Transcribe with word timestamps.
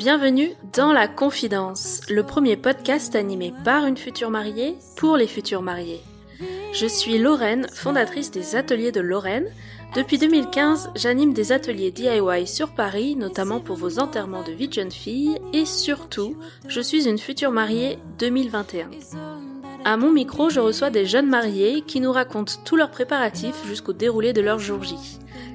Bienvenue 0.00 0.52
dans 0.72 0.94
La 0.94 1.08
Confidence, 1.08 2.00
le 2.08 2.22
premier 2.22 2.56
podcast 2.56 3.14
animé 3.14 3.52
par 3.66 3.84
une 3.84 3.98
future 3.98 4.30
mariée 4.30 4.74
pour 4.96 5.18
les 5.18 5.26
futurs 5.26 5.60
mariés. 5.60 6.00
Je 6.72 6.86
suis 6.86 7.18
Lorraine, 7.18 7.66
fondatrice 7.74 8.30
des 8.30 8.56
Ateliers 8.56 8.92
de 8.92 9.02
Lorraine. 9.02 9.52
Depuis 9.94 10.16
2015, 10.16 10.92
j'anime 10.94 11.34
des 11.34 11.52
ateliers 11.52 11.90
DIY 11.90 12.46
sur 12.46 12.70
Paris, 12.70 13.14
notamment 13.14 13.60
pour 13.60 13.76
vos 13.76 13.98
enterrements 13.98 14.42
de 14.42 14.52
vie 14.52 14.68
de 14.68 14.72
jeune 14.72 14.90
fille, 14.90 15.36
et 15.52 15.66
surtout, 15.66 16.34
je 16.66 16.80
suis 16.80 17.06
une 17.06 17.18
future 17.18 17.50
mariée 17.50 17.98
2021. 18.18 18.88
À 19.84 19.98
mon 19.98 20.12
micro, 20.12 20.48
je 20.48 20.60
reçois 20.60 20.88
des 20.88 21.04
jeunes 21.04 21.28
mariés 21.28 21.82
qui 21.82 22.00
nous 22.00 22.12
racontent 22.12 22.54
tous 22.64 22.76
leurs 22.76 22.90
préparatifs 22.90 23.66
jusqu'au 23.66 23.92
déroulé 23.92 24.32
de 24.32 24.40
leur 24.40 24.60
jour 24.60 24.82
J. 24.82 24.96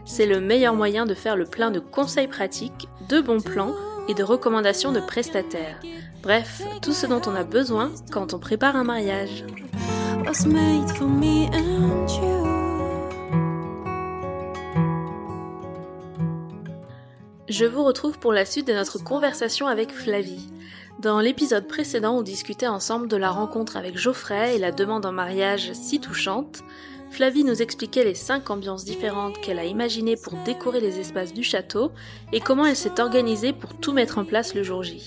C'est 0.06 0.28
le 0.28 0.40
meilleur 0.40 0.76
moyen 0.76 1.08
de 1.08 1.16
faire 1.16 1.36
le 1.36 1.46
plein 1.46 1.72
de 1.72 1.80
conseils 1.80 2.28
pratiques, 2.28 2.88
de 3.10 3.22
bons 3.22 3.42
plans 3.42 3.74
et 4.08 4.14
de 4.14 4.24
recommandations 4.24 4.92
de 4.92 5.00
prestataires. 5.00 5.80
Bref, 6.22 6.62
tout 6.82 6.94
ce 6.94 7.06
dont 7.08 7.22
on 7.28 7.36
a 7.36 7.44
besoin 7.44 7.92
quand 8.12 8.34
on 8.34 8.40
prépare 8.40 8.76
un 8.76 8.84
mariage. 8.84 9.46
Je 17.48 17.66
vous 17.66 17.84
retrouve 17.84 18.18
pour 18.20 18.34
la 18.34 18.44
suite 18.44 18.68
de 18.68 18.74
notre 18.74 19.02
conversation 19.04 19.68
avec 19.68 19.92
Flavie. 19.92 20.50
Dans 21.00 21.20
l'épisode 21.20 21.68
précédent, 21.68 22.18
on 22.18 22.22
discutait 22.22 22.68
ensemble 22.68 23.08
de 23.08 23.18
la 23.18 23.30
rencontre 23.30 23.78
avec 23.78 23.98
Geoffrey 23.98 24.56
et 24.56 24.60
la 24.60 24.72
demande 24.72 25.06
en 25.06 25.12
mariage 25.12 25.72
si 25.74 26.00
touchante. 26.00 26.64
Flavie 27.16 27.46
nous 27.46 27.62
expliquait 27.62 28.04
les 28.04 28.14
cinq 28.14 28.50
ambiances 28.50 28.84
différentes 28.84 29.40
qu'elle 29.40 29.58
a 29.58 29.64
imaginées 29.64 30.18
pour 30.18 30.34
décorer 30.44 30.82
les 30.82 31.00
espaces 31.00 31.34
du 31.34 31.44
château 31.44 31.94
et 32.34 32.42
comment 32.42 32.66
elle 32.66 32.76
s'est 32.76 33.00
organisée 33.00 33.54
pour 33.54 33.74
tout 33.74 33.94
mettre 33.94 34.18
en 34.18 34.26
place 34.26 34.54
le 34.54 34.64
jour 34.64 34.84
J. 34.84 35.02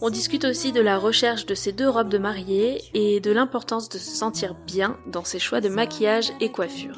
On 0.00 0.08
discute 0.08 0.46
aussi 0.46 0.72
de 0.72 0.80
la 0.80 0.96
recherche 0.96 1.44
de 1.44 1.54
ces 1.54 1.72
deux 1.72 1.86
robes 1.86 2.08
de 2.08 2.16
mariée 2.16 2.80
et 2.94 3.20
de 3.20 3.30
l'importance 3.30 3.90
de 3.90 3.98
se 3.98 4.10
sentir 4.10 4.54
bien 4.54 4.96
dans 5.06 5.22
ses 5.22 5.38
choix 5.38 5.60
de 5.60 5.68
maquillage 5.68 6.32
et 6.40 6.50
coiffure. 6.50 6.96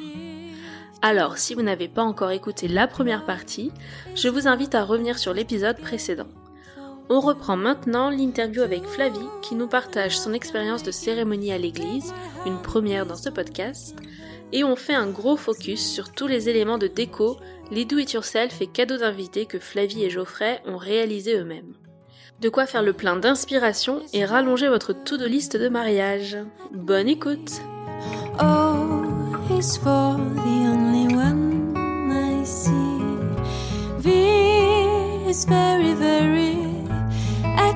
Alors, 1.02 1.36
si 1.36 1.54
vous 1.54 1.62
n'avez 1.62 1.88
pas 1.88 2.04
encore 2.04 2.30
écouté 2.30 2.68
la 2.68 2.86
première 2.86 3.26
partie, 3.26 3.72
je 4.14 4.28
vous 4.28 4.47
invite 4.47 4.76
à 4.76 4.84
revenir 4.84 5.18
sur 5.18 5.34
l'épisode 5.34 5.80
précédent. 5.80 6.28
On 7.12 7.19
reprend 7.19 7.56
maintenant 7.56 8.09
l'interview 8.09 8.62
avec 8.62 8.87
Flavie 8.87 9.19
qui 9.43 9.56
nous 9.56 9.66
partage 9.66 10.16
son 10.16 10.32
expérience 10.32 10.84
de 10.84 10.93
cérémonie 10.93 11.53
à 11.53 11.59
l'église, 11.59 12.15
une 12.47 12.62
première 12.62 13.04
dans 13.04 13.16
ce 13.16 13.28
podcast, 13.28 13.97
et 14.53 14.62
on 14.62 14.76
fait 14.76 14.94
un 14.94 15.09
gros 15.09 15.37
focus 15.37 15.84
sur 15.84 16.12
tous 16.12 16.28
les 16.28 16.48
éléments 16.48 16.78
de 16.78 16.87
déco, 16.87 17.37
les 17.72 17.84
do-it-yourself 17.84 18.62
et 18.62 18.69
cadeaux 18.69 18.97
d'invités 18.97 19.47
que 19.47 19.59
Flavie 19.59 20.04
et 20.04 20.10
Geoffrey 20.10 20.62
ont 20.66 20.76
réalisés 20.76 21.37
eux-mêmes. 21.37 21.75
De 22.41 22.48
quoi 22.48 22.66
faire 22.66 22.84
le 22.84 22.93
plein 22.93 23.16
d'inspiration 23.16 24.03
et 24.12 24.25
rallonger 24.25 24.69
votre 24.69 24.92
to-do 24.92 25.27
list 25.27 25.56
de 25.56 25.69
mariage. 25.69 26.38
Bonne 26.72 27.09
écoute! 27.09 27.60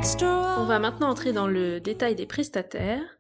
On 0.07 0.67
va 0.67 0.79
maintenant 0.79 1.09
entrer 1.09 1.33
dans 1.33 1.47
le 1.47 1.81
détail 1.81 2.15
des 2.15 2.27
prestataires. 2.27 3.19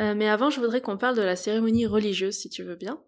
Euh, 0.00 0.16
mais 0.16 0.28
avant, 0.28 0.50
je 0.50 0.58
voudrais 0.58 0.80
qu'on 0.80 0.98
parle 0.98 1.16
de 1.16 1.22
la 1.22 1.36
cérémonie 1.36 1.86
religieuse, 1.86 2.34
si 2.34 2.50
tu 2.50 2.64
veux 2.64 2.74
bien. 2.74 3.00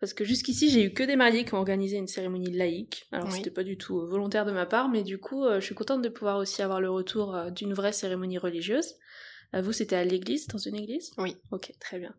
Parce 0.00 0.12
que 0.12 0.22
jusqu'ici, 0.22 0.68
j'ai 0.68 0.84
eu 0.84 0.92
que 0.92 1.02
des 1.02 1.16
mariés 1.16 1.46
qui 1.46 1.54
ont 1.54 1.58
organisé 1.58 1.96
une 1.96 2.08
cérémonie 2.08 2.52
laïque. 2.52 3.06
Alors, 3.10 3.32
c'était 3.32 3.50
pas 3.50 3.64
du 3.64 3.78
tout 3.78 3.98
euh, 4.00 4.04
volontaire 4.04 4.44
de 4.44 4.52
ma 4.52 4.66
part, 4.66 4.90
mais 4.90 5.02
du 5.02 5.18
coup, 5.18 5.46
euh, 5.46 5.60
je 5.60 5.64
suis 5.64 5.74
contente 5.74 6.02
de 6.02 6.10
pouvoir 6.10 6.36
aussi 6.36 6.60
avoir 6.60 6.82
le 6.82 6.90
retour 6.90 7.50
d'une 7.52 7.72
vraie 7.72 7.94
cérémonie 7.94 8.36
religieuse. 8.36 8.96
vous, 9.54 9.72
c'était 9.72 9.96
à 9.96 10.04
l'église, 10.04 10.46
dans 10.48 10.58
une 10.58 10.76
église? 10.76 11.12
Oui. 11.16 11.38
Ok, 11.50 11.72
très 11.80 11.98
bien. 11.98 12.14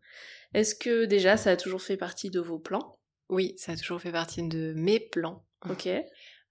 Est-ce 0.55 0.73
que 0.73 1.05
déjà, 1.05 1.37
ça 1.37 1.51
a 1.51 1.57
toujours 1.57 1.83
fait 1.83 1.97
partie 1.97 2.31
de 2.31 2.39
vos 2.39 2.57
plans? 2.57 2.97
Oui, 3.29 3.53
ça 3.57 3.73
a 3.73 3.75
toujours 3.75 4.01
fait 4.01 4.11
partie 4.11 4.47
de 4.47 4.73
mes 4.75 4.99
plans. 4.99 5.45
Ok. 5.69 5.87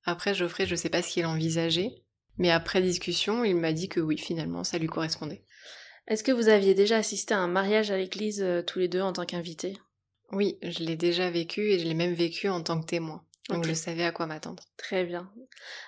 Après, 0.04 0.34
Geoffrey, 0.34 0.66
je 0.66 0.76
sais 0.76 0.88
pas 0.88 1.02
ce 1.02 1.12
qu'il 1.12 1.26
envisageait, 1.26 2.04
mais 2.38 2.50
après 2.50 2.80
discussion, 2.80 3.44
il 3.44 3.56
m'a 3.56 3.72
dit 3.72 3.88
que 3.88 4.00
oui, 4.00 4.16
finalement, 4.16 4.64
ça 4.64 4.78
lui 4.78 4.86
correspondait. 4.86 5.44
Est-ce 6.06 6.24
que 6.24 6.32
vous 6.32 6.48
aviez 6.48 6.74
déjà 6.74 6.96
assisté 6.96 7.34
à 7.34 7.38
un 7.38 7.48
mariage 7.48 7.90
à 7.90 7.98
l'église 7.98 8.42
euh, 8.42 8.62
tous 8.62 8.78
les 8.78 8.88
deux 8.88 9.02
en 9.02 9.12
tant 9.12 9.26
qu'invités 9.26 9.76
Oui, 10.32 10.58
je 10.62 10.82
l'ai 10.82 10.96
déjà 10.96 11.30
vécu 11.30 11.70
et 11.70 11.78
je 11.78 11.86
l'ai 11.86 11.94
même 11.94 12.14
vécu 12.14 12.48
en 12.48 12.62
tant 12.62 12.80
que 12.80 12.86
témoin. 12.86 13.24
Donc 13.50 13.64
je 13.64 13.72
savais 13.72 14.04
à 14.04 14.12
quoi 14.12 14.26
m'attendre. 14.26 14.62
Très 14.76 15.04
bien. 15.04 15.30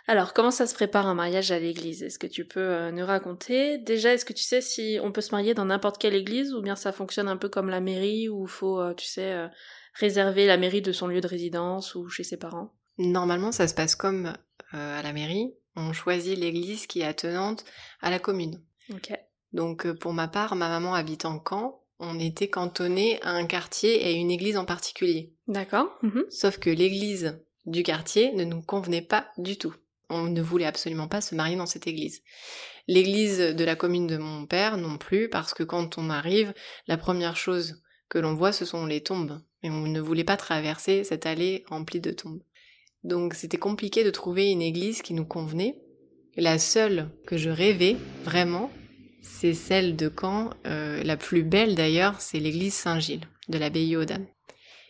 Alors, 0.07 0.33
comment 0.33 0.51
ça 0.51 0.67
se 0.67 0.75
prépare 0.75 1.07
un 1.07 1.15
mariage 1.15 1.53
à 1.53 1.59
l'église? 1.59 2.03
Est-ce 2.03 2.19
que 2.19 2.27
tu 2.27 2.47
peux 2.47 2.61
euh, 2.61 2.91
nous 2.91 3.05
raconter? 3.05 3.77
Déjà, 3.77 4.15
est-ce 4.15 4.25
que 4.25 4.33
tu 4.33 4.43
sais 4.43 4.63
si 4.63 4.99
on 5.03 5.13
peut 5.13 5.21
se 5.21 5.33
marier 5.33 5.53
dans 5.53 5.67
n'importe 5.67 5.99
quelle 5.99 6.15
église 6.15 6.55
ou 6.55 6.63
bien 6.63 6.77
ça 6.77 6.93
fonctionne 6.93 7.29
un 7.29 7.37
peu 7.37 7.51
comme 7.51 7.69
la 7.69 7.81
mairie 7.81 8.31
où 8.31 8.45
il 8.45 8.51
faut, 8.51 8.81
euh, 8.81 8.95
tu 8.95 9.07
sais, 9.07 9.49
réserver 9.95 10.47
la 10.47 10.57
mairie 10.57 10.83
de 10.83 10.93
son 10.93 11.07
lieu 11.07 11.21
de 11.21 11.27
résidence 11.27 11.95
ou 11.95 12.09
chez 12.09 12.25
ses 12.25 12.39
parents? 12.39 12.75
Normalement, 12.97 13.53
ça 13.53 13.69
se 13.69 13.75
passe 13.75 13.95
comme 13.95 14.33
à 14.73 15.03
la 15.03 15.13
mairie. 15.13 15.53
On 15.77 15.93
choisit 15.93 16.39
l'église 16.39 16.87
qui 16.87 17.01
est 17.01 17.05
attenante 17.05 17.65
à 18.01 18.11
la 18.11 18.19
commune. 18.19 18.61
Donc 19.53 19.87
euh, 19.87 19.95
pour 19.95 20.13
ma 20.13 20.29
part, 20.29 20.57
ma 20.57 20.69
maman 20.69 20.95
habite 20.95 21.25
en 21.25 21.43
Caen. 21.47 21.81
On 21.99 22.19
était 22.19 22.49
cantonné 22.49 23.21
à 23.23 23.31
un 23.31 23.45
quartier 23.45 24.03
et 24.03 24.15
à 24.15 24.17
une 24.17 24.31
église 24.31 24.57
en 24.57 24.65
particulier. 24.65 25.35
D'accord. 25.49 25.99
Mhm. 26.03 26.25
Sauf 26.31 26.59
que 26.59 26.71
l'église 26.71 27.39
du 27.67 27.83
quartier 27.83 28.33
ne 28.33 28.45
nous 28.45 28.63
convenait 28.63 29.03
pas 29.03 29.29
du 29.37 29.59
tout. 29.59 29.75
On 30.09 30.23
ne 30.23 30.43
voulait 30.43 30.67
absolument 30.67 31.09
pas 31.09 31.21
se 31.21 31.35
marier 31.35 31.57
dans 31.57 31.67
cette 31.67 31.87
église. 31.87 32.23
L'église 32.89 33.39
de 33.39 33.65
la 33.65 33.77
commune 33.77 34.07
de 34.07 34.17
mon 34.17 34.47
père 34.47 34.77
non 34.77 34.99
plus, 34.99 35.29
parce 35.29 35.55
que 35.55 35.63
quand 35.63 35.99
on 35.99 36.11
arrive, 36.11 36.53
la 36.89 36.97
première 36.97 37.37
chose 37.37 37.83
que 38.09 38.19
l'on 38.19 38.35
voit, 38.35 38.53
ce 38.53 38.65
sont 38.65 38.87
les 38.87 39.03
tombes. 39.03 39.41
Et 39.63 39.71
on 39.71 39.87
ne 39.87 40.01
voulait 40.01 40.25
pas 40.25 40.37
traverser 40.37 41.05
cette 41.05 41.27
allée 41.27 41.65
remplie 41.69 42.01
de 42.01 42.11
tombes. 42.11 42.43
Donc 43.05 43.35
c'était 43.35 43.59
compliqué 43.59 44.05
de 44.05 44.11
trouver 44.11 44.51
une 44.51 44.63
église 44.63 45.03
qui 45.03 45.15
nous 45.15 45.25
convenait. 45.25 45.77
La 46.37 46.59
seule 46.59 47.11
que 47.27 47.37
je 47.37 47.51
rêvais 47.51 47.97
vraiment, 48.25 48.71
c'est 49.23 49.55
celle 49.55 49.97
de 49.97 50.13
Caen. 50.21 50.51
Euh, 50.67 51.03
la 51.03 51.17
plus 51.17 51.43
belle 51.43 51.75
d'ailleurs, 51.75 52.21
c'est 52.21 52.39
l'église 52.39 52.75
Saint-Gilles 52.75 53.27
de 53.49 53.59
l'abbaye 53.59 53.97
aux 53.97 54.05
Dames. 54.05 54.27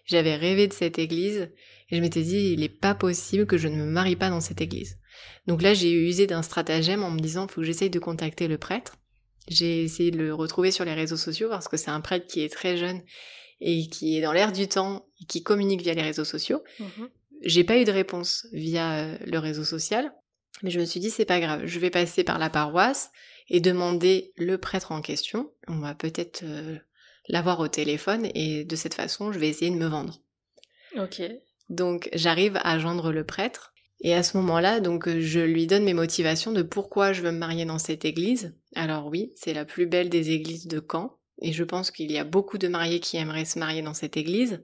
J'avais 0.06 0.34
rêvé 0.34 0.66
de 0.66 0.72
cette 0.72 0.98
église 0.98 1.50
et 1.90 1.96
je 1.96 2.00
m'étais 2.00 2.22
dit, 2.22 2.52
il 2.52 2.60
n'est 2.60 2.68
pas 2.68 2.94
possible 2.94 3.46
que 3.46 3.58
je 3.58 3.68
ne 3.68 3.76
me 3.76 3.84
marie 3.84 4.16
pas 4.16 4.30
dans 4.30 4.40
cette 4.40 4.60
église. 4.60 4.98
Donc 5.46 5.62
là, 5.62 5.74
j'ai 5.74 5.92
usé 5.92 6.26
d'un 6.26 6.42
stratagème 6.42 7.02
en 7.02 7.10
me 7.10 7.20
disant, 7.20 7.46
il 7.46 7.52
faut 7.52 7.60
que 7.60 7.66
j'essaye 7.66 7.90
de 7.90 7.98
contacter 7.98 8.48
le 8.48 8.58
prêtre. 8.58 8.96
J'ai 9.48 9.82
essayé 9.82 10.10
de 10.10 10.18
le 10.18 10.34
retrouver 10.34 10.70
sur 10.70 10.84
les 10.84 10.94
réseaux 10.94 11.16
sociaux 11.16 11.48
parce 11.48 11.68
que 11.68 11.76
c'est 11.76 11.90
un 11.90 12.00
prêtre 12.00 12.26
qui 12.26 12.42
est 12.42 12.52
très 12.52 12.76
jeune 12.76 13.02
et 13.60 13.88
qui 13.88 14.16
est 14.16 14.20
dans 14.20 14.32
l'air 14.32 14.52
du 14.52 14.68
temps 14.68 15.06
et 15.20 15.24
qui 15.24 15.42
communique 15.42 15.82
via 15.82 15.94
les 15.94 16.02
réseaux 16.02 16.24
sociaux. 16.24 16.62
Mhm. 16.78 17.08
J'ai 17.42 17.64
pas 17.64 17.78
eu 17.78 17.84
de 17.84 17.92
réponse 17.92 18.46
via 18.52 19.04
euh, 19.04 19.18
le 19.26 19.38
réseau 19.38 19.64
social. 19.64 20.12
Mais 20.62 20.70
je 20.70 20.80
me 20.80 20.84
suis 20.84 21.00
dit, 21.00 21.10
c'est 21.10 21.24
pas 21.24 21.40
grave, 21.40 21.64
je 21.64 21.78
vais 21.78 21.90
passer 21.90 22.22
par 22.22 22.38
la 22.38 22.50
paroisse 22.50 23.10
et 23.48 23.60
demander 23.60 24.32
le 24.36 24.58
prêtre 24.58 24.92
en 24.92 25.00
question. 25.00 25.52
On 25.68 25.78
va 25.78 25.94
peut-être 25.94 26.42
euh, 26.44 26.76
l'avoir 27.28 27.60
au 27.60 27.68
téléphone 27.68 28.28
et 28.34 28.64
de 28.64 28.76
cette 28.76 28.94
façon, 28.94 29.32
je 29.32 29.38
vais 29.38 29.48
essayer 29.48 29.70
de 29.70 29.76
me 29.76 29.86
vendre. 29.86 30.22
Ok. 30.96 31.22
Donc 31.68 32.10
j'arrive 32.12 32.58
à 32.62 32.78
joindre 32.78 33.12
le 33.12 33.24
prêtre 33.24 33.72
et 34.00 34.14
à 34.14 34.22
ce 34.22 34.36
moment-là, 34.38 34.80
donc 34.80 35.08
je 35.08 35.40
lui 35.40 35.66
donne 35.66 35.84
mes 35.84 35.94
motivations 35.94 36.52
de 36.52 36.62
pourquoi 36.62 37.12
je 37.12 37.22
veux 37.22 37.32
me 37.32 37.38
marier 37.38 37.64
dans 37.64 37.78
cette 37.78 38.04
église. 38.04 38.54
Alors 38.74 39.06
oui, 39.06 39.32
c'est 39.36 39.54
la 39.54 39.64
plus 39.64 39.86
belle 39.86 40.08
des 40.08 40.30
églises 40.30 40.66
de 40.66 40.80
Caen 40.80 41.18
et 41.42 41.52
je 41.52 41.64
pense 41.64 41.90
qu'il 41.90 42.10
y 42.10 42.18
a 42.18 42.24
beaucoup 42.24 42.58
de 42.58 42.68
mariés 42.68 43.00
qui 43.00 43.16
aimeraient 43.16 43.44
se 43.44 43.58
marier 43.58 43.82
dans 43.82 43.94
cette 43.94 44.16
église. 44.16 44.62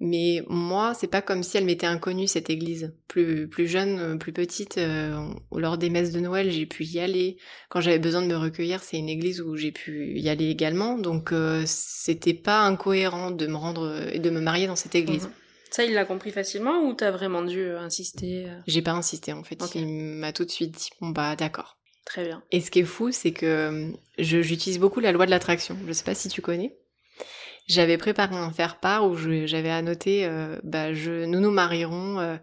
Mais 0.00 0.42
moi, 0.48 0.92
c'est 0.94 1.06
pas 1.06 1.22
comme 1.22 1.42
si 1.42 1.56
elle 1.56 1.64
m'était 1.64 1.86
inconnue 1.86 2.26
cette 2.26 2.50
église. 2.50 2.92
Plus 3.06 3.48
plus 3.48 3.68
jeune, 3.68 3.98
euh, 4.00 4.16
plus 4.16 4.32
petite, 4.32 4.76
euh, 4.78 5.16
lors 5.52 5.78
des 5.78 5.88
messes 5.88 6.10
de 6.10 6.20
Noël, 6.20 6.50
j'ai 6.50 6.66
pu 6.66 6.84
y 6.84 6.98
aller. 6.98 7.36
Quand 7.68 7.80
j'avais 7.80 8.00
besoin 8.00 8.22
de 8.22 8.26
me 8.26 8.36
recueillir, 8.36 8.82
c'est 8.82 8.98
une 8.98 9.08
église 9.08 9.40
où 9.40 9.56
j'ai 9.56 9.70
pu 9.70 10.18
y 10.18 10.28
aller 10.28 10.48
également. 10.48 10.98
Donc 10.98 11.32
euh, 11.32 11.62
c'était 11.66 12.34
pas 12.34 12.62
incohérent 12.62 13.30
de 13.30 13.46
me 13.46 13.56
rendre 13.56 14.08
et 14.12 14.18
de 14.18 14.30
me 14.30 14.40
marier 14.40 14.66
dans 14.66 14.76
cette 14.76 14.96
église. 14.96 15.24
Mhm. 15.24 15.32
Ça, 15.70 15.84
il 15.84 15.94
l'a 15.94 16.04
compris 16.04 16.30
facilement 16.30 16.82
ou 16.84 16.94
t'as 16.94 17.10
vraiment 17.10 17.42
dû 17.42 17.68
insister 17.70 18.46
J'ai 18.66 18.82
pas 18.82 18.92
insisté 18.92 19.32
en 19.32 19.42
fait. 19.42 19.58
Il 19.74 19.86
m'a 19.86 20.32
tout 20.32 20.44
de 20.44 20.50
suite 20.50 20.72
dit 20.72 20.90
bon 21.00 21.08
bah 21.08 21.34
d'accord. 21.36 21.78
Très 22.04 22.24
bien. 22.24 22.42
Et 22.50 22.60
ce 22.60 22.70
qui 22.70 22.80
est 22.80 22.84
fou, 22.84 23.10
c'est 23.12 23.32
que 23.32 23.92
j'utilise 24.18 24.78
beaucoup 24.78 25.00
la 25.00 25.10
loi 25.10 25.24
de 25.24 25.30
l'attraction. 25.30 25.76
Je 25.86 25.92
sais 25.92 26.04
pas 26.04 26.14
si 26.14 26.28
tu 26.28 26.42
connais. 26.42 26.76
J'avais 27.66 27.96
préparé 27.98 28.36
un 28.36 28.50
faire-part 28.50 29.06
où 29.08 29.14
je- 29.16 29.46
j'avais 29.46 29.70
annoté, 29.70 30.26
euh, 30.26 30.58
bah, 30.64 30.92
je, 30.92 31.24
nous 31.24 31.40
nous 31.40 31.50
marierons 31.50 32.18
euh, 32.20 32.36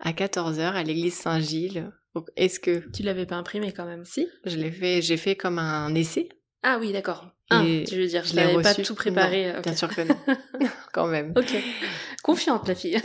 à 0.00 0.12
14h 0.12 0.74
à 0.74 0.82
l'église 0.82 1.14
Saint-Gilles. 1.14 1.90
Est-ce 2.36 2.60
que 2.60 2.82
Tu 2.92 3.02
l'avais 3.02 3.26
pas 3.26 3.36
imprimé 3.36 3.72
quand 3.72 3.86
même 3.86 4.04
si? 4.04 4.28
je 4.44 4.56
l'ai 4.56 4.70
fait, 4.70 5.02
j'ai 5.02 5.16
fait 5.16 5.34
comme 5.36 5.58
un 5.58 5.94
essai. 5.94 6.28
Ah 6.62 6.78
oui, 6.80 6.92
d'accord. 6.92 7.30
Ah, 7.50 7.62
tu 7.86 7.96
veux 7.96 8.06
dire, 8.06 8.24
je 8.24 8.30
je 8.30 8.36
l'avais 8.36 8.62
pas 8.62 8.74
tout 8.74 8.94
préparé. 8.94 9.52
Non. 9.52 9.60
Bien 9.60 9.76
sûr 9.76 9.88
que 9.94 10.00
non, 10.00 10.16
quand 10.92 11.06
même. 11.06 11.32
Ok. 11.36 11.54
Confiante, 12.22 12.66
la 12.68 12.74
fille. 12.74 12.98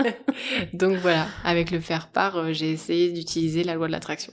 Donc 0.72 0.98
voilà, 0.98 1.26
avec 1.44 1.70
le 1.70 1.80
faire-part, 1.80 2.36
euh, 2.36 2.52
j'ai 2.52 2.70
essayé 2.70 3.10
d'utiliser 3.10 3.64
la 3.64 3.74
loi 3.74 3.86
de 3.88 3.92
l'attraction. 3.92 4.32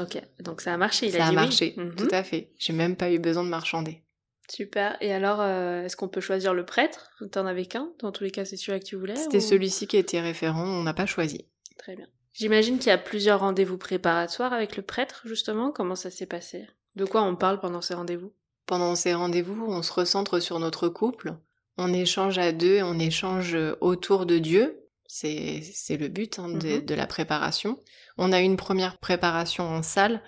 ok. 0.00 0.20
Donc 0.40 0.60
ça 0.60 0.72
a 0.72 0.76
marché. 0.76 1.06
Il 1.06 1.12
Ça 1.12 1.18
a 1.18 1.26
a 1.26 1.30
dit 1.30 1.36
oui. 1.36 1.42
marché, 1.42 1.74
Mhm. 1.76 1.94
tout 1.96 2.08
à 2.10 2.22
fait. 2.22 2.50
J'ai 2.58 2.72
même 2.72 2.96
pas 2.96 3.10
eu 3.10 3.18
besoin 3.18 3.44
de 3.44 3.48
marchander. 3.50 4.02
Super. 4.48 4.96
Et 5.00 5.12
alors, 5.12 5.40
euh, 5.40 5.82
est-ce 5.84 5.96
qu'on 5.96 6.08
peut 6.08 6.20
choisir 6.20 6.54
le 6.54 6.64
prêtre? 6.64 7.10
T'en 7.32 7.46
avais 7.46 7.66
qu'un 7.66 7.90
Dans 8.00 8.12
tous 8.12 8.24
les 8.24 8.30
cas, 8.30 8.44
c'est 8.44 8.56
celui 8.56 8.78
que 8.80 8.84
tu 8.84 8.96
voulais 8.96 9.16
C'était 9.16 9.38
ou- 9.38 9.40
celui-ci 9.48 9.86
qui 9.86 9.96
était 9.96 10.20
référent, 10.20 10.64
on 10.64 10.82
n'a 10.82 10.94
pas 10.94 11.06
choisi. 11.06 11.46
Très 11.78 11.96
bien. 11.96 12.06
J'imagine 12.32 12.78
qu'il 12.78 12.88
y 12.88 12.92
a 12.92 12.98
plusieurs 12.98 13.40
rendez-vous 13.40 13.78
préparatoires 13.78 14.52
avec 14.52 14.76
le 14.76 14.82
prêtre, 14.82 15.22
justement. 15.24 15.70
Comment 15.72 15.94
ça 15.96 16.10
s'est 16.10 16.26
passé? 16.26 16.66
De 16.94 17.04
quoi 17.04 17.22
on 17.22 17.34
parle 17.34 17.60
pendant 17.60 17.80
ces 17.82 17.94
rendez-vous? 17.94 18.32
Pendant 18.66 18.94
ces 18.94 19.14
rendez-vous, 19.14 19.64
on 19.68 19.82
se 19.82 19.92
recentre 19.92 20.40
sur 20.40 20.58
notre 20.58 20.88
couple, 20.88 21.34
on 21.78 21.92
échange 21.92 22.38
à 22.38 22.52
deux, 22.52 22.82
on 22.82 22.98
échange 22.98 23.56
autour 23.80 24.26
de 24.26 24.38
Dieu. 24.38 24.80
C'est 25.06 25.60
le 25.90 26.08
but 26.08 26.38
hein, 26.38 26.48
de, 26.48 26.76
Mhm. 26.78 26.84
de 26.84 26.94
la 26.94 27.06
préparation. 27.06 27.78
On 28.18 28.32
a 28.32 28.40
eu 28.40 28.44
une 28.44 28.56
première 28.56 28.98
préparation 28.98 29.64
en 29.64 29.82
salle 29.82 30.20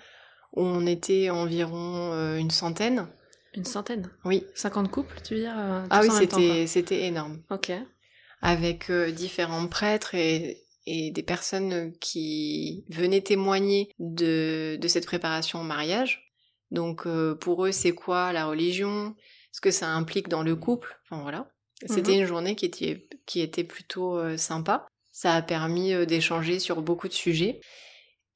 où 0.53 0.61
on 0.63 0.85
était 0.87 1.29
environ 1.29 2.11
euh, 2.13 2.37
une 2.37 2.49
centaine. 2.51 3.07
Une 3.55 3.65
centaine 3.65 4.09
Oui. 4.25 4.45
50 4.55 4.91
couples, 4.91 5.15
tu 5.23 5.35
veux 5.35 5.41
dire 5.41 5.57
euh, 5.57 5.85
Ah 5.89 6.01
oui, 6.01 6.09
c'était 6.11 6.67
c'était 6.67 7.05
énorme. 7.05 7.41
Ok. 7.49 7.71
Avec 8.41 8.89
euh, 8.89 9.11
différents 9.11 9.67
prêtres 9.67 10.15
et, 10.15 10.63
et 10.85 11.11
des 11.11 11.23
personnes 11.23 11.93
qui 11.99 12.85
venaient 12.89 13.21
témoigner 13.21 13.89
de, 13.99 14.77
de 14.79 14.87
cette 14.87 15.05
préparation 15.05 15.61
au 15.61 15.63
mariage. 15.63 16.31
Donc 16.71 17.05
euh, 17.07 17.35
pour 17.35 17.65
eux, 17.65 17.71
c'est 17.71 17.91
quoi 17.93 18.31
la 18.33 18.45
religion? 18.45 19.15
Ce 19.51 19.61
que 19.61 19.71
ça 19.71 19.87
implique 19.89 20.29
dans 20.29 20.43
le 20.43 20.55
couple? 20.55 20.99
Enfin 21.03 21.21
voilà. 21.23 21.51
C'était 21.87 22.13
Mhm. 22.13 22.19
une 22.21 22.25
journée 22.27 22.55
qui 22.55 22.65
était, 22.65 23.07
qui 23.25 23.41
était 23.41 23.63
plutôt 23.63 24.17
euh, 24.17 24.37
sympa. 24.37 24.85
Ça 25.11 25.33
a 25.33 25.41
permis 25.41 26.05
d'échanger 26.05 26.59
sur 26.59 26.81
beaucoup 26.81 27.07
de 27.07 27.13
sujets. 27.13 27.59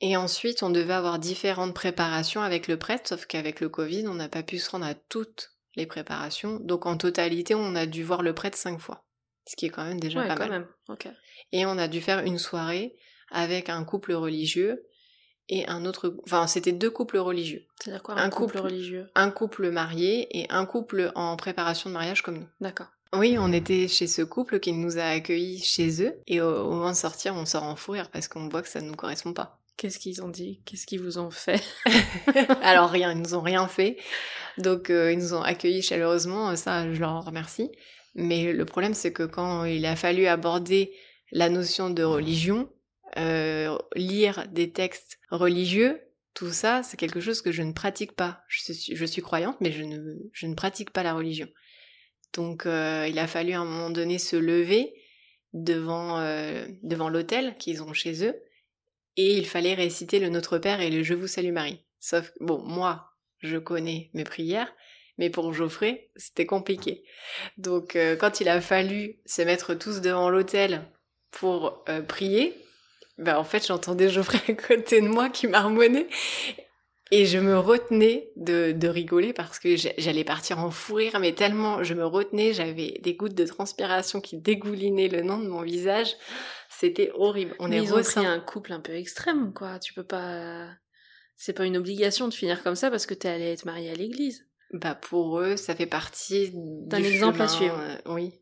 Et 0.06 0.18
ensuite, 0.18 0.64
on 0.64 0.70
devait 0.70 0.92
avoir 0.94 1.18
différentes 1.18 1.74
préparations 1.74 2.42
avec 2.42 2.68
le 2.68 2.76
prêtre, 2.76 3.08
sauf 3.08 3.26
qu'avec 3.26 3.62
le 3.62 3.70
Covid, 3.70 4.06
on 4.10 4.16
n'a 4.16 4.28
pas 4.28 4.44
pu 4.44 4.60
se 4.60 4.70
rendre 4.70 4.86
à 4.86 4.96
toutes 4.96 5.52
les 5.78 5.86
préparations. 5.86 6.60
Donc 6.60 6.86
en 6.86 6.98
totalité, 6.98 7.56
on 7.56 7.74
a 7.74 7.86
dû 7.86 8.04
voir 8.04 8.22
le 8.22 8.36
prêtre 8.36 8.58
cinq 8.58 8.82
fois. 8.82 9.06
Ce 9.48 9.56
qui 9.56 9.66
est 9.66 9.70
quand 9.70 9.86
même 9.86 10.02
déjà 10.02 10.20
Ouais, 10.20 10.28
pas 10.28 10.36
quand 10.36 10.50
mal. 10.50 10.68
même. 10.90 11.08
Et 11.54 11.66
on 11.66 11.78
a 11.78 11.88
dû 11.88 12.02
faire 12.02 12.20
une 12.20 12.38
soirée 12.38 12.98
avec 13.32 13.70
un 13.70 13.86
couple 13.86 14.12
religieux 14.12 14.84
et 15.48 15.66
un 15.70 15.86
autre... 15.86 16.18
Enfin, 16.26 16.48
c'était 16.48 16.74
deux 16.74 16.92
couples 16.92 17.18
religieux. 17.18 17.64
C'est-à-dire 17.82 18.04
quoi 18.04 18.16
Un 18.16 18.26
un, 18.26 18.30
couple, 18.30 18.56
couple. 18.58 18.66
religieux? 18.68 19.10
Un 19.16 19.32
couple 19.32 19.72
marié 19.72 20.28
et 20.38 20.48
un 20.50 20.66
couple 20.66 21.14
en 21.16 21.38
préparation 21.38 21.90
de 21.90 21.94
mariage 21.94 22.24
comme 22.24 22.40
nous. 22.40 22.50
D'accord. 22.60 22.88
Oui, 23.14 23.38
on 23.40 23.54
était 23.54 23.88
chez 23.88 24.08
ce 24.08 24.22
couple 24.22 24.60
qui 24.60 24.74
nous 24.74 24.98
a 24.98 25.04
accueillis 25.04 25.64
chez 25.64 26.04
eux. 26.04 26.14
Et 26.28 26.42
au, 26.42 26.50
au 26.66 26.72
moment 26.72 26.92
de 26.92 26.96
sortir, 26.98 27.36
on 27.36 27.46
sort 27.46 27.64
en 27.64 27.78
fou 27.78 27.92
rire 27.94 28.10
parce 28.12 28.28
qu'on 28.28 28.50
voit 28.50 28.62
que 28.64 28.68
ça 28.68 28.82
ne 28.82 28.88
nous 28.90 28.96
correspond 28.96 29.32
pas. 29.32 29.60
Qu'est-ce 29.78 30.00
qu'ils 30.00 30.22
ont 30.22 30.30
dit? 30.30 30.62
Qu'est-ce 30.66 30.86
qu'ils 30.86 31.02
vous 31.02 31.18
ont 31.18 31.32
fait? 31.32 31.64
Alors 32.62 32.90
rien, 32.90 33.12
ils 33.12 33.22
nous 33.22 33.36
ont 33.36 33.42
rien 33.42 33.68
fait. 33.68 33.98
Donc 34.58 34.90
euh, 34.90 35.12
ils 35.12 35.18
nous 35.18 35.34
ont 35.34 35.42
accueillis 35.42 35.82
chaleureusement, 35.82 36.56
ça 36.56 36.92
je 36.94 37.00
leur 37.00 37.12
en 37.12 37.22
remercie. 37.22 37.72
Mais 38.16 38.54
le 38.54 38.66
problème 38.66 38.94
c'est 38.94 39.12
que 39.12 39.24
quand 39.24 39.66
il 39.66 39.86
a 39.86 39.96
fallu 39.96 40.28
aborder 40.28 40.94
la 41.32 41.50
notion 41.50 41.90
de 41.90 42.04
religion, 42.04 42.70
euh, 43.18 43.76
lire 43.96 44.48
des 44.52 44.72
textes 44.72 45.20
religieux, 45.32 46.00
tout 46.36 46.52
ça 46.52 46.84
c'est 46.84 46.98
quelque 46.98 47.20
chose 47.20 47.42
que 47.42 47.52
je 47.52 47.64
ne 47.64 47.74
pratique 47.74 48.12
pas. 48.14 48.42
Je 48.48 48.74
suis, 48.74 48.96
je 48.96 49.06
suis 49.06 49.24
croyante 49.24 49.58
mais 49.60 49.72
je 49.72 49.84
ne, 49.84 50.00
je 50.32 50.46
ne 50.46 50.54
pratique 50.54 50.92
pas 50.92 51.02
la 51.02 51.16
religion. 51.16 51.48
Donc 52.34 52.66
euh, 52.66 53.08
il 53.10 53.18
a 53.18 53.28
fallu 53.28 53.54
à 53.54 53.60
un 53.60 53.66
moment 53.66 53.90
donné 53.90 54.20
se 54.20 54.36
lever 54.36 54.94
devant, 55.54 56.20
euh, 56.20 56.66
devant 56.82 57.10
l'autel 57.10 57.56
qu'ils 57.58 57.84
ont 57.84 57.94
chez 57.94 58.26
eux 58.26 58.36
et 59.18 59.38
il 59.38 59.46
fallait 59.46 59.74
réciter 59.74 60.20
le 60.20 60.30
Notre 60.30 60.58
Père 60.58 60.82
et 60.82 60.90
le 60.90 61.04
Je 61.04 61.14
vous 61.14 61.28
salue 61.28 61.52
Marie. 61.52 61.80
Sauf 62.00 62.32
que, 62.32 62.44
bon, 62.44 62.60
moi, 62.60 63.12
je 63.40 63.58
connais 63.58 64.10
mes 64.14 64.24
prières, 64.24 64.74
mais 65.18 65.30
pour 65.30 65.54
Geoffrey, 65.54 66.10
c'était 66.16 66.46
compliqué. 66.46 67.04
Donc, 67.58 67.96
euh, 67.96 68.16
quand 68.16 68.42
il 68.42 68.50
a 68.50 68.62
fallu 68.62 69.20
se 69.26 69.42
mettre 69.42 69.74
tous 69.74 70.02
devant 70.02 70.30
l'autel 70.30 70.84
pour 71.32 71.84
euh, 71.90 72.02
prier, 72.02 72.56
ben, 73.18 73.38
en 73.38 73.44
fait, 73.44 73.66
j'entendais 73.66 74.10
Geoffrey 74.10 74.40
à 74.48 74.54
côté 74.54 75.02
de 75.02 75.08
moi 75.08 75.30
qui 75.30 75.48
marmonnait. 75.48 76.08
Et 77.16 77.26
je 77.26 77.38
me 77.38 77.58
retenais 77.60 78.32
de, 78.36 78.72
de 78.72 78.88
rigoler 78.88 79.34
parce 79.34 79.60
que 79.60 79.76
j'a- 79.76 79.94
j'allais 79.98 80.24
partir 80.24 80.58
en 80.60 80.72
fou 80.72 80.96
rire, 80.96 81.20
mais 81.20 81.34
tellement 81.34 81.84
je 81.84 81.94
me 81.94 82.06
retenais, 82.06 82.54
j'avais 82.54 83.00
des 83.02 83.14
gouttes 83.16 83.36
de 83.36 83.46
transpiration 83.46 84.20
qui 84.20 84.38
dégoulinaient 84.38 85.10
le 85.10 85.22
long 85.22 85.38
de 85.38 85.48
mon 85.48 85.62
visage. 85.62 86.16
C'était 86.70 87.12
horrible. 87.14 87.56
On 87.60 87.68
Mais 87.68 87.78
est 87.78 87.82
ils 87.84 87.94
ont 87.94 88.02
pris 88.02 88.26
un 88.26 88.40
couple 88.40 88.74
un 88.74 88.80
peu 88.80 88.94
extrême, 88.94 89.54
quoi. 89.54 89.78
Tu 89.80 89.94
peux 89.94 90.04
pas. 90.04 90.70
C'est 91.36 91.54
pas 91.54 91.66
une 91.66 91.78
obligation 91.78 92.28
de 92.28 92.34
finir 92.34 92.64
comme 92.64 92.76
ça 92.76 92.90
parce 92.90 93.06
que 93.06 93.14
t'es 93.14 93.30
allé 93.30 93.46
être 93.46 93.66
mariée 93.66 93.92
à 93.92 93.96
l'église. 93.96 94.48
Bah 94.72 94.96
pour 94.96 95.40
eux, 95.40 95.56
ça 95.56 95.76
fait 95.76 95.86
partie 95.86 96.52
D'un 96.54 97.00
du 97.00 97.06
exemple 97.06 97.42
à 97.42 97.48
suivre. 97.48 97.78
euh, 97.80 97.96
oui, 98.14 98.34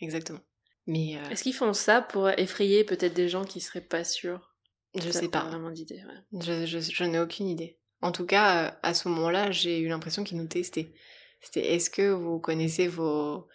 exactement. 0.00 0.40
Mais 0.86 1.16
euh, 1.16 1.30
Est-ce 1.30 1.42
qu'ils 1.44 1.54
font 1.54 1.72
ça 1.72 2.02
pour 2.02 2.28
effrayer 2.30 2.84
peut-être 2.84 3.14
des 3.14 3.28
gens 3.28 3.44
qui 3.44 3.60
seraient 3.60 3.80
pas 3.80 4.04
sûrs? 4.04 4.54
Je 4.94 5.10
sais 5.10 5.28
pas. 5.28 5.44
vraiment 5.44 5.70
d'idée. 5.70 6.02
ouais. 6.32 6.40
Je, 6.42 6.66
je, 6.66 6.78
je 6.78 7.04
n'ai 7.04 7.20
aucune 7.20 7.48
idée. 7.48 7.77
En 8.00 8.12
tout 8.12 8.26
cas, 8.26 8.78
à 8.82 8.94
ce 8.94 9.08
moment-là, 9.08 9.50
j'ai 9.50 9.80
eu 9.80 9.88
l'impression 9.88 10.24
qu'ils 10.24 10.38
nous 10.38 10.46
testaient. 10.46 10.92
C'était 11.40 11.74
est-ce 11.74 11.90
que 11.90 12.10
vous 12.10 12.38
connaissez 12.38 12.88
vos 12.88 13.48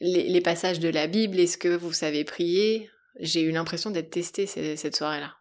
les, 0.00 0.40
passages 0.40 0.80
de 0.80 0.88
la 0.88 1.06
Bible? 1.06 1.38
Est-ce 1.38 1.58
que 1.58 1.68
vous 1.68 1.92
savez 1.92 2.24
prier? 2.24 2.90
J'ai 3.18 3.42
eu 3.42 3.50
l'impression 3.50 3.90
d'être 3.90 4.10
testée 4.10 4.46
ce- 4.46 4.76
cette 4.76 4.96
soirée-là. 4.96 5.34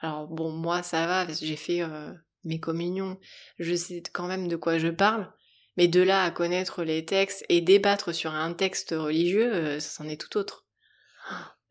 Alors 0.00 0.26
bon, 0.28 0.50
moi 0.52 0.82
ça 0.82 1.06
va, 1.06 1.26
j'ai 1.32 1.56
fait 1.56 1.82
euh, 1.82 2.12
mes 2.44 2.60
communions, 2.60 3.18
je 3.58 3.74
sais 3.74 4.02
quand 4.12 4.26
même 4.26 4.48
de 4.48 4.56
quoi 4.56 4.78
je 4.78 4.88
parle. 4.88 5.32
Mais 5.76 5.88
de 5.88 6.00
là 6.00 6.22
à 6.24 6.30
connaître 6.30 6.84
les 6.84 7.04
textes 7.04 7.44
et 7.48 7.60
débattre 7.60 8.14
sur 8.14 8.32
un 8.32 8.54
texte 8.54 8.94
religieux, 8.96 9.52
euh, 9.54 9.80
ça 9.80 9.90
c'en 10.02 10.08
est 10.08 10.20
tout 10.20 10.38
autre. 10.38 10.66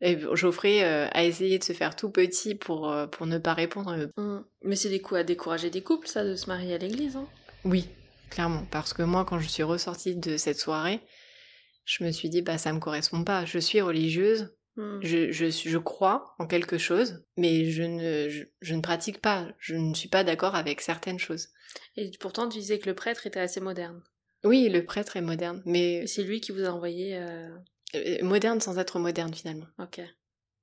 Et 0.00 0.18
Geoffrey 0.34 0.84
euh, 0.84 1.08
a 1.12 1.24
essayé 1.24 1.58
de 1.58 1.64
se 1.64 1.72
faire 1.72 1.96
tout 1.96 2.10
petit 2.10 2.54
pour, 2.54 2.90
euh, 2.90 3.06
pour 3.06 3.26
ne 3.26 3.38
pas 3.38 3.54
répondre. 3.54 4.08
Hum. 4.16 4.44
Mais 4.62 4.76
c'est 4.76 4.90
des 4.90 5.00
coups 5.00 5.20
à 5.20 5.24
décourager 5.24 5.70
des 5.70 5.82
couples, 5.82 6.06
ça, 6.08 6.24
de 6.24 6.36
se 6.36 6.46
marier 6.46 6.74
à 6.74 6.78
l'église. 6.78 7.16
Hein 7.16 7.26
Oui, 7.64 7.88
clairement. 8.30 8.66
Parce 8.70 8.92
que 8.92 9.02
moi, 9.02 9.24
quand 9.24 9.38
je 9.38 9.48
suis 9.48 9.62
ressortie 9.62 10.14
de 10.16 10.36
cette 10.36 10.58
soirée, 10.58 11.00
je 11.84 12.04
me 12.04 12.10
suis 12.12 12.28
dit, 12.28 12.42
bah 12.42 12.58
ça 12.58 12.72
me 12.72 12.78
correspond 12.80 13.24
pas. 13.24 13.44
Je 13.44 13.58
suis 13.58 13.80
religieuse, 13.80 14.52
Hum. 14.78 15.00
je, 15.02 15.32
je, 15.32 15.48
je 15.48 15.78
crois 15.78 16.34
en 16.38 16.46
quelque 16.46 16.76
chose, 16.76 17.24
mais 17.38 17.70
je 17.70 17.82
ne, 17.82 18.28
je, 18.28 18.44
je 18.60 18.74
ne 18.74 18.82
pratique 18.82 19.22
pas. 19.22 19.48
Je 19.58 19.74
ne 19.74 19.94
suis 19.94 20.10
pas 20.10 20.22
d'accord 20.22 20.54
avec 20.54 20.82
certaines 20.82 21.18
choses. 21.18 21.48
Et 21.96 22.10
pourtant, 22.20 22.46
tu 22.46 22.58
disais 22.58 22.78
que 22.78 22.86
le 22.90 22.94
prêtre 22.94 23.26
était 23.26 23.40
assez 23.40 23.60
moderne. 23.60 24.02
Oui, 24.44 24.68
le 24.68 24.84
prêtre 24.84 25.16
est 25.16 25.22
moderne, 25.22 25.62
mais 25.64 26.06
c'est 26.06 26.22
lui 26.24 26.42
qui 26.42 26.52
vous 26.52 26.62
a 26.66 26.68
envoyé. 26.68 27.16
euh, 27.16 27.48
moderne 28.22 28.60
sans 28.60 28.78
être 28.78 28.98
moderne 28.98 29.34
finalement. 29.34 29.66
Ok. 29.78 30.00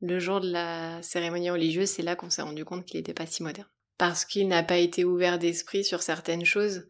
Le 0.01 0.19
jour 0.19 0.41
de 0.41 0.51
la 0.51 1.01
cérémonie 1.01 1.49
religieuse, 1.49 1.89
c'est 1.89 2.01
là 2.03 2.15
qu'on 2.15 2.29
s'est 2.29 2.41
rendu 2.41 2.65
compte 2.65 2.85
qu'il 2.85 2.99
n'était 2.99 3.13
pas 3.13 3.25
si 3.25 3.41
moderne. 3.43 3.67
parce 3.97 4.25
qu'il 4.25 4.47
n'a 4.47 4.63
pas 4.63 4.77
été 4.77 5.05
ouvert 5.05 5.39
d'esprit 5.39 5.83
sur 5.83 6.01
certaines 6.01 6.45
choses. 6.45 6.87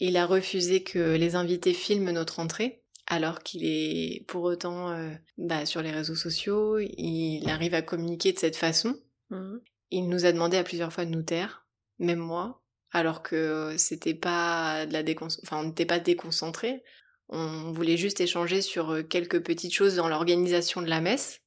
Il 0.00 0.16
a 0.16 0.26
refusé 0.26 0.82
que 0.82 1.14
les 1.16 1.36
invités 1.36 1.74
filment 1.74 2.10
notre 2.10 2.40
entrée, 2.40 2.82
alors 3.06 3.40
qu'il 3.40 3.64
est 3.64 4.24
pour 4.26 4.42
autant 4.42 4.90
euh, 4.90 5.10
bah, 5.38 5.64
sur 5.64 5.80
les 5.80 5.92
réseaux 5.92 6.16
sociaux, 6.16 6.78
il 6.78 7.48
arrive 7.48 7.74
à 7.74 7.82
communiquer 7.82 8.32
de 8.32 8.38
cette 8.38 8.56
façon. 8.56 8.98
Mhm. 9.30 9.60
Il 9.90 10.08
nous 10.08 10.24
a 10.24 10.32
demandé 10.32 10.56
à 10.56 10.64
plusieurs 10.64 10.92
fois 10.92 11.04
de 11.04 11.10
nous 11.10 11.22
taire, 11.22 11.66
même 11.98 12.18
moi, 12.18 12.62
alors 12.90 13.22
que 13.22 13.74
c'était 13.78 14.14
pas 14.14 14.86
de 14.86 14.92
la 14.92 15.02
décon... 15.02 15.28
enfin, 15.44 15.58
on 15.58 15.64
n'était 15.68 15.86
pas 15.86 16.00
déconcentré. 16.00 16.82
On 17.28 17.72
voulait 17.72 17.96
juste 17.96 18.20
échanger 18.20 18.62
sur 18.62 18.90
euh, 18.90 19.02
quelques 19.02 19.42
petites 19.42 19.72
choses 19.74 19.96
dans 19.96 20.08
l'organisation 20.08 20.80
de 20.82 20.88
la 20.88 21.00
messe. 21.00 21.40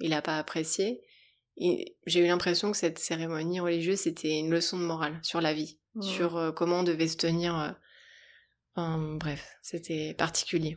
Il 0.00 0.10
n'a 0.10 0.22
pas 0.22 0.38
apprécié. 0.38 1.02
Et 1.56 1.96
J'ai 2.06 2.20
eu 2.20 2.26
l'impression 2.26 2.70
que 2.72 2.76
cette 2.76 2.98
cérémonie 2.98 3.60
religieuse 3.60 4.00
c'était 4.00 4.38
une 4.38 4.50
leçon 4.50 4.78
de 4.78 4.84
morale 4.84 5.18
sur 5.22 5.40
la 5.40 5.52
vie, 5.54 5.78
sur 6.00 6.36
euh, 6.36 6.50
comment 6.50 6.80
on 6.80 6.82
devait 6.82 7.06
se 7.08 7.16
tenir. 7.16 7.56
euh, 7.58 7.70
enfin, 8.74 8.98
bref, 9.16 9.56
c'était 9.62 10.14
particulier. 10.14 10.76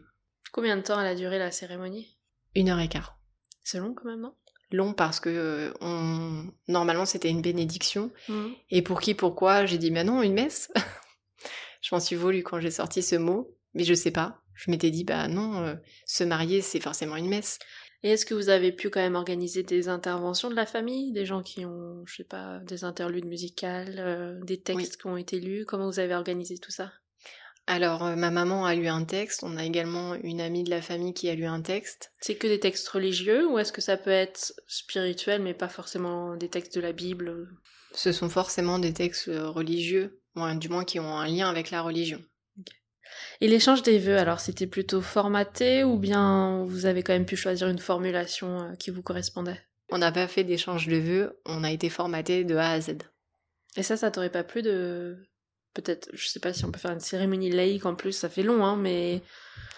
Combien 0.51 0.77
de 0.77 0.81
temps 0.83 0.99
elle 0.99 1.07
a 1.07 1.15
duré 1.15 1.39
la 1.39 1.51
cérémonie? 1.51 2.17
Une 2.55 2.69
heure 2.69 2.79
et 2.79 2.87
quart. 2.87 3.17
C'est 3.63 3.79
long 3.79 3.93
quand 3.95 4.05
même, 4.05 4.21
non? 4.21 4.33
Long 4.71 4.93
parce 4.93 5.19
que 5.19 5.29
euh, 5.29 5.73
on... 5.81 6.51
normalement 6.67 7.05
c'était 7.05 7.29
une 7.29 7.41
bénédiction. 7.41 8.11
Mhm. 8.27 8.53
Et 8.69 8.81
pour 8.81 9.01
qui, 9.01 9.13
pourquoi? 9.15 9.65
J'ai 9.65 9.77
dit, 9.77 9.91
mais 9.91 10.03
non, 10.03 10.21
une 10.21 10.33
messe 10.33 10.71
Je 11.81 11.93
m'en 11.95 11.99
suis 11.99 12.15
voulu 12.15 12.43
quand 12.43 12.59
j'ai 12.59 12.71
sorti 12.71 13.01
ce 13.01 13.15
mot, 13.15 13.55
mais 13.73 13.83
je 13.83 13.93
sais 13.93 14.11
pas. 14.11 14.41
Je 14.57 14.71
m'étais 14.71 14.89
dit, 14.89 15.03
bah 15.03 15.27
non, 15.27 15.63
euh, 15.63 15.75
se 16.05 16.23
marier, 16.23 16.61
c'est 16.61 16.79
forcément 16.79 17.15
une 17.15 17.29
messe. 17.29 17.59
Et 18.03 18.11
est-ce 18.11 18.25
que 18.25 18.33
vous 18.33 18.49
avez 18.49 18.71
pu 18.71 18.89
quand 18.89 18.99
même 18.99 19.15
organiser 19.15 19.63
des 19.63 19.87
interventions 19.87 20.49
de 20.49 20.55
la 20.55 20.65
famille? 20.65 21.11
Des 21.13 21.25
gens 21.25 21.43
qui 21.43 21.65
ont, 21.65 22.03
je 22.05 22.15
sais 22.17 22.23
pas, 22.23 22.59
des 22.59 22.83
interludes 22.83 23.25
musicales, 23.25 23.95
euh, 23.99 24.39
des 24.43 24.59
textes 24.59 24.97
qui 24.97 25.07
ont 25.07 25.17
été 25.17 25.39
lus? 25.39 25.65
Comment 25.65 25.87
vous 25.87 25.99
avez 25.99 26.15
organisé 26.15 26.57
tout 26.57 26.71
ça? 26.71 26.91
Alors, 27.67 28.03
euh, 28.03 28.15
ma 28.15 28.31
maman 28.31 28.65
a 28.65 28.75
lu 28.75 28.87
un 28.87 29.03
texte, 29.03 29.43
on 29.43 29.57
a 29.57 29.65
également 29.65 30.15
une 30.15 30.41
amie 30.41 30.63
de 30.63 30.69
la 30.69 30.81
famille 30.81 31.13
qui 31.13 31.29
a 31.29 31.35
lu 31.35 31.45
un 31.45 31.61
texte. 31.61 32.11
C'est 32.21 32.35
que 32.35 32.47
des 32.47 32.59
textes 32.59 32.87
religieux 32.87 33.47
ou 33.47 33.59
est-ce 33.59 33.73
que 33.73 33.81
ça 33.81 33.97
peut 33.97 34.09
être 34.09 34.53
spirituel 34.67 35.41
mais 35.41 35.53
pas 35.53 35.69
forcément 35.69 36.35
des 36.35 36.49
textes 36.49 36.75
de 36.75 36.81
la 36.81 36.93
Bible? 36.93 37.47
Ce 37.93 38.11
sont 38.11 38.29
forcément 38.29 38.79
des 38.79 38.93
textes 38.93 39.29
religieux, 39.29 40.21
ou 40.35 40.41
du 40.55 40.69
moins 40.69 40.85
qui 40.85 40.99
ont 40.99 41.17
un 41.17 41.27
lien 41.27 41.49
avec 41.49 41.71
la 41.71 41.81
religion. 41.81 42.21
Et 43.41 43.47
l'échange 43.47 43.83
des 43.83 43.99
vœux, 43.99 44.17
alors 44.17 44.39
c'était 44.39 44.67
plutôt 44.67 45.01
formaté 45.01 45.83
ou 45.83 45.97
bien 45.97 46.63
vous 46.65 46.85
avez 46.85 47.03
quand 47.03 47.13
même 47.13 47.25
pu 47.25 47.35
choisir 47.35 47.67
une 47.67 47.79
formulation 47.79 48.61
euh, 48.61 48.73
qui 48.75 48.89
vous 48.89 49.03
correspondait? 49.03 49.61
On 49.89 49.99
n'a 49.99 50.11
pas 50.11 50.27
fait 50.27 50.43
d'échange 50.43 50.87
de 50.87 50.97
vœux, 50.97 51.39
on 51.45 51.63
a 51.63 51.71
été 51.71 51.89
formaté 51.89 52.43
de 52.43 52.55
A 52.55 52.71
à 52.71 52.81
Z. 52.81 52.97
Et 53.75 53.83
ça, 53.83 53.95
ça 53.95 54.11
t'aurait 54.11 54.31
pas 54.31 54.43
plu 54.43 54.61
de... 54.61 55.17
Peut-être, 55.73 56.09
je 56.13 56.27
sais 56.27 56.39
pas 56.39 56.53
si 56.53 56.65
on 56.65 56.71
peut 56.71 56.79
faire 56.79 56.91
une 56.91 56.99
cérémonie 56.99 57.51
laïque 57.51 57.85
en 57.85 57.95
plus, 57.95 58.11
ça 58.11 58.29
fait 58.29 58.43
long, 58.43 58.65
hein, 58.65 58.75
mais... 58.75 59.21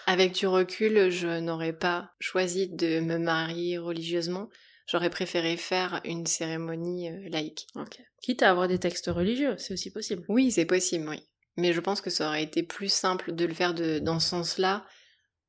Avec 0.06 0.32
du 0.32 0.46
recul, 0.46 1.10
je 1.10 1.38
n'aurais 1.40 1.74
pas 1.74 2.10
choisi 2.18 2.68
de 2.68 3.00
me 3.00 3.18
marier 3.18 3.78
religieusement. 3.78 4.48
J'aurais 4.88 5.10
préféré 5.10 5.56
faire 5.56 6.00
une 6.04 6.26
cérémonie 6.26 7.10
euh, 7.10 7.28
laïque. 7.28 7.68
Ok. 7.76 8.00
Quitte 8.22 8.42
à 8.42 8.50
avoir 8.50 8.66
des 8.66 8.78
textes 8.78 9.06
religieux, 9.06 9.54
c'est 9.58 9.74
aussi 9.74 9.92
possible. 9.92 10.24
Oui, 10.28 10.50
c'est 10.50 10.64
possible, 10.64 11.08
oui. 11.08 11.22
Mais 11.56 11.72
je 11.72 11.80
pense 11.80 12.00
que 12.00 12.10
ça 12.10 12.28
aurait 12.28 12.42
été 12.42 12.62
plus 12.62 12.92
simple 12.92 13.32
de 13.32 13.44
le 13.44 13.54
faire 13.54 13.74
dans 13.74 14.20
ce 14.20 14.28
sens-là 14.28 14.86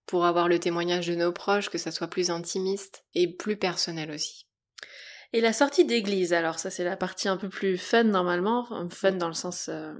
pour 0.05 0.25
avoir 0.25 0.47
le 0.47 0.59
témoignage 0.59 1.07
de 1.07 1.15
nos 1.15 1.31
proches, 1.31 1.69
que 1.69 1.77
ça 1.77 1.91
soit 1.91 2.07
plus 2.09 2.31
intimiste 2.31 3.05
et 3.13 3.33
plus 3.33 3.55
personnel 3.55 4.11
aussi. 4.11 4.47
Et 5.33 5.39
la 5.39 5.53
sortie 5.53 5.85
d'église, 5.85 6.33
alors 6.33 6.59
ça 6.59 6.69
c'est 6.69 6.83
la 6.83 6.97
partie 6.97 7.29
un 7.29 7.37
peu 7.37 7.47
plus 7.49 7.77
fun 7.77 8.03
normalement, 8.03 8.67
fun 8.89 9.13
dans 9.13 9.29
le 9.29 9.33
sens... 9.33 9.69
euh, 9.69 9.93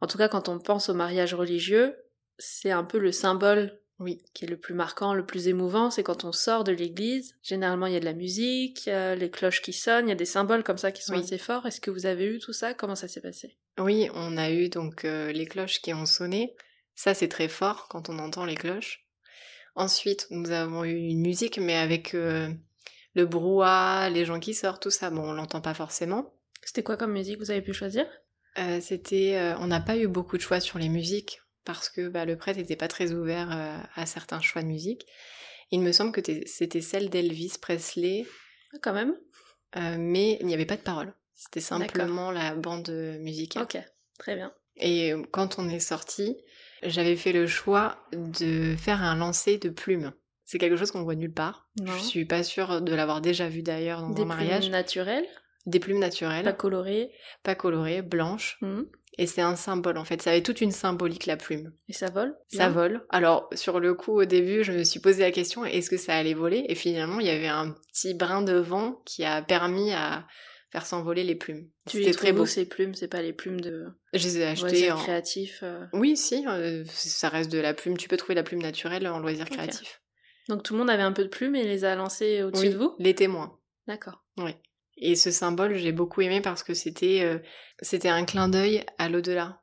En 0.00 0.06
tout 0.06 0.18
cas 0.18 0.28
quand 0.28 0.48
on 0.48 0.58
pense 0.58 0.88
au 0.88 0.94
mariage 0.94 1.34
religieux, 1.34 1.94
c'est 2.38 2.72
un 2.72 2.82
peu 2.82 2.98
le 2.98 3.12
symbole 3.12 3.78
Oui. 4.02 4.20
qui 4.34 4.44
est 4.44 4.48
le 4.48 4.56
plus 4.56 4.74
marquant, 4.74 5.14
le 5.14 5.24
plus 5.24 5.48
émouvant, 5.48 5.90
c'est 5.90 6.02
quand 6.02 6.24
on 6.24 6.32
sort 6.32 6.64
de 6.64 6.72
l'église. 6.72 7.34
Généralement 7.42 7.86
il 7.86 7.92
y 7.94 7.96
a 7.96 8.00
de 8.00 8.04
la 8.04 8.12
musique, 8.12 8.88
a 8.88 9.14
les 9.14 9.30
cloches 9.30 9.62
qui 9.62 9.72
sonnent, 9.72 10.06
il 10.06 10.10
y 10.10 10.12
a 10.12 10.16
des 10.16 10.24
symboles 10.24 10.64
comme 10.64 10.78
ça 10.78 10.92
qui 10.92 11.02
sont 11.02 11.14
Oui. 11.14 11.20
assez 11.20 11.38
forts. 11.38 11.66
Est-ce 11.66 11.80
que 11.80 11.90
vous 11.90 12.06
avez 12.06 12.26
eu 12.26 12.38
tout 12.38 12.52
ça? 12.52 12.74
Comment 12.74 12.94
ça 12.96 13.08
s'est 13.08 13.20
passé? 13.20 13.56
Oui, 13.78 14.08
on 14.14 14.36
a 14.36 14.50
eu 14.50 14.68
donc 14.68 15.04
euh, 15.04 15.32
les 15.32 15.46
cloches 15.46 15.80
qui 15.80 15.94
ont 15.94 16.06
sonné. 16.06 16.54
Ça, 16.94 17.14
c'est 17.14 17.28
très 17.28 17.48
fort 17.48 17.88
quand 17.88 18.10
on 18.10 18.18
entend 18.18 18.44
les 18.44 18.54
cloches. 18.56 19.06
Ensuite, 19.74 20.26
nous 20.30 20.50
avons 20.50 20.84
eu 20.84 20.94
une 20.94 21.20
musique, 21.22 21.58
mais 21.58 21.76
avec 21.76 22.14
euh, 22.14 22.50
le 23.14 23.24
brouhaha, 23.24 24.10
les 24.10 24.26
gens 24.26 24.40
qui 24.40 24.52
sortent, 24.52 24.82
tout 24.82 24.90
ça. 24.90 25.08
Bon, 25.08 25.22
on 25.22 25.32
l'entend 25.32 25.62
pas 25.62 25.72
forcément. 25.72 26.34
C'était 26.62 26.82
quoi 26.82 26.96
comme 26.98 27.12
musique? 27.12 27.38
Vous 27.38 27.50
avez 27.50 27.62
pu 27.62 27.72
choisir? 27.72 28.06
Euh, 28.58 28.80
c'était, 28.82 29.36
euh, 29.36 29.56
on 29.58 29.68
n'a 29.68 29.80
pas 29.80 29.96
eu 29.96 30.06
beaucoup 30.06 30.36
de 30.36 30.42
choix 30.42 30.60
sur 30.60 30.78
les 30.78 30.90
musiques 30.90 31.40
parce 31.64 31.88
que 31.88 32.08
bah, 32.08 32.24
le 32.24 32.36
prêtre 32.36 32.58
n'était 32.58 32.76
pas 32.76 32.88
très 32.88 33.12
ouvert 33.12 33.50
euh, 33.52 33.78
à 33.94 34.06
certains 34.06 34.40
choix 34.40 34.62
de 34.62 34.66
musique. 34.68 35.06
Il 35.70 35.80
me 35.80 35.92
semble 35.92 36.12
que 36.12 36.20
c'était 36.46 36.80
celle 36.80 37.08
d'Elvis 37.10 37.54
Presley, 37.60 38.26
Ah, 38.74 38.78
Quand 38.82 38.92
même 38.92 39.14
euh, 39.76 39.96
mais 39.98 40.36
il 40.40 40.46
n'y 40.46 40.52
avait 40.54 40.66
pas 40.66 40.76
de 40.76 40.82
paroles. 40.82 41.14
C'était 41.34 41.60
simplement 41.60 42.30
la 42.30 42.54
bande 42.54 42.90
musicale. 43.20 43.62
Ok, 43.62 43.78
très 44.18 44.34
bien. 44.36 44.52
Et 44.76 45.12
euh, 45.14 45.22
quand 45.30 45.58
on 45.58 45.68
est 45.68 45.80
sorti, 45.80 46.36
j'avais 46.82 47.16
fait 47.16 47.32
le 47.32 47.46
choix 47.46 47.98
de 48.12 48.76
faire 48.76 49.02
un 49.02 49.16
lancer 49.16 49.56
de 49.58 49.70
plumes. 49.70 50.12
C'est 50.44 50.58
quelque 50.58 50.76
chose 50.76 50.90
qu'on 50.90 51.04
voit 51.04 51.14
nulle 51.14 51.32
part. 51.32 51.70
Non. 51.80 51.90
Je 51.96 52.02
suis 52.02 52.24
pas 52.26 52.42
sûre 52.42 52.82
de 52.82 52.94
l'avoir 52.94 53.22
déjà 53.22 53.48
vu 53.48 53.62
d'ailleurs 53.62 54.02
dans 54.02 54.10
Des 54.10 54.22
un 54.22 54.26
mariage. 54.26 54.60
plumes 54.64 54.72
naturelles, 54.72 55.26
Des 55.64 55.80
plumes 55.80 56.00
naturelles, 56.00 56.44
pas 56.44 56.52
colorées? 56.52 57.10
pas 57.42 57.54
colorées, 57.54 58.02
blanches. 58.02 58.58
Mhm. 58.60 58.86
Et 59.18 59.26
c'est 59.26 59.42
un 59.42 59.56
symbole 59.56 59.98
en 59.98 60.04
fait. 60.04 60.22
Ça 60.22 60.30
avait 60.30 60.42
toute 60.42 60.60
une 60.62 60.70
symbolique 60.72 61.26
la 61.26 61.36
plume. 61.36 61.72
Et 61.88 61.92
ça 61.92 62.08
vole 62.08 62.34
Ça 62.48 62.68
bien 62.68 62.70
vole. 62.70 63.06
Alors, 63.10 63.48
sur 63.54 63.78
le 63.78 63.92
coup, 63.94 64.12
au 64.12 64.24
début, 64.24 64.64
je 64.64 64.72
me 64.72 64.84
suis 64.84 65.00
posé 65.00 65.22
la 65.22 65.30
question 65.30 65.64
est-ce 65.64 65.90
que 65.90 65.98
ça 65.98 66.14
allait 66.16 66.32
voler? 66.34 66.64
Et 66.68 66.74
finalement, 66.74 67.20
il 67.20 67.26
y 67.26 67.30
avait 67.30 67.48
un 67.48 67.72
petit 67.92 68.14
brin 68.14 68.40
de 68.42 68.54
vent 68.54 69.02
qui 69.04 69.24
a 69.24 69.42
permis 69.42 69.92
à 69.92 70.26
faire 70.70 70.86
s'envoler 70.86 71.24
les 71.24 71.34
plumes. 71.34 71.68
Tu 71.86 71.98
les 72.00 72.12
très 72.12 72.32
beau. 72.32 72.46
ces 72.46 72.64
plumes? 72.64 72.94
C'est 72.94 73.08
pas 73.08 73.20
les 73.20 73.34
plumes 73.34 73.60
de 73.60 73.86
Je 74.14 74.24
les 74.26 74.38
ai 74.38 74.46
achetées 74.46 74.68
loisirs 74.68 74.96
en. 74.98 75.02
créatifs 75.02 75.60
euh. 75.62 75.84
Oui, 75.92 76.16
si, 76.16 76.46
euh, 76.48 76.82
ça 76.86 77.28
reste 77.28 77.52
de 77.52 77.58
la 77.58 77.74
plume. 77.74 77.98
Tu 77.98 78.08
peux 78.08 78.16
trouver 78.16 78.34
la 78.34 78.42
plume 78.42 78.62
naturelle 78.62 79.06
en 79.06 79.18
loisir 79.18 79.44
Ok. 79.50 79.52
créatif. 79.58 80.00
Donc 80.48 80.62
tout 80.62 80.72
le 80.72 80.78
monde 80.78 80.88
avait 80.90 81.02
un 81.02 81.12
peu 81.12 81.24
de 81.24 81.28
plumes 81.28 81.54
et 81.54 81.64
les 81.64 81.84
a 81.84 81.94
lancées 81.94 82.42
au-dessus 82.42 82.68
Oui, 82.68 82.72
de 82.72 82.78
vous? 82.78 82.94
les 82.98 83.14
témoins. 83.14 83.58
D'accord. 83.86 84.24
Et 85.04 85.16
ce 85.16 85.32
symbole, 85.32 85.74
j'ai 85.74 85.90
beaucoup 85.90 86.20
aimé 86.20 86.40
parce 86.40 86.62
que 86.62 86.74
c'était 86.74 87.22
euh, 87.22 87.38
c'était 87.80 88.08
un 88.08 88.24
clin 88.24 88.48
d'œil 88.48 88.84
à 88.98 89.08
l'au-delà, 89.08 89.60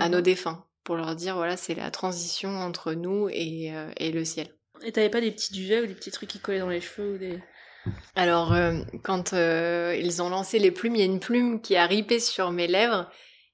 à 0.00 0.08
nos 0.08 0.20
défunts, 0.20 0.66
pour 0.82 0.96
leur 0.96 1.14
dire 1.14 1.36
voilà, 1.36 1.56
c'est 1.56 1.76
la 1.76 1.92
transition 1.92 2.50
entre 2.50 2.92
nous 2.92 3.28
et, 3.30 3.70
euh, 3.72 3.88
et 3.96 4.10
le 4.10 4.24
ciel. 4.24 4.48
Et 4.84 4.90
t'avais 4.90 5.08
pas 5.08 5.20
des 5.20 5.30
petits 5.30 5.52
duvets 5.52 5.80
ou 5.80 5.86
des 5.86 5.94
petits 5.94 6.10
trucs 6.10 6.28
qui 6.28 6.40
collaient 6.40 6.58
dans 6.58 6.68
les 6.68 6.80
cheveux 6.80 7.14
ou 7.14 7.16
des... 7.16 7.38
Alors, 8.16 8.52
euh, 8.52 8.80
quand 9.04 9.32
ils 9.34 10.20
ont 10.20 10.28
lancé 10.28 10.58
les 10.58 10.72
plumes, 10.72 10.96
il 10.96 10.98
y 10.98 11.02
a 11.02 11.06
une 11.06 11.20
plume 11.20 11.60
qui 11.60 11.76
a 11.76 11.86
ripé 11.86 12.18
sur 12.18 12.50
mes 12.50 12.66
lèvres 12.66 13.08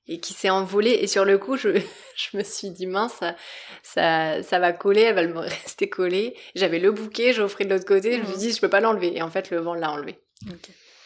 et 0.06 0.20
qui 0.20 0.32
s'est 0.32 0.48
envolée. 0.48 0.98
Et 1.02 1.06
sur 1.06 1.26
le 1.26 1.36
coup, 1.36 1.58
je, 1.58 1.78
je 2.16 2.38
me 2.38 2.42
suis 2.42 2.70
dit, 2.70 2.86
mince, 2.86 3.12
ça, 3.12 3.36
ça, 3.82 4.42
ça 4.42 4.58
va 4.58 4.72
coller, 4.72 5.02
elle 5.02 5.14
va 5.14 5.26
me 5.26 5.38
rester 5.40 5.90
collée. 5.90 6.34
J'avais 6.54 6.78
le 6.78 6.90
bouquet, 6.90 7.38
offert 7.38 7.66
de 7.66 7.74
l'autre 7.74 7.84
côté, 7.84 8.14
je 8.14 8.20
me 8.20 8.26
suis 8.28 8.38
dit, 8.38 8.52
je 8.52 8.60
peux 8.62 8.70
pas 8.70 8.80
l'enlever. 8.80 9.14
Et 9.14 9.20
en 9.20 9.28
fait, 9.28 9.50
le 9.50 9.58
vent 9.58 9.74
l'a 9.74 9.90
enlevé. 9.90 10.18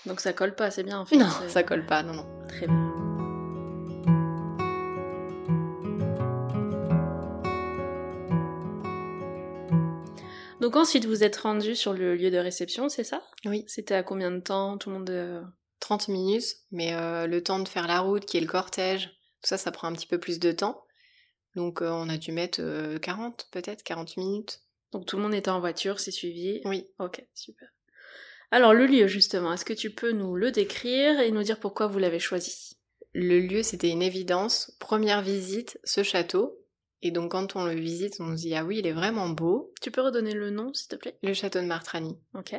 Donc 0.06 0.20
ça 0.20 0.32
colle 0.32 0.54
pas, 0.54 0.70
c'est 0.70 0.82
bien 0.82 0.98
en 0.98 1.06
fait. 1.06 1.16
Non, 1.16 1.28
ça 1.48 1.62
colle 1.62 1.86
pas, 1.86 2.02
non, 2.02 2.14
non. 2.14 2.26
Très 2.48 2.66
bien. 2.66 2.92
Donc 10.60 10.76
ensuite 10.76 11.06
vous 11.06 11.24
êtes 11.24 11.36
rendu 11.36 11.74
sur 11.74 11.92
le 11.92 12.14
lieu 12.14 12.30
de 12.30 12.38
réception, 12.38 12.88
c'est 12.88 13.04
ça? 13.04 13.22
Oui. 13.44 13.64
C'était 13.66 13.94
à 13.94 14.02
combien 14.02 14.30
de 14.30 14.40
temps? 14.40 14.78
Tout 14.78 14.90
le 14.90 14.98
monde... 14.98 15.10
euh, 15.10 15.42
30 15.82 16.08
minutes, 16.08 16.44
mais 16.70 16.94
euh, 16.94 17.26
le 17.26 17.42
temps 17.42 17.58
de 17.58 17.68
faire 17.68 17.88
la 17.88 17.98
route, 17.98 18.24
qui 18.24 18.38
est 18.38 18.40
le 18.40 18.46
cortège, 18.46 19.08
tout 19.42 19.48
ça, 19.48 19.58
ça 19.58 19.72
prend 19.72 19.88
un 19.88 19.92
petit 19.92 20.06
peu 20.06 20.18
plus 20.18 20.38
de 20.38 20.52
temps. 20.52 20.84
Donc, 21.56 21.82
euh, 21.82 21.90
on 21.90 22.08
a 22.08 22.16
dû 22.16 22.30
mettre 22.30 22.60
euh, 22.62 22.98
40, 22.98 23.48
peut-être, 23.50 23.82
40 23.82 24.16
minutes. 24.16 24.60
Donc 24.92 25.06
tout 25.06 25.16
le 25.16 25.22
monde 25.22 25.34
était 25.34 25.50
en 25.50 25.58
voiture, 25.58 25.98
c'est 25.98 26.10
suivi? 26.12 26.60
Oui. 26.64 26.86
Ok, 26.98 27.26
super. 27.34 27.68
Alors 28.52 28.74
le 28.74 28.86
lieu 28.86 29.06
justement, 29.08 29.52
est-ce 29.52 29.64
que 29.64 29.72
tu 29.72 29.90
peux 29.90 30.12
nous 30.12 30.36
le 30.36 30.52
décrire 30.52 31.18
et 31.20 31.30
nous 31.30 31.42
dire 31.42 31.58
pourquoi 31.58 31.86
vous 31.88 31.98
l'avez 31.98 32.20
choisi? 32.20 32.76
Le 33.14 33.40
lieu, 33.40 33.62
c'était 33.62 33.90
une 33.90 34.02
évidence. 34.02 34.76
Première 34.78 35.22
visite, 35.22 35.78
ce 35.84 36.02
château. 36.02 36.58
Et 37.02 37.10
donc, 37.10 37.32
quand 37.32 37.56
on 37.56 37.64
le 37.64 37.74
visite, 37.74 38.16
on 38.20 38.36
se 38.36 38.42
dit, 38.42 38.54
ah 38.54 38.64
oui, 38.64 38.78
il 38.78 38.86
est 38.86 38.92
vraiment 38.92 39.28
beau. 39.28 39.72
Tu 39.82 39.90
peux 39.90 40.00
redonner 40.02 40.32
le 40.34 40.50
nom 40.50 40.72
s'il 40.72 40.88
te 40.88 40.96
plaît? 40.96 41.18
Le 41.22 41.34
château 41.34 41.60
de 41.60 41.66
Martrani. 41.66 42.16
Ok. 42.34 42.54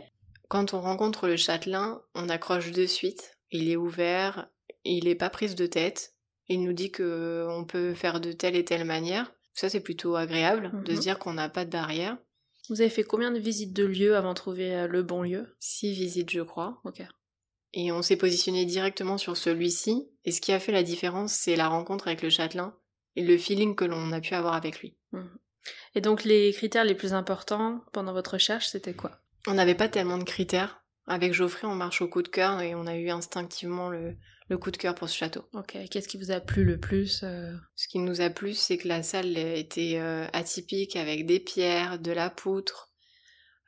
Quand 0.49 0.73
on 0.73 0.81
rencontre 0.81 1.27
le 1.27 1.37
châtelain, 1.37 2.01
on 2.13 2.27
accroche 2.29 2.71
de 2.71 2.85
suite. 2.85 3.37
Il 3.51 3.69
est 3.69 3.75
ouvert, 3.77 4.49
il 4.83 5.07
est 5.07 5.15
pas 5.15 5.29
prise 5.29 5.55
de 5.55 5.65
tête. 5.65 6.13
Il 6.49 6.61
nous 6.63 6.73
dit 6.73 6.91
que 6.91 7.47
on 7.49 7.63
peut 7.65 7.93
faire 7.93 8.19
de 8.19 8.31
telle 8.31 8.55
et 8.55 8.65
telle 8.65 8.83
manière. 8.85 9.31
Ça, 9.53 9.69
c'est 9.69 9.79
plutôt 9.79 10.15
agréable 10.15 10.71
de 10.83 10.91
Mhm. 10.91 10.97
se 10.97 11.01
dire 11.01 11.19
qu'on 11.19 11.33
n'a 11.33 11.49
pas 11.49 11.65
de 11.65 11.71
barrière. 11.71 12.17
Vous 12.69 12.81
avez 12.81 12.89
fait 12.89 13.03
combien 13.03 13.31
de 13.31 13.39
visites 13.39 13.73
de 13.73 13.83
lieux 13.83 14.15
avant 14.15 14.29
de 14.29 14.35
trouver 14.35 14.73
euh, 14.75 14.87
le 14.87 15.03
bon 15.03 15.21
lieu? 15.21 15.55
Six 15.59 15.93
visites, 15.93 16.31
je 16.31 16.41
crois. 16.41 16.79
Ok. 16.85 17.01
Et 17.73 17.91
on 17.91 18.01
s'est 18.01 18.15
positionné 18.15 18.65
directement 18.65 19.17
sur 19.17 19.35
celui-ci. 19.35 20.07
Et 20.25 20.31
ce 20.31 20.41
qui 20.41 20.53
a 20.53 20.59
fait 20.59 20.71
la 20.71 20.83
différence, 20.83 21.33
c'est 21.33 21.55
la 21.55 21.67
rencontre 21.67 22.07
avec 22.07 22.21
le 22.21 22.29
châtelain 22.29 22.75
et 23.15 23.23
le 23.23 23.37
feeling 23.37 23.75
que 23.75 23.85
l'on 23.85 24.11
a 24.11 24.21
pu 24.21 24.33
avoir 24.33 24.53
avec 24.53 24.79
lui. 24.79 24.95
Mhm. 25.11 25.37
Et 25.95 26.01
donc 26.01 26.23
les 26.23 26.51
critères 26.53 26.83
les 26.83 26.95
plus 26.95 27.13
importants 27.13 27.81
pendant 27.91 28.13
votre 28.13 28.33
recherche, 28.33 28.67
c'était 28.67 28.93
quoi? 28.93 29.11
On 29.47 29.53
n'avait 29.53 29.75
pas 29.75 29.89
tellement 29.89 30.17
de 30.17 30.23
critères. 30.23 30.83
Avec 31.05 31.33
Geoffrey, 31.33 31.67
on 31.67 31.75
marche 31.75 32.01
au 32.01 32.07
coup 32.07 32.21
de 32.21 32.29
cœur 32.29 32.61
et 32.61 32.75
on 32.75 32.87
a 32.87 32.95
eu 32.95 33.09
instinctivement 33.09 33.89
le, 33.89 34.15
coup 34.57 34.71
de 34.71 34.77
cœur 34.77 34.95
pour 34.95 35.09
ce 35.09 35.17
château. 35.17 35.45
Ok, 35.53 35.77
qu'est-ce 35.89 36.07
qui 36.07 36.17
vous 36.17 36.31
a 36.31 36.39
plu 36.39 36.63
le 36.63 36.77
plus 36.77 37.21
euh 37.23 37.53
Ce 37.75 37.87
qui 37.87 37.99
nous 37.99 38.21
a 38.21 38.29
plu, 38.29 38.53
c'est 38.53 38.77
que 38.77 38.87
la 38.87 39.03
salle 39.03 39.37
était 39.37 39.95
euh, 39.95 40.27
atypique 40.33 40.95
avec 40.95 41.25
des 41.25 41.39
pierres, 41.39 41.99
de 41.99 42.11
la 42.11 42.29
poutre. 42.29 42.91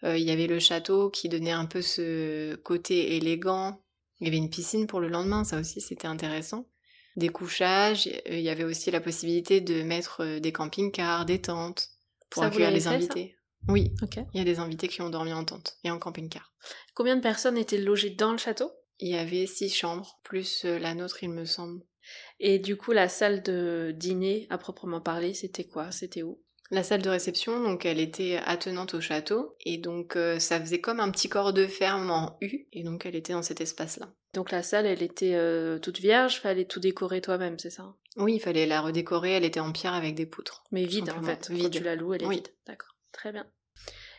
Euh, 0.04 0.18
il 0.18 0.24
y 0.26 0.32
avait 0.32 0.48
le 0.48 0.60
château 0.60 1.10
qui 1.10 1.30
donnait 1.30 1.52
un 1.52 1.66
peu 1.66 1.82
ce 1.82 2.56
côté 2.56 3.16
élégant. 3.16 3.82
Il 4.20 4.28
y 4.28 4.30
avait 4.30 4.38
une 4.38 4.50
piscine 4.50 4.88
pour 4.88 5.00
le 5.00 5.08
lendemain, 5.08 5.44
ça 5.44 5.60
aussi 5.60 5.82
c'était 5.82 6.08
intéressant. 6.08 6.68
Des 7.16 7.30
couchages, 7.30 8.10
il 8.30 8.42
y 8.42 8.50
avait 8.50 8.66
aussi 8.66 8.92
la 8.92 9.00
possibilité 9.00 9.62
de 9.62 9.84
mettre 9.84 10.40
des 10.40 10.52
camping-cars, 10.52 11.26
des 11.26 11.42
tentes 11.42 11.90
pour 12.30 12.44
accueillir 12.44 12.72
les 12.72 12.88
invités. 12.88 13.38
Oui, 13.68 13.94
il 14.34 14.38
y 14.38 14.42
a 14.42 14.44
des 14.44 14.60
invités 14.60 14.88
qui 14.88 15.02
ont 15.02 15.10
dormi 15.10 15.34
en 15.34 15.44
tente 15.44 15.78
et 15.84 15.92
en 15.92 15.98
camping-car. 15.98 16.54
Combien 16.94 17.16
de 17.16 17.22
personnes 17.22 17.58
étaient 17.58 17.78
logées 17.78 18.12
dans 18.12 18.32
le 18.32 18.38
château? 18.38 18.72
Il 19.00 19.10
y 19.10 19.16
avait 19.16 19.46
six 19.46 19.70
chambres, 19.70 20.20
plus 20.24 20.66
euh, 20.66 20.80
la 20.80 20.96
nôtre, 20.96 21.24
il 21.24 21.30
me 21.30 21.46
semble. 21.46 21.84
Et 22.40 22.60
du 22.60 22.78
coup, 22.78 22.92
la 22.92 23.10
salle 23.10 23.44
de 23.44 23.94
dîner, 23.96 24.48
à 24.50 24.58
proprement 24.58 25.02
parler, 25.02 25.34
c'était 25.34 25.66
quoi? 25.66 25.92
C'était 25.92 26.24
où? 26.24 26.42
La 26.72 26.84
salle 26.84 27.02
de 27.02 27.10
réception, 27.10 27.62
donc 27.62 27.86
elle 27.86 28.00
était 28.00 28.40
attenante 28.44 28.96
au 28.96 29.02
château, 29.02 29.56
et 29.66 29.78
donc 29.78 30.16
euh, 30.16 30.40
ça 30.40 30.60
faisait 30.60 30.82
comme 30.82 31.00
un 31.00 31.12
petit 31.12 31.30
corps 31.30 31.54
de 31.54 31.68
ferme 31.68 32.10
en 32.10 32.38
U, 32.42 32.68
et 32.74 32.84
donc 32.84 33.06
elle 33.06 33.16
était 33.16 33.34
dans 33.34 33.44
cet 33.44 33.62
espace-là. 33.62 34.12
Donc 34.34 34.52
la 34.52 34.64
salle, 34.64 34.88
elle 34.88 35.04
était 35.04 35.36
euh, 35.36 35.78
toute 35.78 36.00
vierge, 36.00 36.42
fallait 36.42 36.66
tout 36.66 36.80
décorer 36.80 37.22
toi-même, 37.22 37.60
c'est 37.60 37.70
ça? 37.70 37.96
Oui, 38.18 38.36
il 38.36 38.40
fallait 38.40 38.66
la 38.66 38.82
redécorer, 38.82 39.34
elle 39.34 39.46
était 39.46 39.60
en 39.60 39.72
pierre 39.72 39.94
avec 39.94 40.16
des 40.16 40.26
poutres. 40.26 40.64
Mais 40.72 40.86
vide 40.86 41.12
en 41.12 41.22
fait, 41.22 41.52
vide. 41.52 41.70
tu 41.70 41.84
la 41.84 41.96
loues, 41.96 42.16
elle 42.16 42.24
est 42.24 42.30
vide. 42.30 42.48
D'accord, 42.66 42.96
très 43.12 43.32
bien. 43.32 43.46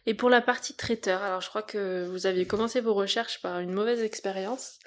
Et 0.06 0.14
pour 0.14 0.30
la 0.30 0.40
partie 0.40 0.74
traiteur, 0.74 1.22
alors 1.22 1.40
je 1.40 1.48
crois 1.48 1.62
que 1.62 2.06
vous 2.06 2.26
aviez 2.26 2.46
commencé 2.46 2.80
vos 2.80 2.94
recherches 2.94 3.40
par 3.42 3.58
une 3.58 3.72
mauvaise 3.72 4.02
expérience. 4.02 4.78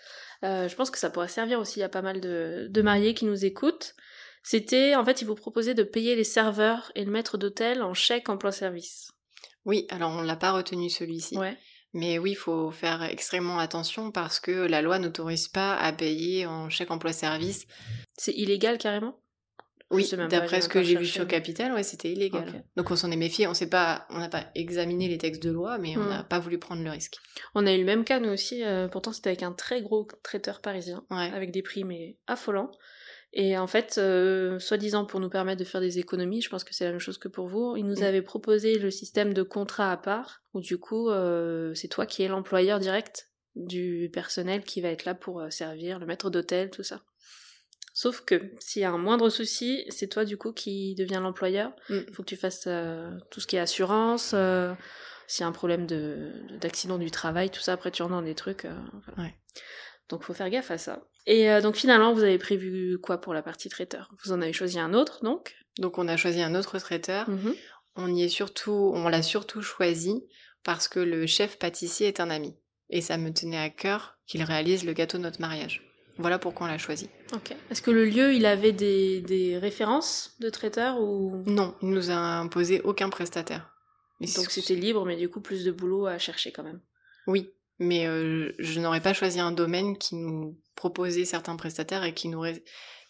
Euh, 0.44 0.70
je 0.70 0.76
pense 0.76 0.90
que 0.90 0.98
ça 0.98 1.10
pourrait 1.10 1.28
servir 1.28 1.60
aussi 1.60 1.84
à 1.84 1.90
pas 1.90 2.02
mal 2.02 2.22
de, 2.22 2.82
mariés 2.82 3.14
qui 3.14 3.26
nous 3.26 3.44
écoutent. 3.46 3.96
C'était, 4.44 4.96
en 4.96 5.04
fait, 5.04 5.22
ils 5.22 5.28
vous 5.28 5.36
proposaient 5.36 5.74
de 5.74 5.84
payer 5.84 6.16
les 6.16 6.24
serveurs 6.24 6.92
et 6.96 7.04
le 7.04 7.12
maître 7.12 7.38
d'hôtel 7.38 7.84
en 7.84 7.94
chèque 7.94 8.30
emploi-service. 8.30 9.12
Oui, 9.66 9.86
alors 9.90 10.12
on 10.12 10.22
l'a 10.22 10.38
pas 10.38 10.54
retenu 10.54 10.90
celui-ci. 10.90 11.38
Ouais. 11.38 11.58
Mais 11.94 12.18
oui, 12.20 12.32
il 12.32 12.36
faut 12.36 12.72
faire 12.72 13.04
extrêmement 13.04 13.60
attention 13.60 14.12
parce 14.12 14.40
que 14.40 14.52
la 14.52 14.82
loi 14.82 15.00
n'autorise 15.00 15.50
pas 15.50 15.76
à 15.76 15.92
payer 15.92 16.46
en 16.46 16.70
chèque 16.70 16.92
emploi-service. 16.92 17.66
C'est 18.18 18.34
illégal 18.34 18.78
carrément? 18.78 19.20
Oui, 19.92 20.10
d'après 20.30 20.62
ce 20.62 20.70
que 20.70 20.84
j'ai 20.84 20.96
vu 20.96 21.06
sur 21.06 21.28
Capital, 21.28 21.74
ouais, 21.74 21.84
c'était 21.84 22.12
illégal. 22.12 22.64
Donc 22.76 22.92
on 22.92 22.96
s'en 22.96 23.10
est 23.12 23.18
méfié, 23.18 23.48
on 23.48 23.54
sait 23.54 23.70
pas, 23.70 24.06
on 24.10 24.20
n'a 24.20 24.30
pas 24.30 24.46
examiné 24.54 25.08
les 25.08 25.18
textes 25.18 25.42
de 25.42 25.50
loi, 25.50 25.78
mais 25.80 25.98
on 25.98 26.04
hmm. 26.04 26.10
n'a 26.10 26.24
pas 26.24 26.40
voulu 26.40 26.60
prendre 26.60 26.84
le 26.84 26.90
risque. 26.92 27.18
On 27.56 27.66
a 27.66 27.74
eu 27.74 27.80
le 27.80 27.86
même 27.86 28.04
cas 28.04 28.20
nous 28.20 28.30
aussi, 28.30 28.64
euh, 28.64 28.88
pourtant 28.88 29.14
c'était 29.14 29.30
avec 29.30 29.44
un 29.44 29.52
très 29.52 29.82
gros 29.82 30.08
traiteur 30.22 30.62
parisien, 30.62 31.04
avec 31.10 31.52
des 31.52 31.64
prix 31.64 31.84
mais 31.84 32.18
affolants. 32.28 32.72
Et 33.32 33.58
en 33.58 33.68
fait, 33.68 34.00
euh, 34.00 34.58
soi-disant 34.58 35.06
pour 35.06 35.20
nous 35.20 35.30
permettre 35.30 35.60
de 35.60 35.66
faire 35.66 35.82
des 35.82 36.00
économies, 36.00 36.42
je 36.42 36.50
pense 36.50 36.64
que 36.64 36.74
c'est 36.74 36.86
la 36.86 36.92
même 36.92 37.00
chose 37.00 37.20
que 37.20 37.28
pour 37.28 37.48
vous, 37.48 37.76
il 37.76 37.86
nous 37.86 38.02
hmm. 38.02 38.04
avait 38.04 38.22
proposé 38.22 38.78
le 38.78 38.92
système 38.92 39.34
de 39.34 39.44
contrat 39.44 39.92
à 39.92 39.98
part, 39.98 40.44
où 40.54 40.62
du 40.62 40.78
coup 40.78 41.10
euh, 41.10 41.74
c'est 41.74 41.88
toi 41.88 42.06
qui 42.06 42.22
es 42.22 42.28
l'employeur 42.28 42.80
direct 42.80 43.32
du 43.56 44.10
personnel 44.14 44.64
qui 44.64 44.82
va 44.82 44.90
être 44.90 45.06
là 45.06 45.16
pour 45.16 45.44
servir, 45.50 45.98
le 45.98 46.06
maître 46.06 46.30
d'hôtel, 46.30 46.70
tout 46.70 46.84
ça. 46.84 47.02
Sauf 47.94 48.22
que 48.22 48.52
s'il 48.60 48.82
y 48.82 48.86
a 48.86 48.92
un 48.92 48.98
moindre 48.98 49.30
souci, 49.30 49.86
c'est 49.90 50.08
toi 50.08 50.26
du 50.26 50.38
coup 50.38 50.54
qui 50.54 50.96
deviens 50.96 51.22
l'employeur. 51.22 51.72
Il 51.90 51.98
mm. 51.98 52.14
faut 52.14 52.24
que 52.24 52.30
tu 52.30 52.38
fasses 52.38 52.66
euh, 52.68 53.12
tout 53.32 53.40
ce 53.40 53.48
qui 53.48 53.56
est 53.56 53.60
assurance. 53.60 54.32
Euh, 54.34 54.74
s'il 55.28 55.44
y 55.44 55.46
a 55.46 55.48
un 55.48 55.52
problème 55.52 55.86
de, 55.86 56.32
d'accident 56.60 56.98
du 56.98 57.12
travail, 57.12 57.50
tout 57.50 57.62
ça, 57.62 57.74
après 57.74 57.92
tu 57.92 58.02
rentres 58.02 58.16
dans 58.16 58.22
des 58.22 58.36
trucs. 58.36 58.66
Euh, 58.66 58.74
ouais. 59.18 59.36
Donc 60.10 60.24
faut 60.24 60.34
faire 60.34 60.50
gaffe 60.50 60.72
à 60.72 60.78
ça. 60.78 61.04
Et 61.28 61.62
donc 61.62 61.76
finalement, 61.76 62.14
vous 62.14 62.24
avez 62.24 62.40
prévu 62.40 62.98
quoi 62.98 63.22
pour 63.22 63.36
la 63.36 63.44
partie 63.44 63.70
traiteur? 63.70 64.10
Vous 64.24 64.32
en 64.32 64.42
avez 64.42 64.54
choisi 64.54 64.80
un 64.80 64.96
autre, 64.96 65.24
donc? 65.24 65.56
Donc 65.78 66.00
on 66.00 66.08
a 66.08 66.18
choisi 66.18 66.42
un 66.42 66.56
autre 66.56 66.80
traiteur. 66.80 67.30
Mm-hmm. 67.30 67.56
On 67.96 68.16
y 68.16 68.24
est 68.24 68.30
surtout, 68.30 68.92
on 68.96 69.08
l'a 69.08 69.22
surtout 69.22 69.62
choisi 69.62 70.26
parce 70.64 70.88
que 70.88 71.00
le 71.00 71.28
chef 71.28 71.60
pâtissier 71.60 72.08
est 72.08 72.20
un 72.20 72.32
ami. 72.32 72.58
Et 72.90 73.02
ça 73.02 73.18
me 73.18 73.32
tenait 73.32 73.60
à 73.60 73.70
cœur 73.70 74.18
qu'il 74.26 74.42
réalise 74.44 74.84
le 74.84 74.94
gâteau 74.94 75.18
de 75.18 75.24
notre 75.24 75.42
mariage. 75.42 75.89
Voilà 76.20 76.38
pourquoi 76.38 76.68
on 76.68 76.70
l'a 76.70 76.78
choisi. 76.78 77.10
Ok. 77.34 77.56
Est-ce 77.72 77.82
que 77.82 77.92
le 77.92 78.06
lieu, 78.06 78.34
il 78.34 78.46
avait 78.46 78.74
des, 78.74 79.58
références 79.60 80.36
de 80.40 80.50
traiteurs 80.50 81.00
ou? 81.00 81.44
Non, 81.48 81.76
il 81.82 81.90
nous 81.90 82.12
a 82.12 82.16
imposé 82.16 82.82
aucun 82.82 83.10
prestataire. 83.10 83.74
Donc 84.20 84.52
c'était 84.52 84.76
libre, 84.76 85.06
mais 85.06 85.16
du 85.16 85.30
coup 85.30 85.40
plus 85.40 85.64
de 85.64 85.72
boulot 85.72 86.06
à 86.06 86.18
chercher 86.18 86.52
quand 86.52 86.64
même. 86.64 86.82
Oui, 87.26 87.52
mais 87.80 88.06
euh, 88.06 88.52
je 88.60 88.82
n'aurais 88.82 89.00
pas 89.00 89.14
choisi 89.14 89.40
un 89.40 89.54
domaine 89.54 89.98
qui 89.98 90.16
nous 90.16 90.60
proposait 90.76 91.24
certains 91.24 91.56
prestataires 91.56 92.04
et 92.04 92.14
qui 92.14 92.28
nous, 92.28 92.44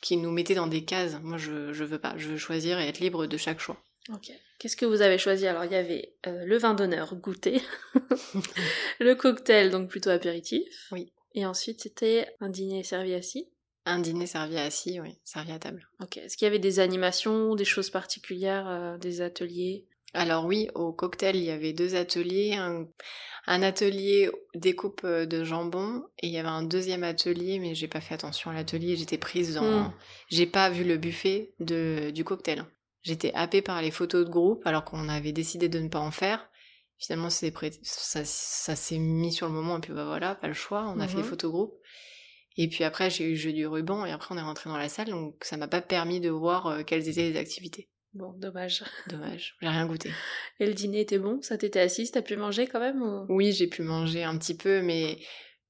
qui 0.02 0.18
nous 0.18 0.32
mettait 0.32 0.54
dans 0.54 0.68
des 0.68 0.86
cases. 0.86 1.20
Moi, 1.24 1.40
je, 1.40 1.74
je 1.74 1.84
veux 1.84 1.98
pas. 1.98 2.14
Je 2.18 2.30
veux 2.30 2.38
choisir 2.38 2.80
et 2.80 2.88
être 2.88 3.00
libre 3.00 3.26
de 3.26 3.38
chaque 3.38 3.60
choix. 3.60 3.78
Ok. 4.14 4.32
Qu'est-ce 4.60 4.76
que 4.76 4.86
vous 4.86 5.02
avez 5.02 5.18
choisi? 5.18 5.48
Alors, 5.48 5.66
il 5.66 5.72
y 5.72 5.76
avait 5.76 6.14
euh, 6.28 6.46
le 6.46 6.58
vin 6.58 6.74
d'honneur, 6.76 7.16
goûter, 7.16 7.62
le 9.00 9.16
cocktail, 9.16 9.72
donc 9.72 9.90
plutôt 9.90 10.10
apéritif. 10.10 10.90
Oui. 10.92 11.12
Et 11.34 11.46
ensuite, 11.46 11.82
c'était 11.82 12.28
un 12.40 12.50
dîner 12.50 12.84
servi 12.84 13.14
assis 13.14 13.50
Un 13.86 14.00
dîner 14.00 14.26
servi 14.26 14.58
assis, 14.58 15.00
oui, 15.00 15.18
servi 15.24 15.52
à 15.52 15.60
table. 15.60 15.88
Ok. 16.02 16.18
Est-ce 16.18 16.38
qu'il 16.38 16.46
y 16.46 16.50
avait 16.50 16.60
des 16.60 16.80
animations, 16.80 17.56
des 17.56 17.66
choses 17.66 17.90
particulières, 17.90 18.68
euh, 18.68 18.98
des 18.98 19.22
ateliers? 19.22 19.88
Alors 20.14 20.46
oui, 20.46 20.70
au 20.74 20.92
cocktail, 20.92 21.36
il 21.36 21.44
y 21.44 21.52
avait 21.52 21.74
deux 21.74 21.96
ateliers. 21.96 22.56
Un, 22.56 22.88
atelier 23.62 24.30
découpe 24.56 25.02
euh, 25.04 25.26
de 25.26 25.44
jambon 25.44 26.04
et 26.20 26.28
il 26.28 26.34
y 26.34 26.38
avait 26.38 26.48
un 26.48 26.64
deuxième 26.64 27.04
atelier, 27.04 27.60
mais 27.60 27.76
j'ai 27.76 27.88
pas 27.88 28.02
fait 28.02 28.16
attention 28.16 28.50
à 28.50 28.54
l'atelier. 28.54 28.96
J'étais 28.96 29.18
prise 29.18 29.56
dans... 29.56 29.64
Hmm. 29.64 29.94
J'ai 30.30 30.48
pas 30.48 30.70
vu 30.70 30.84
le 30.84 30.98
buffet 30.98 31.54
de, 31.60 32.10
du 32.12 32.24
cocktail. 32.24 32.66
J'étais 33.02 33.34
happée 33.34 33.62
par 33.62 33.82
les 33.82 33.92
photos 33.92 34.26
de 34.26 34.30
groupe 34.30 34.66
alors 34.66 34.84
qu'on 34.84 35.08
avait 35.10 35.32
décidé 35.32 35.70
de 35.70 35.80
ne 35.80 35.88
pas 35.88 36.00
en 36.00 36.12
faire 36.12 36.49
finalement 37.00 37.30
c'est 37.30 37.54
ça, 37.84 38.24
ça 38.26 38.76
s'est 38.76 39.00
mis 39.00 39.32
sur 39.32 39.48
le 39.48 39.54
moment 39.54 39.78
et 39.78 39.82
puis 39.82 39.94
bah 39.94 40.06
voilà 40.06 40.36
pas 40.36 40.48
le 40.48 40.54
choix 40.54 40.94
on 40.96 41.00
a 41.00 41.08
fait 41.08 41.18
les 41.18 41.24
mmh 41.24 41.26
photos 41.26 41.52
groupe 41.52 41.74
et 42.58 42.68
puis 42.68 42.84
après 42.84 43.10
j'ai 43.10 43.24
eu 43.24 43.30
le 43.32 43.36
jeu 43.36 43.54
du 43.54 43.66
ruban 43.66 44.06
et 44.06 44.12
après 44.12 44.36
on 44.36 44.38
est 44.38 44.44
rentré 44.44 44.70
dans 44.70 44.78
la 44.78 44.90
salle 44.90 45.08
donc 45.08 45.44
ça 45.44 45.56
m'a 45.56 45.70
pas 45.70 45.82
permis 45.82 46.20
de 46.20 46.30
voir 46.30 46.68
euh, 46.68 46.84
quelles 46.84 47.08
étaient 47.08 47.32
les 47.32 47.38
activités. 47.40 47.90
Bon 48.14 48.34
dommage. 48.34 48.84
Dommage 49.08 49.56
j'ai 49.62 49.68
rien 49.68 49.86
goûté. 49.86 50.12
Et 50.60 50.66
le 50.66 50.74
dîner 50.74 51.02
était 51.02 51.20
bon? 51.20 51.42
Ça 51.42 51.58
t'était 51.58 51.80
assise 51.80 52.12
t'as 52.12 52.22
pu 52.22 52.36
manger 52.36 52.68
quand 52.68 52.82
même 52.82 53.02
oui 53.30 53.54
j'ai 53.54 53.68
pu 53.68 53.82
manger 53.82 54.24
un 54.24 54.38
petit 54.38 54.58
peu 54.58 54.82
mais 54.82 55.20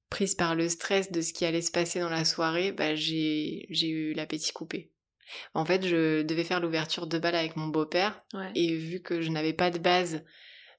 prise 0.08 0.34
par 0.34 0.56
le 0.56 0.68
stress 0.68 1.12
de 1.12 1.20
ce 1.20 1.32
qui 1.32 1.44
allait 1.44 1.62
se 1.62 1.70
passer 1.70 2.00
dans 2.00 2.10
la 2.10 2.24
soirée 2.24 2.72
bah 2.72 2.96
j'ai 2.96 3.66
j'ai 3.70 3.88
eu 3.88 4.12
l'appétit 4.14 4.52
coupé. 4.52 4.90
En 5.54 5.64
fait 5.64 5.86
je 5.86 6.22
devais 6.22 6.42
faire 6.42 6.58
l'ouverture 6.58 7.06
de 7.06 7.18
bal 7.20 7.36
avec 7.36 7.54
mon 7.54 7.68
beau-père 7.68 8.20
et 8.56 8.74
vu 8.74 9.00
que 9.00 9.20
je 9.20 9.30
n'avais 9.30 9.52
pas 9.52 9.70
de 9.70 9.78
base 9.78 10.24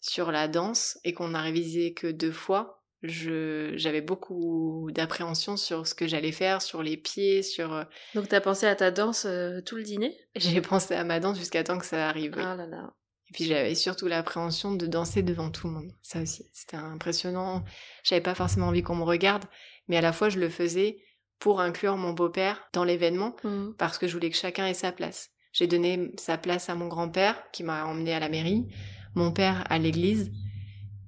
sur 0.01 0.31
la 0.31 0.47
danse 0.47 0.99
et 1.03 1.13
qu'on 1.13 1.33
a 1.33 1.41
révisé 1.41 1.93
que 1.93 2.07
deux 2.07 2.31
fois, 2.31 2.83
je 3.03 3.73
j'avais 3.75 4.01
beaucoup 4.01 4.89
d'appréhension 4.91 5.57
sur 5.57 5.87
ce 5.87 5.95
que 5.95 6.07
j'allais 6.07 6.31
faire, 6.31 6.61
sur 6.61 6.83
les 6.83 6.97
pieds, 6.97 7.43
sur. 7.43 7.73
Euh, 7.73 7.83
Donc 8.15 8.27
t'as 8.27 8.41
pensé 8.41 8.65
à 8.65 8.75
ta 8.75 8.91
danse 8.91 9.25
euh, 9.25 9.61
tout 9.61 9.75
le 9.75 9.83
dîner? 9.83 10.17
J'ai 10.35 10.61
pensé 10.61 10.95
à 10.95 11.03
ma 11.03 11.19
danse 11.19 11.37
jusqu'à 11.37 11.63
temps 11.63 11.77
que 11.77 11.85
ça 11.85 12.09
arrive. 12.09 12.35
Ah 12.37 12.55
là 12.55 12.67
là. 12.67 12.93
Et 13.29 13.33
puis 13.33 13.45
j'avais 13.45 13.75
surtout 13.75 14.07
l'appréhension 14.07 14.75
de 14.75 14.85
danser 14.87 15.23
devant 15.23 15.51
tout 15.51 15.67
le 15.67 15.73
monde. 15.73 15.91
Ça 16.01 16.21
aussi, 16.21 16.49
c'était 16.51 16.75
impressionnant. 16.75 17.63
J'avais 18.03 18.19
pas 18.21 18.35
forcément 18.35 18.67
envie 18.67 18.83
qu'on 18.83 18.95
me 18.95 19.03
regarde, 19.03 19.45
mais 19.87 19.95
à 19.95 20.01
la 20.01 20.11
fois 20.11 20.27
je 20.27 20.37
le 20.37 20.49
faisais 20.49 20.97
pour 21.39 21.61
inclure 21.61 21.95
mon 21.95 22.11
beau-père 22.11 22.67
dans 22.73 22.83
l'événement 22.83 23.35
mmh. 23.43 23.75
parce 23.77 23.97
que 23.97 24.07
je 24.07 24.13
voulais 24.13 24.29
que 24.29 24.35
chacun 24.35 24.67
ait 24.67 24.73
sa 24.73 24.91
place. 24.91 25.29
J'ai 25.53 25.67
donné 25.67 26.11
sa 26.17 26.37
place 26.37 26.69
à 26.69 26.75
mon 26.75 26.87
grand-père 26.87 27.41
qui 27.51 27.63
m'a 27.63 27.85
emmené 27.85 28.13
à 28.13 28.19
la 28.19 28.29
mairie 28.29 28.67
mon 29.15 29.32
père 29.32 29.65
à 29.69 29.78
l'église 29.78 30.32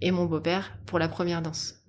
et 0.02 0.12
mon 0.12 0.26
beau-père 0.26 0.78
pour 0.86 1.00
la 1.00 1.08
première 1.08 1.42
danse. 1.42 1.84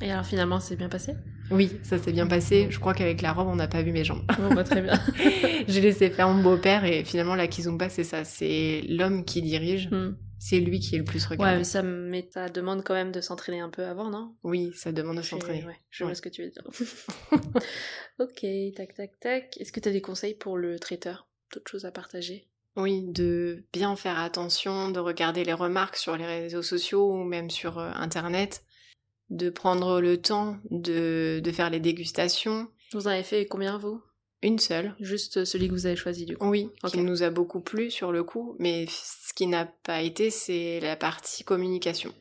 Et 0.00 0.10
alors 0.10 0.26
finalement, 0.26 0.58
c'est 0.58 0.76
bien 0.76 0.88
passé? 0.88 1.14
Oui, 1.50 1.70
ça 1.82 1.98
s'est 1.98 2.12
bien 2.12 2.26
passé. 2.26 2.68
Je 2.70 2.78
crois 2.78 2.94
qu'avec 2.94 3.20
la 3.20 3.32
robe, 3.32 3.48
on 3.48 3.56
n'a 3.56 3.68
pas 3.68 3.82
vu 3.82 3.92
mes 3.92 4.04
jambes. 4.04 4.24
Bon, 4.38 4.54
bah, 4.54 4.64
très 4.64 4.80
bien. 4.80 4.98
J'ai 5.68 5.80
laissé 5.80 6.10
faire 6.10 6.28
mon 6.28 6.42
beau-père 6.42 6.84
et 6.84 7.04
finalement, 7.04 7.34
la 7.34 7.46
kizumba, 7.46 7.88
c'est 7.88 8.04
ça. 8.04 8.24
C'est 8.24 8.82
l'homme 8.88 9.24
qui 9.24 9.42
dirige. 9.42 9.90
Hmm. 9.90 10.16
C'est 10.38 10.58
lui 10.58 10.80
qui 10.80 10.96
est 10.96 10.98
le 10.98 11.04
plus 11.04 11.24
regardé. 11.24 11.52
Ouais, 11.52 11.58
mais 11.58 11.64
ça, 11.64 11.82
mais 11.84 12.28
ça 12.32 12.48
demande 12.48 12.82
quand 12.82 12.94
même 12.94 13.12
de 13.12 13.20
s'entraîner 13.20 13.60
un 13.60 13.68
peu 13.68 13.84
avant, 13.84 14.10
non? 14.10 14.34
Oui, 14.42 14.72
ça 14.74 14.90
demande 14.90 15.18
de 15.18 15.22
s'entraîner. 15.22 15.64
je 15.90 16.02
vois 16.02 16.16
ce 16.16 16.22
que 16.22 16.28
tu 16.28 16.42
veux 16.42 16.50
dire. 16.50 16.66
ok, 18.18 18.74
tac, 18.74 18.94
tac, 18.94 19.20
tac. 19.20 19.56
Est-ce 19.60 19.70
que 19.70 19.78
tu 19.78 19.88
as 19.88 19.92
des 19.92 20.00
conseils 20.00 20.34
pour 20.34 20.56
le 20.56 20.80
traiteur? 20.80 21.28
D'autres 21.52 21.70
choses 21.70 21.84
à 21.84 21.92
partager? 21.92 22.48
Oui, 22.76 23.02
de 23.06 23.64
bien 23.72 23.96
faire 23.96 24.18
attention, 24.18 24.90
de 24.90 24.98
regarder 25.00 25.44
les 25.44 25.52
remarques 25.52 25.96
sur 25.96 26.16
les 26.16 26.26
réseaux 26.26 26.62
sociaux 26.62 27.10
ou 27.12 27.24
même 27.24 27.50
sur 27.50 27.78
euh, 27.78 27.90
Internet, 27.94 28.64
de 29.30 29.50
prendre 29.50 30.00
le 30.00 30.20
temps 30.20 30.56
de, 30.70 31.40
de 31.42 31.52
faire 31.52 31.70
les 31.70 31.80
dégustations. 31.80 32.68
Vous 32.92 33.06
en 33.06 33.10
avez 33.10 33.22
fait 33.22 33.46
combien, 33.46 33.78
vous? 33.78 34.00
Une 34.42 34.58
seule. 34.58 34.94
Juste 34.98 35.44
celui 35.44 35.68
que 35.68 35.72
vous 35.72 35.86
avez 35.86 35.96
choisi, 35.96 36.26
du 36.26 36.36
coup 36.36 36.48
Oui, 36.48 36.68
Ok. 36.82 36.92
qui 36.92 36.98
nous 37.02 37.22
a 37.22 37.30
beaucoup 37.30 37.60
plu 37.60 37.90
sur 37.90 38.10
le 38.10 38.24
coup, 38.24 38.56
mais 38.58 38.86
ce 38.88 39.32
qui 39.34 39.46
n'a 39.46 39.66
pas 39.66 40.02
été, 40.02 40.30
c'est 40.30 40.80
la 40.80 40.96
partie 40.96 41.44
communication. 41.44 42.12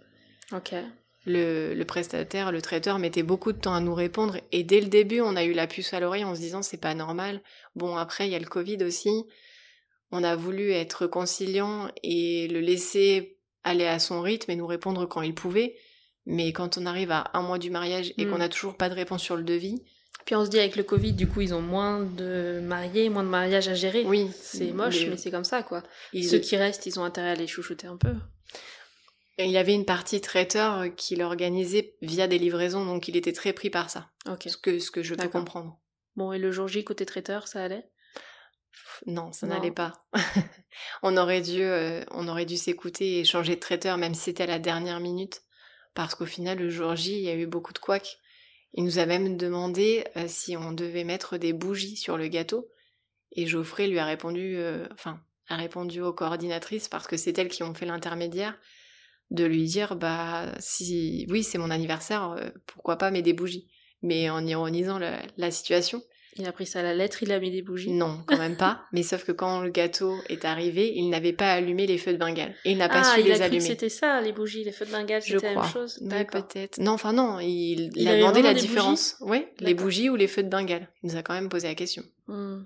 Ok. 0.54 0.76
Le, 1.26 1.74
le 1.74 1.86
prestataire, 1.86 2.52
le 2.52 2.62
traiteur 2.62 3.00
mettait 3.00 3.24
beaucoup 3.24 3.54
de 3.54 3.60
temps 3.60 3.74
à 3.74 3.80
nous 3.80 3.94
répondre 3.94 4.38
et 4.52 4.64
dès 4.64 4.82
le 4.82 4.88
début, 4.88 5.22
on 5.22 5.36
a 5.36 5.44
eu 5.44 5.54
la 5.54 5.68
puce 5.68 5.94
à 5.94 6.00
l'oreille 6.00 6.24
en 6.24 6.36
se 6.36 6.40
disant 6.42 6.62
c'est 6.62 6.78
pas 6.82 6.94
normal. 6.96 7.42
Bon, 7.76 7.96
après, 7.96 8.28
il 8.28 8.32
y 8.32 8.36
a 8.36 8.40
le 8.40 8.46
Covid 8.48 8.84
aussi. 8.84 9.26
On 10.12 10.24
a 10.24 10.36
voulu 10.36 10.72
être 10.72 11.08
conciliant 11.08 11.90
et 12.04 12.48
le 12.50 12.60
laisser 12.60 13.38
aller 13.64 13.86
à 13.88 14.00
son 14.00 14.22
rythme 14.22 14.52
et 14.52 14.56
nous 14.56 14.68
répondre 14.68 15.06
quand 15.08 15.22
il 15.22 15.34
pouvait. 15.34 15.76
Mais 16.26 16.52
quand 16.54 16.78
on 16.78 16.86
arrive 16.86 17.12
à 17.12 17.32
un 17.34 17.42
mois 17.42 17.58
du 17.58 17.70
mariage 17.72 18.14
et 18.18 18.26
qu'on 18.28 18.38
n'a 18.38 18.50
toujours 18.50 18.76
pas 18.78 18.90
de 18.90 18.94
réponse 18.96 19.22
sur 19.24 19.36
le 19.36 19.44
devis, 19.44 19.82
Puis 20.26 20.36
on 20.36 20.46
se 20.46 20.52
dit 20.52 20.60
avec 20.60 20.76
le 20.76 20.84
Covid, 20.84 21.14
du 21.14 21.28
coup, 21.28 21.42
ils 21.42 21.54
ont 21.56 21.62
moins 21.64 22.04
de 22.04 22.60
mariés, 22.64 23.10
moins 23.10 23.24
de 23.24 23.30
mariages 23.30 23.68
à 23.70 23.74
gérer. 23.74 24.04
oui, 24.06 24.30
C'est 24.40 24.72
moche, 24.72 25.00
les- 25.00 25.10
mais 25.10 25.18
c'est 25.18 25.32
comme 25.32 25.44
ça, 25.44 25.64
quoi. 25.64 25.82
ils- 26.14 26.30
Ceux 26.30 26.38
qui 26.38 26.56
restent, 26.58 26.86
ils 26.86 27.00
ont 27.00 27.04
intérêt 27.04 27.32
à 27.32 27.36
les 27.36 27.48
chouchouter 27.48 27.88
un 27.88 27.98
peu. 27.98 28.14
Et 29.40 29.46
il 29.46 29.52
y 29.52 29.58
avait 29.58 29.74
une 29.74 29.86
partie 29.86 30.22
traiteur 30.22 30.86
qui 30.96 31.16
l'organisait 31.16 31.96
via 32.04 32.28
des 32.28 32.38
livraisons, 32.38 32.86
donc 32.86 33.08
il 33.08 33.16
était 33.18 33.34
très 33.34 33.54
pris 33.54 33.72
par 33.72 33.90
ça. 33.90 34.12
Ok. 34.30 34.44
Ce 34.48 34.58
que, 34.58 34.78
ce 34.78 34.92
que 34.92 35.02
je 35.02 35.16
peux 35.16 35.28
comprendre. 35.30 35.80
Bon, 36.16 36.32
et 36.34 36.38
le 36.38 36.52
jour 36.52 36.68
J, 36.68 36.84
côté 36.84 37.06
traiteur, 37.08 37.48
ça 37.48 37.64
allait? 37.64 37.86
Non, 39.06 39.32
ça 39.32 39.48
n'allait 39.48 39.72
pas. 39.72 40.06
on 41.04 41.18
aurait 41.18 41.42
dû, 41.42 41.62
euh, 41.62 42.04
on 42.12 42.28
aurait 42.28 42.46
dû 42.46 42.58
s'écouter 42.58 43.20
et 43.20 43.26
changer 43.26 43.56
de 43.56 43.60
traiteur, 43.60 43.98
même 43.98 44.14
si 44.14 44.22
c'était 44.24 44.44
à 44.44 44.48
la 44.48 44.60
dernière 44.60 45.00
minute, 45.00 45.42
parce 45.94 46.16
qu'au 46.16 46.26
final, 46.26 46.60
le 46.60 46.70
jour 46.70 46.96
J, 46.96 47.14
il 47.18 47.24
y 47.24 47.30
a 47.30 47.36
eu 47.36 47.48
beaucoup 47.48 47.74
de 47.74 47.80
couacs. 47.80 48.20
Il 48.74 48.84
nous 48.86 49.00
a 49.00 49.06
même 49.06 49.38
demandé 49.38 50.06
euh, 50.18 50.26
si 50.28 50.56
on 50.58 50.72
devait 50.72 51.04
mettre 51.04 51.38
des 51.38 51.54
bougies 51.54 51.98
sur 51.98 52.18
le 52.18 52.28
gâteau, 52.28 52.70
et 53.34 53.48
Geoffrey 53.48 53.88
lui 53.88 54.00
a 54.00 54.06
répondu, 54.06 54.56
euh, 54.58 54.88
enfin, 54.94 55.22
a 55.48 55.56
répondu 55.58 56.02
aux 56.02 56.14
coordinatrices 56.14 56.90
parce 56.90 57.08
que 57.08 57.18
c'est 57.18 57.38
elles 57.38 57.50
qui 57.50 57.64
ont 57.64 57.74
fait 57.74 57.86
l'intermédiaire, 57.86 58.58
de 59.32 59.46
lui 59.46 59.66
dire, 59.66 59.96
bah, 59.96 60.54
si, 60.60 61.26
oui, 61.30 61.44
c'est 61.44 61.58
mon 61.58 61.72
anniversaire, 61.72 62.36
pourquoi 62.68 62.98
pas 62.98 63.12
mettre 63.12 63.26
des 63.26 63.34
bougies, 63.34 63.70
mais 64.02 64.30
en 64.30 64.46
ironisant 64.46 65.00
la- 65.00 65.22
la 65.38 65.52
situation. 65.52 66.04
Il 66.38 66.46
a 66.46 66.52
pris 66.54 66.66
ça 66.66 66.80
à 66.80 66.84
la 66.84 66.94
lettre, 66.94 67.24
il 67.24 67.32
a 67.32 67.40
mis 67.40 67.52
des 67.52 67.62
bougies? 67.62 67.92
Non, 67.92 68.24
quand 68.26 68.38
même 68.38 68.56
pas. 68.56 68.86
Mais 68.94 69.04
sauf 69.04 69.26
que 69.26 69.34
quand 69.34 69.62
le 69.62 69.70
gâteau 69.70 70.16
est 70.30 70.46
arrivé, 70.46 70.94
il 70.96 71.10
n'avait 71.10 71.34
pas 71.34 71.52
allumé 71.52 71.86
les 71.88 71.98
feux 71.98 72.14
de 72.14 72.18
Bengale. 72.18 72.56
Et 72.64 72.72
il 72.72 72.78
n'a 72.78 72.88
pas 72.88 73.02
ah, 73.02 73.16
su 73.16 73.20
il 73.20 73.26
les 73.26 73.34
a 73.34 73.36
cru 73.36 73.40
que 73.40 73.46
allumer. 73.46 73.60
c'était 73.60 73.90
ça, 73.90 74.22
les 74.22 74.32
bougies, 74.32 74.64
les 74.64 74.72
feux 74.72 74.86
de 74.86 74.92
Bengale, 74.92 75.22
c'était 75.22 75.54
la 75.54 75.62
même 75.62 75.72
chose. 75.72 76.00
Oui, 76.02 76.26
peut-être. 76.26 76.80
Non, 76.80 76.92
enfin 76.92 77.12
non, 77.12 77.40
il, 77.40 77.92
Il 77.96 78.08
a 78.08 78.18
demandé 78.18 78.42
la 78.42 78.54
différence. 78.54 79.18
Oui, 79.20 79.46
les 79.60 79.74
bougies 79.74 80.10
ou 80.10 80.16
les 80.16 80.28
feux 80.28 80.44
de 80.44 80.50
Bengale. 80.50 80.88
Il 81.04 81.12
nous 81.12 81.18
a 81.18 81.24
quand 81.24 81.34
même 81.34 81.50
posé 81.50 81.68
la 81.68 81.76
question. 81.76 82.04
Hmm. 82.28 82.64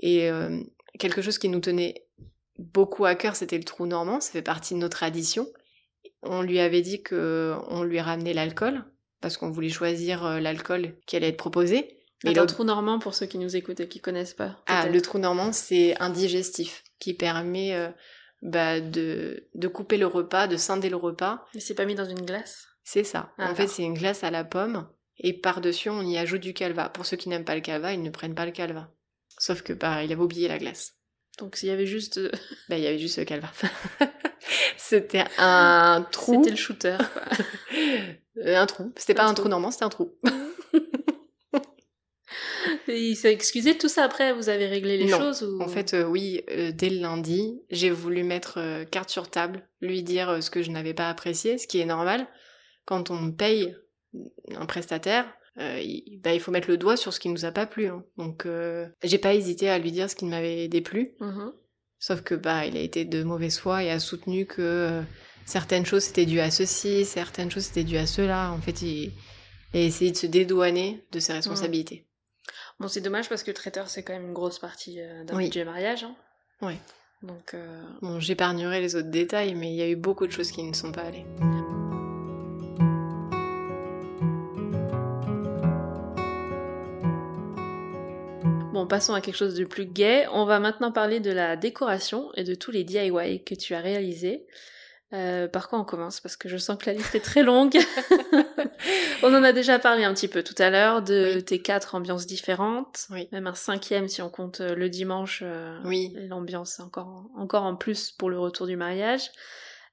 Et 0.00 0.28
euh, 0.28 0.60
quelque 0.98 1.22
chose 1.22 1.38
qui 1.38 1.48
nous 1.48 1.60
tenait 1.60 2.06
beaucoup 2.58 3.06
à 3.06 3.14
cœur, 3.14 3.36
c'était 3.36 3.58
le 3.58 3.64
trou 3.64 3.86
normand. 3.86 4.20
Ça 4.20 4.32
fait 4.32 4.42
partie 4.42 4.74
de 4.74 4.78
nos 4.78 4.88
traditions. 4.88 5.48
On 6.22 6.42
lui 6.42 6.60
avait 6.60 6.82
dit 6.82 7.02
que 7.02 7.54
on 7.68 7.82
lui 7.82 8.00
ramenait 8.00 8.34
l'alcool 8.34 8.84
parce 9.20 9.36
qu'on 9.36 9.50
voulait 9.50 9.70
choisir 9.70 10.26
euh, 10.26 10.40
l'alcool 10.40 10.94
qui 11.06 11.16
allait 11.16 11.28
être 11.28 11.36
proposé. 11.36 12.01
Mais 12.24 12.30
Attends, 12.30 12.42
le- 12.42 12.46
trou 12.46 12.64
normand 12.64 12.98
pour 12.98 13.14
ceux 13.14 13.26
qui 13.26 13.38
nous 13.38 13.56
écoutent 13.56 13.80
et 13.80 13.88
qui 13.88 14.00
connaissent 14.00 14.34
pas. 14.34 14.62
Ah, 14.66 14.86
le 14.88 15.00
trou 15.02 15.18
normand, 15.18 15.52
c'est 15.52 15.96
un 16.00 16.10
digestif 16.10 16.84
qui 16.98 17.14
permet 17.14 17.74
euh, 17.74 17.88
bah, 18.42 18.80
de, 18.80 19.48
de 19.54 19.68
couper 19.68 19.96
le 19.96 20.06
repas, 20.06 20.46
de 20.46 20.56
scinder 20.56 20.88
le 20.90 20.96
repas. 20.96 21.44
Mais 21.54 21.60
c'est 21.60 21.74
pas 21.74 21.84
mis 21.84 21.94
dans 21.94 22.08
une 22.08 22.22
glace? 22.24 22.66
C'est 22.84 23.04
ça. 23.04 23.32
Ah, 23.38 23.50
en 23.50 23.54
fait, 23.54 23.68
c'est 23.68 23.82
une 23.82 23.94
glace 23.94 24.22
à 24.24 24.30
la 24.30 24.44
pomme. 24.44 24.88
Et 25.18 25.32
par-dessus, 25.32 25.88
on 25.90 26.02
y 26.02 26.16
ajoute 26.18 26.40
du 26.40 26.54
calva. 26.54 26.88
Pour 26.88 27.06
ceux 27.06 27.16
qui 27.16 27.28
n'aiment 27.28 27.44
pas 27.44 27.54
le 27.54 27.60
calva, 27.60 27.92
ils 27.92 28.02
ne 28.02 28.10
prennent 28.10 28.34
pas 28.34 28.46
le 28.46 28.52
calva. 28.52 28.88
Sauf 29.38 29.62
que, 29.62 29.72
bah, 29.72 30.02
il 30.04 30.12
avait 30.12 30.22
oublié 30.22 30.48
la 30.48 30.58
glace. 30.58 30.94
Donc 31.38 31.56
s'il 31.56 31.68
y 31.68 31.72
avait 31.72 31.86
juste... 31.86 32.18
euh, 32.18 32.30
Bah, 32.68 32.76
il 32.78 32.84
y 32.84 32.86
avait 32.86 32.98
juste 32.98 33.18
le 33.18 33.24
calva. 33.24 33.50
c'était 34.76 35.24
un 35.38 36.06
trou. 36.10 36.34
C'était 36.36 36.50
le 36.50 36.56
shooter, 36.56 36.96
quoi. 37.12 37.22
Euh, 38.38 38.56
un 38.56 38.64
trou. 38.64 38.90
C'était 38.96 39.12
pas 39.12 39.26
Un 39.26 39.34
trou 39.34 39.48
normand, 39.48 39.70
c'était 39.70 39.84
un 39.84 39.90
trou. 39.90 40.14
Il 42.88 43.14
s'est 43.16 43.32
excusé 43.32 43.74
de 43.74 43.78
tout 43.78 43.88
ça 43.88 44.04
après, 44.04 44.32
vous 44.32 44.48
avez 44.48 44.66
réglé 44.66 44.96
les 44.98 45.06
Non. 45.06 45.18
choses 45.18 45.42
ou... 45.42 45.62
En 45.62 45.68
fait, 45.68 45.94
euh, 45.94 46.04
oui, 46.04 46.42
euh, 46.50 46.72
dès 46.72 46.90
le 46.90 47.00
lundi, 47.00 47.60
j'ai 47.70 47.90
voulu 47.90 48.22
mettre 48.24 48.58
euh, 48.58 48.84
carte 48.84 49.10
sur 49.10 49.30
table, 49.30 49.68
lui 49.80 50.02
dire 50.02 50.42
ce 50.42 50.50
que 50.50 50.62
je 50.62 50.70
n'avais 50.70 50.94
pas 50.94 51.08
apprécié, 51.08 51.58
ce 51.58 51.66
qui 51.66 51.78
est 51.80 51.84
normal. 51.86 52.26
Quand 52.84 53.10
on 53.10 53.30
paye 53.32 53.74
un 54.56 54.66
prestataire, 54.66 55.26
il, 55.58 56.20
bah, 56.22 56.32
il 56.34 56.40
faut 56.40 56.50
mettre 56.50 56.68
le 56.70 56.76
doigt 56.76 56.96
sur 56.96 57.12
ce 57.12 57.20
qui 57.20 57.28
nous 57.28 57.44
a 57.44 57.52
pas 57.52 57.66
plu. 57.66 57.86
hein. 57.86 58.04
Donc, 58.16 58.46
j'ai 59.02 59.18
pas 59.18 59.34
hésité 59.34 59.68
à 59.68 59.78
lui 59.78 59.92
dire 59.92 60.08
ce 60.10 60.16
qui 60.16 60.24
ne 60.24 60.30
m'avait 60.30 60.68
déplu. 60.68 61.14
Mhm. 61.20 61.52
Sauf 61.98 62.22
que 62.22 62.34
bah, 62.34 62.66
il 62.66 62.76
a 62.76 62.80
été 62.80 63.04
de 63.04 63.22
mauvaise 63.22 63.58
foi 63.58 63.84
et 63.84 63.90
a 63.90 64.00
soutenu 64.00 64.44
que 64.46 65.02
certaines 65.46 65.86
choses 65.86 66.02
c'était 66.04 66.26
dû 66.26 66.40
à 66.40 66.50
ceci, 66.50 67.04
certaines 67.04 67.50
choses 67.50 67.64
c'était 67.64 67.84
dû 67.84 67.96
à 67.96 68.06
cela. 68.06 68.50
En 68.50 68.60
fait, 68.60 68.82
il, 68.82 69.12
il 69.74 69.80
a 69.80 69.84
essayé 69.84 70.10
de 70.10 70.16
se 70.16 70.26
dédouaner 70.26 71.04
de 71.12 71.20
ses 71.20 71.32
responsabilités. 71.34 72.06
Bon, 72.80 72.88
c'est 72.88 73.00
dommage 73.00 73.28
parce 73.28 73.42
que 73.42 73.50
le 73.50 73.54
traiteur, 73.54 73.88
c'est 73.88 74.02
quand 74.02 74.12
même 74.12 74.26
une 74.26 74.32
grosse 74.32 74.58
partie 74.58 75.00
euh, 75.00 75.24
d'un 75.24 75.36
Oui. 75.36 75.44
budget 75.44 75.64
mariage. 75.64 76.04
Hein. 76.04 76.14
Ouais. 76.60 76.78
Donc, 77.22 77.54
euh, 77.54 77.82
Bon, 78.00 78.18
j'épargnerai 78.18 78.80
les 78.80 78.96
autres 78.96 79.10
détails, 79.10 79.54
mais 79.54 79.70
il 79.70 79.76
y 79.76 79.82
a 79.82 79.88
eu 79.88 79.96
beaucoup 79.96 80.26
de 80.26 80.32
choses 80.32 80.50
qui 80.50 80.62
ne 80.62 80.72
sont 80.74 80.90
pas 80.90 81.02
allées. 81.02 81.24
Bon, 88.72 88.86
passons 88.86 89.12
à 89.12 89.20
quelque 89.20 89.36
chose 89.36 89.54
de 89.54 89.64
plus 89.64 89.84
gai. 89.86 90.26
On 90.32 90.44
va 90.46 90.58
maintenant 90.58 90.92
parler 90.92 91.20
de 91.20 91.30
la 91.30 91.56
décoration 91.56 92.30
et 92.34 92.44
de 92.44 92.54
tous 92.54 92.70
les 92.70 92.84
DIY 92.84 93.44
que 93.44 93.54
tu 93.54 93.74
as 93.74 93.80
réalisés. 93.80 94.46
Euh, 95.12 95.46
par 95.46 95.68
quoi 95.68 95.78
on 95.78 95.84
commence? 95.84 96.20
Parce 96.20 96.36
que 96.36 96.48
je 96.48 96.56
sens 96.56 96.78
que 96.78 96.86
la 96.86 96.94
liste 96.94 97.14
est 97.14 97.20
très 97.20 97.42
longue. 97.42 97.78
on 99.22 99.34
en 99.34 99.42
a 99.42 99.52
déjà 99.52 99.78
parlé 99.78 100.04
un 100.04 100.14
petit 100.14 100.28
peu 100.28 100.42
tout 100.42 100.54
à 100.58 100.70
l'heure 100.70 101.02
de 101.02 101.32
Oui. 101.36 101.44
tes 101.44 101.60
quatre 101.60 101.94
ambiances 101.94 102.26
différentes. 102.26 103.06
Oui. 103.10 103.28
Même 103.32 103.46
un 103.46 103.54
cinquième 103.54 104.08
si 104.08 104.22
on 104.22 104.30
compte 104.30 104.60
euh, 104.60 104.74
le 104.74 104.88
dimanche. 104.88 105.40
euh, 105.44 105.78
Oui. 105.84 106.14
L'ambiance 106.28 106.80
encore, 106.80 107.26
encore 107.36 107.64
en 107.64 107.76
plus 107.76 108.10
pour 108.12 108.30
le 108.30 108.38
retour 108.38 108.66
du 108.66 108.76
mariage. 108.76 109.30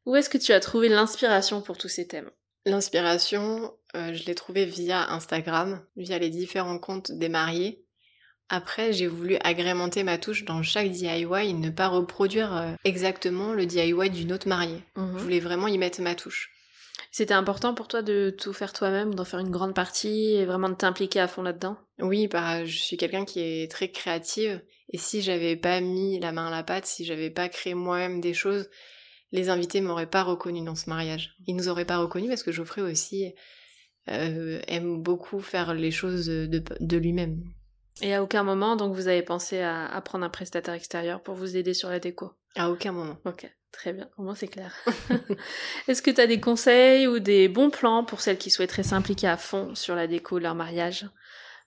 Où 0.05 0.15
est-ce 0.15 0.29
que 0.29 0.37
tu 0.37 0.53
as 0.53 0.59
trouvé 0.59 0.87
l'inspiration 0.89 1.61
pour 1.61 1.77
tous 1.77 1.89
ces 1.89 2.07
thèmes? 2.07 2.29
L'inspiration, 2.65 3.73
euh, 3.95 4.13
je 4.13 4.25
l'ai 4.25 4.35
trouvée 4.35 4.65
via 4.65 5.11
Instagram, 5.11 5.81
via 5.97 6.17
les 6.19 6.29
différents 6.29 6.79
comptes 6.79 7.11
des 7.11 7.29
mariés. 7.29 7.85
Après, 8.49 8.93
j'ai 8.93 9.07
voulu 9.07 9.37
agrémenter 9.43 10.03
ma 10.03 10.17
touche 10.17 10.43
dans 10.43 10.63
chaque 10.63 10.89
DIY 10.89 11.25
et 11.49 11.53
ne 11.53 11.69
pas 11.69 11.87
reproduire 11.87 12.55
euh, 12.55 12.73
exactement 12.83 13.53
le 13.53 13.67
DIY 13.67 14.09
d'une 14.09 14.33
autre 14.33 14.47
mariée. 14.47 14.83
Je 14.95 15.01
voulais 15.01 15.39
vraiment 15.39 15.67
y 15.67 15.77
mettre 15.77 16.01
ma 16.01 16.15
touche. 16.15 16.51
C'était 17.11 17.33
important 17.33 17.73
pour 17.73 17.87
toi 17.87 18.01
de 18.01 18.35
tout 18.35 18.53
faire 18.53 18.73
toi-même, 18.73 19.15
d'en 19.15 19.25
faire 19.25 19.39
une 19.39 19.51
grande 19.51 19.73
partie 19.73 20.33
et 20.33 20.45
vraiment 20.45 20.69
de 20.69 20.75
t'impliquer 20.75 21.19
à 21.19 21.27
fond 21.27 21.41
là-dedans? 21.41 21.77
Oui, 21.99 22.27
bah, 22.27 22.65
je 22.65 22.77
suis 22.77 22.97
quelqu'un 22.97 23.25
qui 23.25 23.39
est 23.39 23.71
très 23.71 23.89
créative 23.89 24.61
et 24.91 24.97
si 24.97 25.21
j'avais 25.21 25.55
pas 25.55 25.79
mis 25.81 26.19
la 26.19 26.31
main 26.31 26.47
à 26.47 26.51
la 26.51 26.63
pâte, 26.63 26.85
si 26.85 27.05
j'avais 27.05 27.29
pas 27.29 27.49
créé 27.49 27.73
moi-même 27.73 28.21
des 28.21 28.33
choses, 28.33 28.69
les 29.31 29.49
invités 29.49 29.81
m'auraient 29.81 30.09
pas 30.09 30.23
reconnu 30.23 30.63
dans 30.63 30.75
ce 30.75 30.89
mariage. 30.89 31.35
Ils 31.47 31.55
nous 31.55 31.69
auraient 31.69 31.85
pas 31.85 31.97
reconnu 31.97 32.27
parce 32.27 32.43
que 32.43 32.51
Geoffrey 32.51 32.81
aussi 32.81 33.33
euh, 34.09 34.59
aime 34.67 35.01
beaucoup 35.01 35.39
faire 35.39 35.73
les 35.73 35.91
choses 35.91 36.25
de, 36.27 36.63
de 36.79 36.97
lui-même. 36.97 37.43
Et 38.01 38.13
à 38.13 38.23
aucun 38.23 38.43
moment, 38.43 38.75
donc, 38.75 38.93
vous 38.95 39.07
avez 39.07 39.21
pensé 39.21 39.59
à, 39.59 39.85
à 39.85 40.01
prendre 40.01 40.23
un 40.25 40.29
prestataire 40.29 40.73
extérieur 40.73 41.21
pour 41.21 41.35
vous 41.35 41.57
aider 41.57 41.73
sur 41.73 41.89
la 41.89 41.99
déco? 41.99 42.31
À 42.55 42.69
aucun 42.69 42.91
moment. 42.91 43.17
Ok, 43.25 43.49
très 43.71 43.93
bien, 43.93 44.09
au 44.17 44.23
moins 44.23 44.35
c'est 44.35 44.47
clair. 44.47 44.73
Est-ce 45.87 46.01
que 46.01 46.11
tu 46.11 46.21
as 46.21 46.27
des 46.27 46.39
conseils 46.39 47.07
ou 47.07 47.19
des 47.19 47.47
bons 47.47 47.69
plans 47.69 48.03
pour 48.03 48.21
celles 48.21 48.37
qui 48.37 48.49
souhaiteraient 48.49 48.83
s'impliquer 48.83 49.27
à 49.27 49.37
fond 49.37 49.75
sur 49.75 49.95
la 49.95 50.07
déco 50.07 50.39
de 50.39 50.43
leur 50.43 50.55
mariage? 50.55 51.05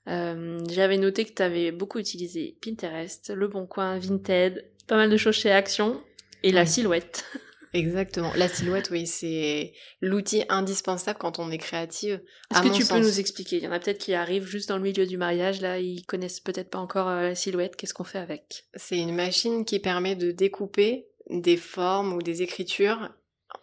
Euh, 0.08 0.58
J'avais 0.70 0.96
noté 0.98 1.24
que 1.24 1.32
tu 1.32 1.42
avais 1.42 1.70
beaucoup 1.70 1.98
utilisé 1.98 2.56
Pinterest, 2.60 3.30
Le 3.34 3.46
Bon 3.46 3.66
Coin, 3.66 3.98
Vinted, 3.98 4.64
pas 4.88 4.96
mal 4.96 5.10
de 5.10 5.16
choses 5.16 5.36
chez 5.36 5.52
Action 5.52 6.02
et 6.42 6.50
la 6.50 6.66
silhouette. 6.66 7.24
Exactement. 7.74 8.32
La 8.36 8.48
silhouette, 8.48 8.90
oui, 8.90 9.06
c'est 9.06 9.72
l'outil 10.00 10.44
indispensable 10.48 11.18
quand 11.18 11.38
on 11.38 11.50
est 11.50 11.58
créative. 11.58 12.20
Est-ce 12.50 12.62
que 12.62 12.76
tu 12.76 12.84
peux 12.84 12.98
nous 12.98 13.18
expliquer? 13.18 13.56
Il 13.56 13.64
y 13.64 13.68
en 13.68 13.72
a 13.72 13.80
peut-être 13.80 13.98
qui 13.98 14.14
arrivent 14.14 14.46
juste 14.46 14.68
dans 14.68 14.76
le 14.76 14.82
milieu 14.82 15.06
du 15.06 15.16
mariage, 15.16 15.60
là, 15.60 15.78
ils 15.78 16.04
connaissent 16.04 16.40
peut-être 16.40 16.70
pas 16.70 16.78
encore 16.78 17.08
euh, 17.08 17.22
la 17.22 17.34
silhouette, 17.34 17.76
qu'est-ce 17.76 17.94
qu'on 17.94 18.04
fait 18.04 18.18
avec? 18.18 18.64
C'est 18.74 18.98
une 18.98 19.14
machine 19.14 19.64
qui 19.64 19.78
permet 19.78 20.16
de 20.16 20.32
découper 20.32 21.06
des 21.30 21.56
formes 21.56 22.12
ou 22.12 22.22
des 22.22 22.42
écritures 22.42 23.10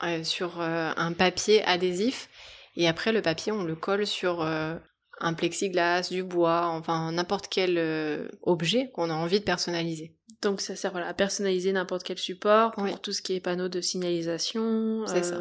euh, 0.03 0.23
sur 0.23 0.61
euh, 0.61 0.91
un 0.95 1.13
papier 1.13 1.63
adhésif. 1.63 2.29
Et 2.75 2.87
après, 2.87 3.11
le 3.11 3.21
papier, 3.21 3.51
on 3.51 3.63
le 3.63 3.75
colle 3.75 4.07
sur 4.07 4.41
euh, 4.41 4.75
un 5.19 5.33
plexiglas, 5.33 6.09
du 6.09 6.23
bois, 6.23 6.67
enfin 6.67 7.11
n'importe 7.11 7.47
quel 7.49 8.29
objet 8.41 8.89
qu'on 8.93 9.09
a 9.09 9.13
envie 9.13 9.39
de 9.39 9.45
personnaliser. 9.45 10.15
Donc 10.41 10.61
ça 10.61 10.75
sert 10.75 10.91
voilà, 10.91 11.07
à 11.07 11.13
personnaliser 11.13 11.73
n'importe 11.73 12.03
quel 12.03 12.17
support 12.17 12.71
pour 12.71 12.83
Oui. 12.83 12.91
tout 13.03 13.11
ce 13.11 13.21
qui 13.21 13.33
est 13.33 13.39
panneaux 13.41 13.67
de 13.67 13.81
signalisation. 13.81 15.05
C'est 15.05 15.23
ça. 15.23 15.35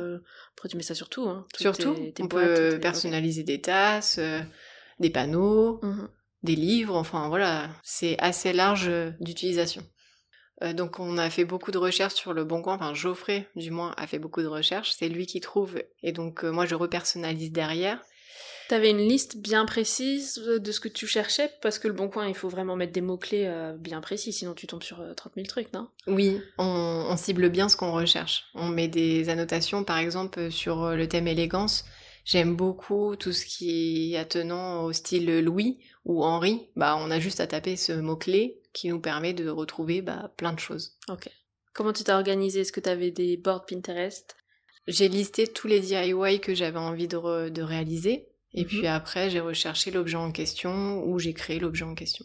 Après 0.57 0.69
tu 0.69 0.77
mets 0.77 0.83
ça 0.83 0.95
sur 0.95 1.09
tout. 1.09 1.29
Hein, 1.29 1.47
tes- 1.95 2.13
tes 2.13 2.23
on 2.23 2.27
boîtes, 2.27 2.47
peut 2.47 2.69
tes- 2.73 2.79
personnaliser 2.79 3.45
des 3.45 3.61
tasses, 3.61 4.19
euh, 4.19 4.41
des 4.99 5.11
panneaux, 5.11 5.79
Mhm. 5.83 6.09
des 6.43 6.57
livres, 6.57 6.97
enfin 6.97 7.29
voilà, 7.29 7.69
c'est 7.85 8.19
assez 8.19 8.53
large 8.53 8.89
euh, 8.89 9.11
d'utilisation. 9.21 9.83
Euh, 10.65 10.73
donc 10.73 10.99
on 10.99 11.17
a 11.19 11.31
fait 11.31 11.45
beaucoup 11.45 11.71
de 11.71 11.79
recherches 11.79 12.15
sur 12.15 12.33
le 12.33 12.43
bon 12.45 12.63
coin, 12.63 12.75
enfin 12.75 12.93
Geoffrey 12.93 13.49
du 13.55 13.71
moins 13.71 13.95
a 13.97 14.09
fait 14.09 14.19
beaucoup 14.19 14.43
de 14.43 14.49
recherches, 14.49 14.91
c'est 14.99 15.09
lui 15.09 15.27
qui 15.27 15.39
trouve 15.39 15.81
et 16.03 16.11
donc 16.11 16.45
euh, 16.45 16.51
moi 16.51 16.67
je 16.67 16.75
repersonnalise 16.75 17.53
derrière. 17.53 18.01
T'avais 18.69 18.91
une 18.91 18.99
liste 18.99 19.39
bien 19.39 19.65
précise 19.65 20.35
de 20.35 20.73
ce 20.73 20.79
que 20.79 20.89
tu 20.89 21.07
cherchais 21.07 21.51
parce 21.63 21.79
que 21.79 21.89
le 21.89 21.95
bon 21.95 22.11
coin 22.11 22.29
il 22.29 22.35
faut 22.35 22.51
vraiment 22.51 22.77
mettre 22.77 22.93
des 22.93 23.01
mots-clés 23.01 23.47
euh, 23.47 23.73
bien 23.73 24.03
précis 24.03 24.31
sinon 24.31 24.53
tu 24.53 24.67
tombes 24.67 24.83
sur 24.83 25.01
euh, 25.01 25.15
30 25.15 25.33
000 25.37 25.47
trucs, 25.47 25.73
non? 25.73 25.89
Oui, 26.07 26.39
on, 26.59 27.07
on 27.09 27.17
cible 27.17 27.49
bien 27.49 27.71
ce 27.71 27.79
qu'on 27.79 27.93
recherche. 27.93 28.45
On 28.55 28.69
met 28.69 28.89
des 28.89 29.31
annotations 29.31 29.85
par 29.85 29.97
exemple 29.97 30.51
sur 30.51 30.83
euh, 30.85 30.97
le 30.97 31.09
thème 31.09 31.27
élégance. 31.27 31.87
J'aime 32.27 32.57
beaucoup 32.57 33.17
tout 33.17 33.33
ce 33.33 33.47
qui 33.47 34.13
est 34.13 34.19
attenant 34.19 34.85
au 34.85 34.93
style 34.93 35.41
Louis 35.41 35.79
ou 36.05 36.23
Henri. 36.23 36.69
Bah 36.77 36.99
on 37.01 37.11
a 37.11 37.19
juste 37.19 37.41
à 37.41 37.47
taper 37.47 37.75
ce 37.75 37.93
mot-clé 37.93 38.61
qui 38.75 38.91
nous 38.91 39.01
permet 39.01 39.33
de 39.33 39.49
retrouver 39.49 40.03
bah, 40.03 40.31
plein 40.37 40.53
de 40.53 40.61
choses. 40.61 40.99
Ok. 41.09 41.31
Comment 41.73 41.95
tu 41.95 42.05
t'es 42.05 42.13
organisé? 42.13 42.61
Est-ce 42.61 42.73
que 42.73 42.81
t'avais 42.81 43.13
des 43.13 43.39
boards 43.39 43.65
Pinterest? 43.65 44.37
J'ai 44.87 45.09
listé 45.09 45.47
tous 45.47 45.69
les 45.69 45.81
DIY 45.81 46.41
que 46.41 46.55
j'avais 46.55 46.79
envie 46.79 47.09
de 47.09 47.63
réaliser. 47.63 48.29
Et 48.59 48.63
Mhm. 48.63 48.67
puis 48.67 48.87
après, 48.89 49.31
j'ai 49.31 49.39
recherché 49.41 49.93
l'objet 49.93 50.17
en 50.17 50.33
question 50.33 51.05
ou 51.07 51.19
j'ai 51.21 51.33
créé 51.33 51.61
l'objet 51.61 51.85
en 51.85 51.95
question. 51.95 52.25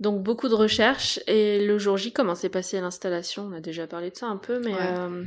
Donc 0.00 0.24
beaucoup 0.24 0.48
de 0.48 0.54
recherches 0.54 1.20
et 1.28 1.64
le 1.64 1.78
jour 1.78 1.96
J, 1.96 2.12
comment 2.12 2.34
s'est 2.34 2.48
passée 2.48 2.80
l'installation? 2.80 3.44
On 3.44 3.52
a 3.52 3.60
déjà 3.60 3.86
parlé 3.86 4.10
de 4.10 4.16
ça 4.16 4.26
un 4.26 4.38
peu, 4.38 4.58
mais 4.58 4.74
Ouais. 4.74 4.94
euh, 4.98 5.24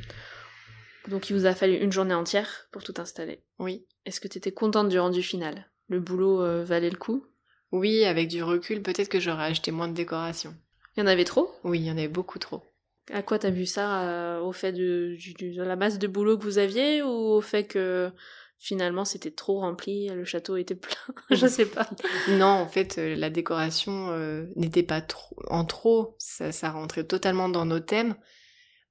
donc 1.08 1.30
il 1.30 1.34
vous 1.38 1.46
a 1.46 1.56
fallu 1.56 1.76
une 1.76 1.94
journée 1.94 2.14
entière 2.14 2.68
pour 2.72 2.84
tout 2.84 2.96
installer. 2.98 3.44
Oui. 3.60 3.86
Est-ce 4.06 4.20
que 4.20 4.28
tu 4.28 4.38
étais 4.38 4.52
contente 4.52 4.90
du 4.90 5.00
rendu 5.00 5.22
final? 5.24 5.72
Le 5.88 6.02
boulot 6.02 6.42
euh, 6.42 6.66
valait 6.66 6.90
le 6.90 6.98
coup? 6.98 7.26
Oui, 7.72 8.04
avec 8.04 8.28
du 8.28 8.44
recul, 8.44 8.82
peut-être 8.82 9.10
que 9.10 9.20
j'aurais 9.22 9.46
acheté 9.46 9.72
moins 9.72 9.88
de 9.88 9.94
décorations. 9.94 10.56
Il 10.98 11.00
y 11.00 11.04
en 11.04 11.08
avait 11.08 11.24
trop? 11.24 11.50
Oui, 11.64 11.80
il 11.80 11.86
y 11.86 11.92
en 11.92 11.98
avait 11.98 12.10
beaucoup 12.10 12.40
trop. 12.40 12.62
À 13.14 13.22
quoi 13.22 13.38
t'as 13.40 13.52
vu 13.52 13.66
ça 13.66 14.04
euh, 14.10 14.40
Au 14.42 14.52
fait 14.52 14.74
de, 14.74 15.16
de 15.40 15.62
la 15.62 15.76
masse 15.76 16.00
de 16.00 16.08
boulot 16.08 16.38
que 16.38 16.44
vous 16.44 16.58
aviez 16.58 17.04
ou 17.04 17.08
au 17.08 17.42
fait 17.42 17.66
que 17.66 18.12
finalement 18.58 19.06
c'était 19.06 19.32
trop 19.32 19.60
rempli, 19.60 20.10
le 20.10 20.26
château 20.26 20.58
était 20.58 20.76
plein 20.76 20.96
Je 21.32 21.48
sais 21.48 21.66
pas. 21.66 21.90
Non, 22.30 22.46
en 22.46 22.68
fait, 22.68 22.98
euh, 22.98 23.16
la 23.16 23.30
décoration 23.30 24.10
euh, 24.12 24.46
n'était 24.56 24.84
pas 24.84 25.02
trop 25.02 25.36
en 25.50 25.66
trop. 25.66 26.16
Ça, 26.20 26.52
ça 26.52 26.72
rentrait 26.72 27.04
totalement 27.04 27.50
dans 27.50 27.66
nos 27.66 27.80
thèmes. 27.80 28.16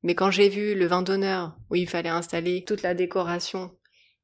Mais 0.02 0.14
quand 0.14 0.30
j'ai 0.30 0.48
vu 0.48 0.74
le 0.74 0.86
vin 0.86 1.02
d'honneur 1.02 1.56
où 1.70 1.76
il 1.76 1.88
fallait 1.88 2.10
installer 2.10 2.64
toute 2.64 2.82
la 2.82 2.94
décoration 2.94 3.74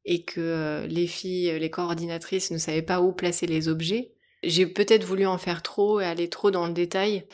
et 0.05 0.24
que 0.24 0.40
euh, 0.40 0.87
les 0.87 1.07
filles, 1.07 1.59
les 1.59 1.70
coordinatrices 1.70 2.50
ne 2.50 2.59
savaient 2.59 2.83
pas 2.83 3.00
où 3.00 3.12
placer 3.12 3.46
les 3.46 3.68
objets, 3.68 4.12
j'ai 4.42 4.66
peut-être 4.66 5.05
voulu 5.05 5.26
en 5.26 5.38
faire 5.38 5.62
trop 5.62 6.00
et 6.00 6.05
aller 6.05 6.29
trop 6.29 6.50
dans 6.50 6.66
le 6.66 6.72
détail. 6.72 7.26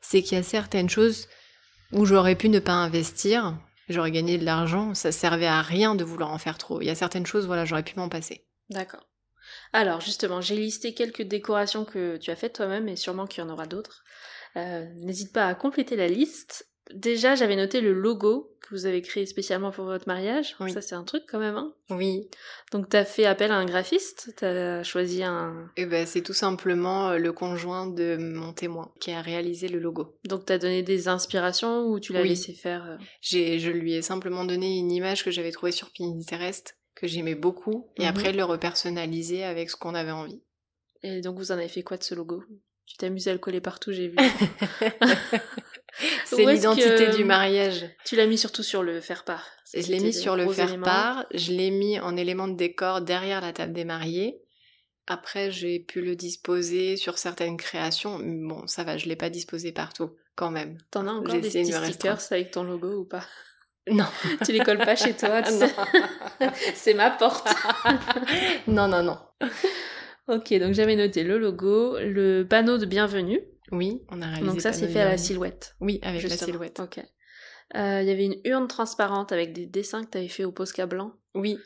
C'est 0.00 0.22
qu'il 0.22 0.36
y 0.36 0.40
a 0.40 0.44
certaines 0.44 0.90
choses 0.90 1.28
où 1.92 2.04
j'aurais 2.04 2.36
pu 2.36 2.48
ne 2.48 2.58
pas 2.60 2.72
investir, 2.72 3.58
j'aurais 3.88 4.10
gagné 4.10 4.38
de 4.38 4.44
l'argent, 4.44 4.94
ça 4.94 5.12
servait 5.12 5.46
à 5.46 5.62
rien 5.62 5.94
de 5.94 6.04
vouloir 6.04 6.32
en 6.32 6.38
faire 6.38 6.58
trop. 6.58 6.80
Il 6.80 6.86
y 6.86 6.90
a 6.90 6.94
certaines 6.94 7.26
choses, 7.26 7.46
voilà, 7.46 7.64
j'aurais 7.64 7.82
pu 7.82 7.98
m'en 7.98 8.08
passer. 8.08 8.44
D'accord. 8.70 9.08
Alors 9.72 10.00
justement, 10.00 10.40
j'ai 10.40 10.56
listé 10.56 10.94
quelques 10.94 11.22
décorations 11.22 11.84
que 11.84 12.16
tu 12.16 12.30
as 12.30 12.36
faites 12.36 12.54
toi-même 12.54 12.88
et 12.88 12.96
sûrement 12.96 13.26
qu'il 13.26 13.42
y 13.42 13.46
en 13.46 13.50
aura 13.50 13.66
d'autres. 13.66 14.02
Euh, 14.56 14.86
N'hésite 14.96 15.32
pas 15.32 15.46
à 15.46 15.54
compléter 15.54 15.96
la 15.96 16.08
liste. 16.08 16.68
Déjà, 16.94 17.34
j'avais 17.34 17.56
noté 17.56 17.80
le 17.80 17.92
logo 17.92 18.50
que 18.60 18.74
vous 18.74 18.86
avez 18.86 19.00
créé 19.02 19.24
spécialement 19.26 19.70
pour 19.70 19.84
votre 19.86 20.06
mariage. 20.08 20.56
Oui. 20.60 20.72
Ça, 20.72 20.80
c'est 20.82 20.94
un 20.94 21.04
truc 21.04 21.24
quand 21.28 21.38
même. 21.38 21.56
Hein 21.56 21.74
Oui, 21.90 22.28
Donc, 22.72 22.88
t'as 22.88 23.04
fait 23.04 23.24
appel 23.24 23.50
à 23.50 23.56
un 23.56 23.64
graphiste. 23.64 24.32
T'as 24.36 24.82
choisi 24.82 25.22
un. 25.22 25.70
Eh 25.76 25.86
ben, 25.86 26.06
c'est 26.06 26.22
tout 26.22 26.32
simplement 26.34 27.10
euh, 27.10 27.18
le 27.18 27.32
conjoint 27.32 27.86
de 27.86 28.16
mon 28.18 28.52
témoin 28.52 28.92
qui 29.00 29.10
a 29.10 29.20
réalisé 29.22 29.68
le 29.68 29.78
logo. 29.78 30.16
Donc, 30.24 30.44
t'as 30.46 30.58
donné 30.58 30.82
des 30.82 31.08
inspirations 31.08 31.86
ou 31.86 32.00
tu 32.00 32.12
l'as 32.12 32.22
Oui. 32.22 32.28
laissé 32.30 32.52
faire. 32.52 32.84
euh, 32.90 32.96
J'ai, 33.20 33.58
je 33.58 33.70
lui 33.70 33.94
ai 33.94 34.02
simplement 34.02 34.44
donné 34.44 34.78
une 34.78 34.90
image 34.92 35.24
que 35.24 35.30
j'avais 35.30 35.50
trouvée 35.52 35.72
sur 35.72 35.90
Pinterest, 35.96 36.76
que 36.94 37.06
j'aimais 37.06 37.34
beaucoup, 37.34 37.90
et 37.96 38.02
Mhm. 38.02 38.08
après 38.08 38.32
le 38.32 38.44
repersonnaliser 38.44 39.44
avec 39.44 39.70
ce 39.70 39.76
qu'on 39.76 39.94
avait 39.94 40.10
envie. 40.10 40.42
Et 41.02 41.20
donc, 41.20 41.36
vous 41.38 41.52
en 41.52 41.54
avez 41.58 41.68
fait 41.68 41.82
quoi 41.82 41.96
de 41.96 42.02
ce 42.02 42.14
logo? 42.14 42.42
Tu 42.88 42.96
t'es 42.96 43.06
amusé 43.06 43.30
à 43.30 43.34
le 43.34 43.38
coller 43.38 43.60
partout, 43.60 43.92
j'ai 43.92 44.08
vu. 44.08 44.16
c'est 46.24 46.46
l'identité 46.46 47.10
du 47.10 47.24
mariage. 47.24 47.84
tu 48.06 48.16
l'as 48.16 48.26
mis 48.26 48.38
surtout 48.38 48.62
sur 48.62 48.82
le 48.82 49.02
faire-part. 49.02 49.46
Je 49.74 49.92
l'ai 49.92 50.00
mis 50.00 50.14
sur 50.14 50.36
le 50.36 50.50
faire-part, 50.50 51.26
je 51.34 51.52
l'ai 51.52 51.70
mis 51.70 52.00
en 52.00 52.16
élément 52.16 52.48
de 52.48 52.56
décor 52.56 53.02
derrière 53.02 53.42
la 53.42 53.52
table 53.52 53.74
des 53.74 53.84
mariés. 53.84 54.40
Après, 55.06 55.50
j'ai 55.50 55.80
pu 55.80 56.00
le 56.00 56.16
disposer 56.16 56.96
sur 56.96 57.18
certaines 57.18 57.58
créations. 57.58 58.18
Bon, 58.22 58.66
ça 58.66 58.84
va, 58.84 58.96
je 58.96 59.06
l'ai 59.06 59.16
pas 59.16 59.30
disposé 59.30 59.72
partout, 59.72 60.10
quand 60.34 60.50
même. 60.50 60.78
T'en 60.90 61.06
as 61.06 61.12
encore 61.12 61.34
des 61.34 61.40
petits 61.40 61.72
stickers 61.72 62.20
avec 62.30 62.50
ton 62.50 62.64
logo 62.64 63.00
ou 63.00 63.04
pas? 63.04 63.24
Non. 63.90 64.04
Tu 64.44 64.52
les 64.52 64.58
colles 64.58 64.84
pas 64.84 64.96
chez 64.96 65.14
toi. 65.14 65.40
C'est 66.74 66.92
ma 66.92 67.10
porte. 67.10 67.48
non, 68.66 68.86
non, 68.86 69.02
non. 69.02 69.18
Ok, 70.28 70.54
donc 70.58 70.74
j'avais 70.74 70.96
noté 70.96 71.24
le 71.24 71.38
logo, 71.38 71.98
le 71.98 72.44
panneau 72.44 72.78
de 72.78 72.86
bienvenue. 72.86 73.40
Oui, 73.70 74.02
on 74.08 74.22
a 74.22 74.26
réalisé. 74.26 74.46
Donc 74.46 74.60
ça, 74.60 74.72
c'est 74.72 74.88
fait 74.88 75.00
à 75.00 75.04
la 75.04 75.18
silhouette. 75.18 75.76
Oui, 75.80 75.98
avec 76.02 76.22
la 76.28 76.36
silhouette. 76.36 76.80
Ok. 76.80 76.98
Euh, 77.74 78.00
Il 78.02 78.08
y 78.08 78.10
avait 78.10 78.24
une 78.24 78.40
urne 78.44 78.66
transparente 78.66 79.32
avec 79.32 79.52
des 79.52 79.66
dessins 79.66 80.04
que 80.04 80.10
t'avais 80.10 80.28
fait 80.28 80.44
au 80.44 80.52
Posca 80.52 80.86
blanc. 80.86 81.12
Oui, 81.34 81.58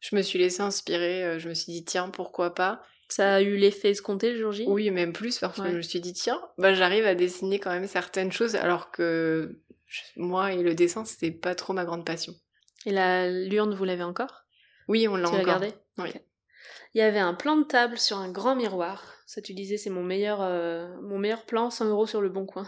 je 0.00 0.16
me 0.16 0.22
suis 0.22 0.38
laissée 0.38 0.62
inspirer. 0.62 1.24
euh, 1.24 1.38
Je 1.38 1.48
me 1.48 1.54
suis 1.54 1.72
dit, 1.72 1.84
tiens, 1.84 2.08
pourquoi 2.08 2.54
pas 2.54 2.82
Ça 3.08 3.34
a 3.34 3.42
eu 3.42 3.56
l'effet 3.56 3.90
escompté 3.90 4.32
le 4.32 4.38
jour 4.38 4.52
J? 4.52 4.64
Oui, 4.66 4.90
même 4.90 5.12
plus, 5.12 5.38
parce 5.38 5.60
que 5.60 5.70
je 5.70 5.76
me 5.76 5.82
suis 5.82 6.00
dit, 6.00 6.14
tiens, 6.14 6.40
bah, 6.56 6.72
j'arrive 6.74 7.04
à 7.06 7.14
dessiner 7.14 7.58
quand 7.58 7.70
même 7.70 7.86
certaines 7.86 8.32
choses, 8.32 8.56
alors 8.56 8.90
que 8.90 9.60
je- 9.86 10.00
moi 10.16 10.52
et 10.54 10.62
le 10.62 10.74
dessin, 10.74 11.04
c'était 11.04 11.30
pas 11.30 11.54
trop 11.54 11.72
ma 11.74 11.84
grande 11.84 12.06
passion. 12.06 12.32
Et 12.86 12.90
la 12.92 13.28
l'urne, 13.30 13.74
vous 13.74 13.84
l'avez 13.84 14.02
encore? 14.04 14.44
Oui, 14.88 15.06
on 15.08 15.16
l'a 15.16 15.28
Tu 15.28 15.34
encore. 15.34 15.44
gardée? 15.44 15.72
Oui. 15.98 16.10
Il 16.94 16.98
y 16.98 17.02
avait 17.02 17.18
un 17.20 17.34
plan 17.34 17.56
de 17.56 17.64
table 17.64 17.98
sur 17.98 18.16
un 18.18 18.30
grand 18.30 18.56
miroir. 18.56 19.04
Ça, 19.26 19.40
tu 19.40 19.54
disais, 19.54 19.76
c'est 19.76 19.90
mon 19.90 20.02
meilleur, 20.02 20.40
euh, 20.42 20.88
mon 21.02 21.18
meilleur 21.18 21.44
plan, 21.46 21.70
100 21.70 21.86
euros 21.88 22.06
sur 22.06 22.20
le 22.20 22.28
bon 22.28 22.46
coin. 22.46 22.66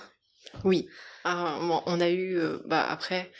Oui. 0.65 0.89
Ah, 1.25 1.59
on 1.87 2.01
a 2.01 2.09
eu, 2.09 2.37
euh, 2.39 2.59
bah, 2.67 2.87
après, 2.89 3.33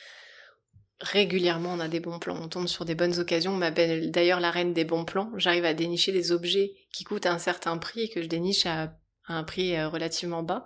régulièrement, 1.01 1.73
on 1.73 1.81
a 1.81 1.89
des 1.89 2.01
bons 2.01 2.19
plans. 2.19 2.37
On 2.41 2.49
tombe 2.49 2.67
sur 2.69 2.85
des 2.85 2.95
bonnes 2.95 3.19
occasions. 3.19 3.53
On 3.53 3.57
m'appelle 3.57 4.11
d'ailleurs 4.11 4.41
la 4.41 4.51
reine 4.51 4.73
des 4.73 4.85
bons 4.85 5.05
plans. 5.05 5.31
J'arrive 5.37 5.65
à 5.65 5.75
dénicher 5.75 6.13
des 6.13 6.33
objets 6.33 6.73
qui 6.93 7.05
coûtent 7.05 7.27
un 7.27 7.39
certain 7.39 7.79
prix 7.79 8.03
et 8.03 8.09
que 8.09 8.23
je 8.23 8.29
déniche 8.29 8.67
à, 8.67 8.95
à 9.27 9.35
un 9.35 9.45
prix 9.45 9.77
euh, 9.77 9.89
relativement 9.89 10.43
bas. 10.43 10.65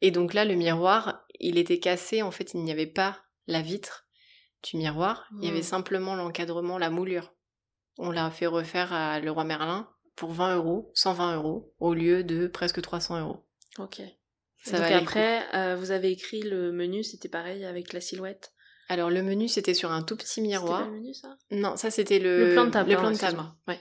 Et 0.00 0.10
donc 0.10 0.34
là, 0.34 0.44
le 0.44 0.54
miroir, 0.54 1.24
il 1.40 1.56
était 1.58 1.78
cassé. 1.78 2.22
En 2.22 2.30
fait, 2.30 2.52
il 2.54 2.62
n'y 2.62 2.72
avait 2.72 2.86
pas 2.86 3.22
la 3.46 3.62
vitre 3.62 4.06
du 4.70 4.76
miroir. 4.76 5.26
Il 5.40 5.46
y 5.46 5.50
avait 5.50 5.60
Mm. 5.60 5.62
simplement 5.62 6.14
l'encadrement, 6.14 6.78
la 6.78 6.90
moulure. 6.90 7.32
On 7.98 8.10
l'a 8.10 8.30
fait 8.30 8.46
refaire 8.46 8.92
à 8.92 9.20
Leroy 9.20 9.44
Merlin 9.44 9.88
pour 10.16 10.32
20 10.32 10.56
euros, 10.56 10.90
120 10.94 11.36
euros, 11.36 11.72
au 11.78 11.94
lieu 11.94 12.24
de 12.24 12.46
presque 12.46 12.80
300 12.80 13.20
euros. 13.20 13.44
Ok. 13.78 14.00
Ça 14.64 14.78
donc 14.78 14.88
le 14.90 14.96
après, 14.96 15.42
euh, 15.54 15.76
vous 15.76 15.90
avez 15.90 16.10
écrit 16.10 16.42
le 16.42 16.72
menu, 16.72 17.04
c'était 17.04 17.28
pareil 17.28 17.64
avec 17.64 17.92
la 17.92 18.00
silhouette? 18.00 18.52
Alors 18.88 19.10
le 19.10 19.22
menu 19.22 19.48
c'était 19.48 19.74
sur 19.74 19.92
un 19.92 20.02
tout 20.02 20.16
petit 20.16 20.26
C'était 20.26 20.42
miroir. 20.42 20.86
le 20.86 20.92
menu, 20.92 21.14
ça? 21.14 21.36
Non, 21.50 21.76
ça 21.76 21.90
c'était 21.90 22.18
le, 22.18 22.48
Le 22.48 22.52
plan 22.52 22.66
de 22.66 22.70
table, 22.70 22.90
Le 22.90 22.96
plan 22.96 23.10
de 23.10 23.16
table. 23.16 23.42
Ouais. 23.68 23.80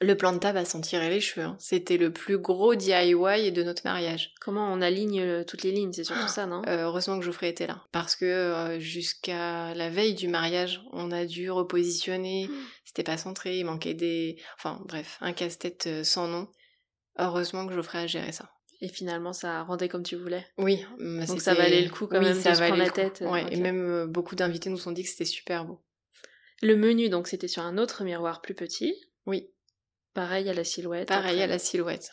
Le 0.00 0.16
plan 0.16 0.32
de 0.32 0.38
table 0.38 0.58
à 0.58 0.64
s'en 0.64 0.80
tirer 0.80 1.08
les 1.08 1.20
cheveux. 1.20 1.46
hein. 1.46 1.56
C'était 1.60 1.96
le 1.96 2.12
plus 2.12 2.36
gros 2.38 2.74
DIY 2.74 3.52
de 3.52 3.62
notre 3.62 3.82
mariage. 3.84 4.32
Comment 4.40 4.70
on 4.72 4.80
aligne 4.82 5.20
euh, 5.20 5.44
toutes 5.44 5.62
les 5.62 5.70
lignes, 5.70 5.92
c'est 5.92 6.04
surtout 6.04 6.26
ça, 6.28 6.46
non? 6.46 6.62
Euh, 6.66 6.84
heureusement 6.84 7.18
que 7.18 7.24
Geoffrey 7.24 7.48
était 7.48 7.68
là. 7.68 7.84
Parce 7.92 8.16
que 8.16 8.24
euh, 8.24 8.78
jusqu'à 8.80 9.72
la 9.74 9.90
veille 9.90 10.14
du 10.14 10.26
mariage, 10.28 10.82
on 10.92 11.12
a 11.12 11.24
dû 11.24 11.50
repositionner. 11.50 12.48
C'était 12.84 13.04
pas 13.04 13.16
centré, 13.16 13.58
il 13.58 13.64
manquait 13.64 13.94
des... 13.94 14.36
Enfin 14.58 14.82
bref, 14.84 15.16
un 15.20 15.32
casse-tête 15.32 15.88
sans 16.04 16.26
nom. 16.26 16.48
Heureusement 17.18 17.66
que 17.66 17.72
Geoffrey 17.72 17.98
a 17.98 18.06
géré 18.08 18.32
ça. 18.32 18.50
Et 18.80 18.88
finalement, 18.88 19.32
ça 19.32 19.62
rendait 19.62 19.88
comme 19.88 20.02
tu 20.02 20.16
voulais. 20.16 20.44
Oui, 20.58 20.84
mais 20.98 21.24
Donc 21.26 21.40
ça 21.40 21.54
valait 21.54 21.82
le 21.82 21.90
coup 21.90 22.08
quand 22.08 22.18
oui, 22.18 22.24
même 22.24 22.40
ça 22.40 22.50
de 22.50 22.54
se 22.56 22.60
prendre 22.60 22.76
valait 22.76 22.86
la 22.86 22.90
tête, 22.92 23.22
Ouais, 23.26 23.46
et 23.50 23.56
même 23.56 24.06
beaucoup 24.06 24.34
d'invités 24.34 24.68
nous 24.68 24.88
ont 24.88 24.92
dit 24.92 25.04
que 25.04 25.08
c'était 25.08 25.24
super 25.24 25.64
beau. 25.64 25.80
Le 26.60 26.76
menu, 26.76 27.08
donc, 27.08 27.28
c'était 27.28 27.48
sur 27.48 27.62
un 27.62 27.78
autre 27.78 28.02
miroir 28.04 28.42
plus 28.42 28.54
petit. 28.54 28.94
Oui, 29.26 29.48
Pareil 30.14 30.48
à 30.48 30.54
la 30.54 30.64
silhouette. 30.64 31.08
pareil 31.08 31.32
après. 31.32 31.42
à 31.42 31.46
la 31.46 31.58
silhouette. 31.58 32.10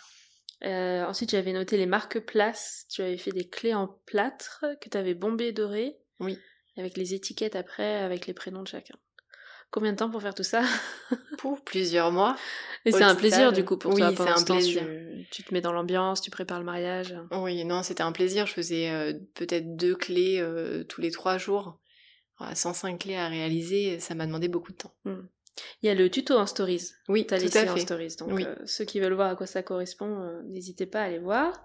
Euh, 0.63 1.05
ensuite, 1.05 1.31
j'avais 1.31 1.53
noté 1.53 1.77
les 1.77 1.85
marque-places. 1.85 2.85
Tu 2.89 3.01
avais 3.01 3.17
fait 3.17 3.31
des 3.31 3.47
clés 3.47 3.73
en 3.73 3.87
plâtre 4.05 4.65
que 4.81 4.89
tu 4.89 4.97
avais 4.97 5.13
bombé 5.13 5.51
doré. 5.51 5.97
Oui. 6.19 6.37
Avec 6.77 6.97
les 6.97 7.13
étiquettes 7.13 7.55
après, 7.55 7.97
avec 7.97 8.27
les 8.27 8.33
prénoms 8.33 8.61
de 8.63 8.67
chacun. 8.67 8.95
Combien 9.71 9.93
de 9.93 9.97
temps 9.97 10.09
pour 10.09 10.21
faire 10.21 10.35
tout 10.35 10.43
ça 10.43 10.63
Pour 11.37 11.63
plusieurs 11.63 12.11
mois. 12.11 12.35
Et 12.85 12.91
c'est 12.91 13.03
un 13.03 13.15
plaisir 13.15 13.53
du 13.53 13.63
coup 13.63 13.77
pour 13.77 13.93
oui, 13.93 14.01
toi. 14.01 14.13
c'est 14.15 14.41
un 14.41 14.43
plaisir. 14.43 14.83
Tu, 14.83 15.27
tu 15.31 15.43
te 15.43 15.53
mets 15.53 15.61
dans 15.61 15.71
l'ambiance, 15.71 16.21
tu 16.21 16.29
prépares 16.29 16.59
le 16.59 16.65
mariage. 16.65 17.15
Oui, 17.31 17.63
non, 17.63 17.81
c'était 17.81 18.03
un 18.03 18.11
plaisir. 18.11 18.45
Je 18.47 18.53
faisais 18.53 18.89
euh, 18.89 19.13
peut-être 19.33 19.75
deux 19.77 19.95
clés 19.95 20.39
euh, 20.39 20.83
tous 20.83 20.99
les 20.99 21.09
trois 21.09 21.37
jours. 21.37 21.79
Voilà, 22.37 22.53
105 22.55 22.99
clés 22.99 23.15
à 23.15 23.27
réaliser, 23.29 23.99
ça 23.99 24.13
m'a 24.13 24.25
demandé 24.25 24.47
beaucoup 24.47 24.71
de 24.71 24.77
temps. 24.77 24.93
Il 25.83 25.87
y 25.87 25.89
a 25.89 25.95
le 25.95 26.09
tuto 26.09 26.37
en 26.37 26.45
stories. 26.45 26.91
Oui, 27.09 27.25
T'as 27.27 27.37
tout 27.37 27.43
laissé 27.45 27.67
à 27.67 27.73
en 27.73 27.77
stories. 27.77 28.15
Donc 28.19 28.29
Oui. 28.31 28.45
euh, 28.45 28.55
ceux 28.65 28.85
qui 28.85 28.99
veulent 28.99 29.13
voir 29.13 29.29
à 29.31 29.35
quoi 29.35 29.47
ça 29.47 29.63
correspond, 29.63 30.21
euh, 30.21 30.41
n'hésitez 30.47 30.85
pas 30.85 31.01
à 31.01 31.05
aller 31.05 31.19
voir. 31.19 31.63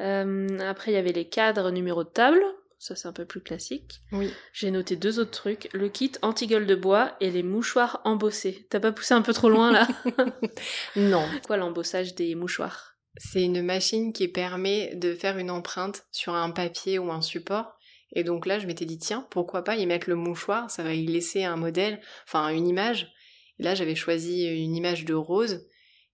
Euh, 0.00 0.58
après, 0.60 0.92
il 0.92 0.94
y 0.94 0.98
avait 0.98 1.12
les 1.12 1.28
cadres 1.28 1.70
numéro 1.70 2.04
de 2.04 2.08
table. 2.08 2.42
Ça, 2.78 2.94
c'est 2.96 3.08
un 3.08 3.12
peu 3.12 3.24
plus 3.24 3.40
classique. 3.40 4.00
Oui. 4.12 4.30
J'ai 4.52 4.70
noté 4.70 4.96
deux 4.96 5.18
autres 5.18 5.30
trucs. 5.30 5.68
Le 5.72 5.88
kit 5.88 6.12
anti-gueule 6.22 6.66
de 6.66 6.74
bois 6.74 7.16
et 7.20 7.30
les 7.30 7.42
mouchoirs 7.42 8.00
embossés. 8.04 8.66
T'as 8.70 8.80
pas 8.80 8.92
poussé 8.92 9.14
un 9.14 9.22
peu 9.22 9.32
trop 9.32 9.48
loin, 9.48 9.72
là? 9.72 9.88
Non, 10.96 11.24
Quoi, 11.46 11.56
l'embossage 11.56 12.14
des 12.14 12.34
mouchoirs? 12.34 12.96
C'est 13.16 13.42
une 13.42 13.62
machine 13.62 14.12
qui 14.12 14.28
permet 14.28 14.94
de 14.96 15.14
faire 15.14 15.38
une 15.38 15.50
empreinte 15.50 16.04
sur 16.10 16.34
un 16.34 16.50
papier 16.50 16.98
ou 16.98 17.10
un 17.12 17.22
support. 17.22 17.76
Et 18.12 18.22
donc 18.24 18.44
là, 18.46 18.58
je 18.58 18.66
m'étais 18.66 18.84
dit, 18.84 18.98
tiens, 18.98 19.26
pourquoi 19.30 19.64
pas 19.64 19.76
y 19.76 19.86
mettre 19.86 20.08
le 20.08 20.14
mouchoir, 20.16 20.70
ça 20.70 20.82
va 20.82 20.92
y 20.94 21.06
laisser 21.06 21.44
un 21.44 21.56
modèle, 21.56 22.00
enfin 22.28 22.48
une 22.48 22.66
image. 22.68 23.12
Et 23.58 23.62
là, 23.62 23.74
j'avais 23.74 23.94
choisi 23.94 24.46
une 24.46 24.74
image 24.76 25.04
de 25.04 25.14
rose, 25.14 25.66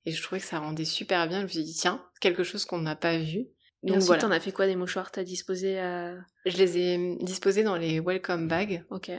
et 0.06 0.12
je 0.12 0.22
trouvais 0.22 0.40
que 0.40 0.46
ça 0.46 0.58
rendait 0.58 0.84
super 0.84 1.28
bien. 1.28 1.38
Je 1.40 1.44
me 1.44 1.48
suis 1.48 1.64
dit, 1.64 1.74
tiens, 1.74 2.04
quelque 2.20 2.42
chose 2.44 2.64
qu'on 2.64 2.78
n'a 2.80 2.96
pas 2.96 3.16
vu. 3.18 3.38
Et 3.38 3.48
Donc 3.84 3.96
ensuite, 3.96 4.06
voilà, 4.08 4.22
t'en 4.22 4.30
as 4.30 4.40
fait 4.40 4.52
quoi 4.52 4.66
des 4.66 4.76
mouchoirs? 4.76 5.10
T'as 5.10 5.24
disposé 5.24 5.78
à... 5.78 6.14
je 6.44 6.56
les 6.58 6.78
ai 6.78 7.16
disposés 7.22 7.62
dans 7.62 7.76
les 7.76 7.98
welcome 8.00 8.46
bags, 8.48 8.84
Ok. 8.90 9.10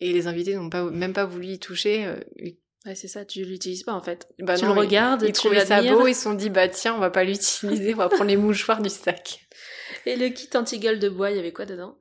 et 0.00 0.12
les 0.12 0.26
invités 0.26 0.54
n'ont 0.54 0.68
pas, 0.70 0.84
même 0.90 1.12
pas 1.14 1.24
voulu 1.24 1.46
y 1.48 1.58
toucher. 1.58 2.04
euh, 2.04 2.20
Ouais, 2.84 2.96
c'est 2.96 3.06
ça, 3.08 3.24
tu 3.24 3.44
l'utilises 3.44 3.84
pas 3.84 3.92
en 3.92 4.02
fait. 4.02 4.26
bah 4.40 4.56
tu 4.58 4.64
non, 4.64 4.70
le 4.74 4.76
ils- 4.80 4.84
regardes, 4.86 5.22
Ils 5.22 5.26
tu 5.28 5.32
trouvaient 5.34 5.64
ça 5.64 5.80
beau, 5.82 6.06
ils 6.08 6.14
se 6.16 6.22
sont 6.22 6.34
dit, 6.34 6.50
bah 6.50 6.68
tiens, 6.68 6.94
on 6.96 6.98
va 6.98 7.10
pas 7.10 7.22
l'utiliser, 7.24 7.94
on 7.94 7.98
va 7.98 8.08
prendre 8.08 8.24
les 8.24 8.36
mouchoirs 8.36 8.82
du 8.82 8.88
sac. 8.90 9.46
Et 10.06 10.16
le 10.16 10.28
kit 10.30 10.48
anti-gueule 10.56 10.98
de 10.98 11.08
bois, 11.08 11.30
il 11.30 11.36
y 11.36 11.38
avait 11.40 11.52
quoi 11.52 11.64
dedans? 11.64 11.96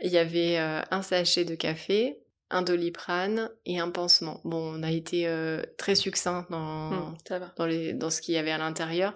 Il 0.00 0.10
y 0.10 0.16
avait 0.18 0.58
euh, 0.58 0.80
un 0.90 1.02
sachet 1.02 1.44
de 1.44 1.54
café, 1.54 2.21
un 2.52 2.62
doliprane 2.62 3.50
et 3.66 3.80
un 3.80 3.90
pansement. 3.90 4.40
Bon, 4.44 4.78
on 4.78 4.82
a 4.82 4.90
été 4.90 5.26
euh, 5.26 5.62
très 5.78 5.94
succinct 5.94 6.46
dans, 6.50 6.90
Hmm, 6.90 7.14
dans, 7.56 7.66
les, 7.66 7.92
dans 7.94 8.10
ce 8.10 8.20
qu'il 8.20 8.34
y 8.34 8.38
avait 8.38 8.52
à 8.52 8.58
l'intérieur. 8.58 9.14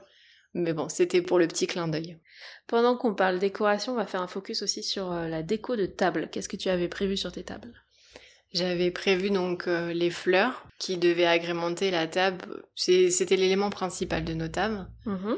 Mais 0.55 0.73
bon, 0.73 0.89
c'était 0.89 1.21
pour 1.23 1.39
le 1.39 1.47
petit 1.47 1.67
clin 1.67 1.87
d'œil. 1.87 2.19
Pendant 2.67 2.97
qu'on 2.97 3.15
parle 3.15 3.39
décoration, 3.39 3.93
on 3.93 3.97
va 3.97 4.07
faire 4.07 4.23
un 4.23 4.27
focus 4.27 4.63
aussi 4.63 4.83
sur 4.83 5.13
euh, 5.13 5.29
la 5.29 5.43
déco 5.43 5.77
de 5.77 5.87
table. 5.87 6.29
Qu'est-ce 6.33 6.49
que 6.49 6.57
tu 6.57 6.71
avais 6.71 6.89
prévu 6.89 7.17
sur 7.17 7.31
tes 7.31 7.45
tables? 7.45 7.73
J'avais 8.55 8.91
prévu 8.91 9.29
donc 9.31 9.69
euh, 9.69 9.93
les 9.93 10.11
fleurs 10.11 10.65
qui 10.79 10.97
devaient 10.97 11.27
agrémenter 11.27 11.91
la 11.91 12.07
table. 12.07 12.63
C'était 12.75 13.37
l'élément 13.37 13.71
principal 13.71 14.25
de 14.25 14.33
nos 14.33 14.49
tables. 14.49 14.87
Mhm. 15.05 15.37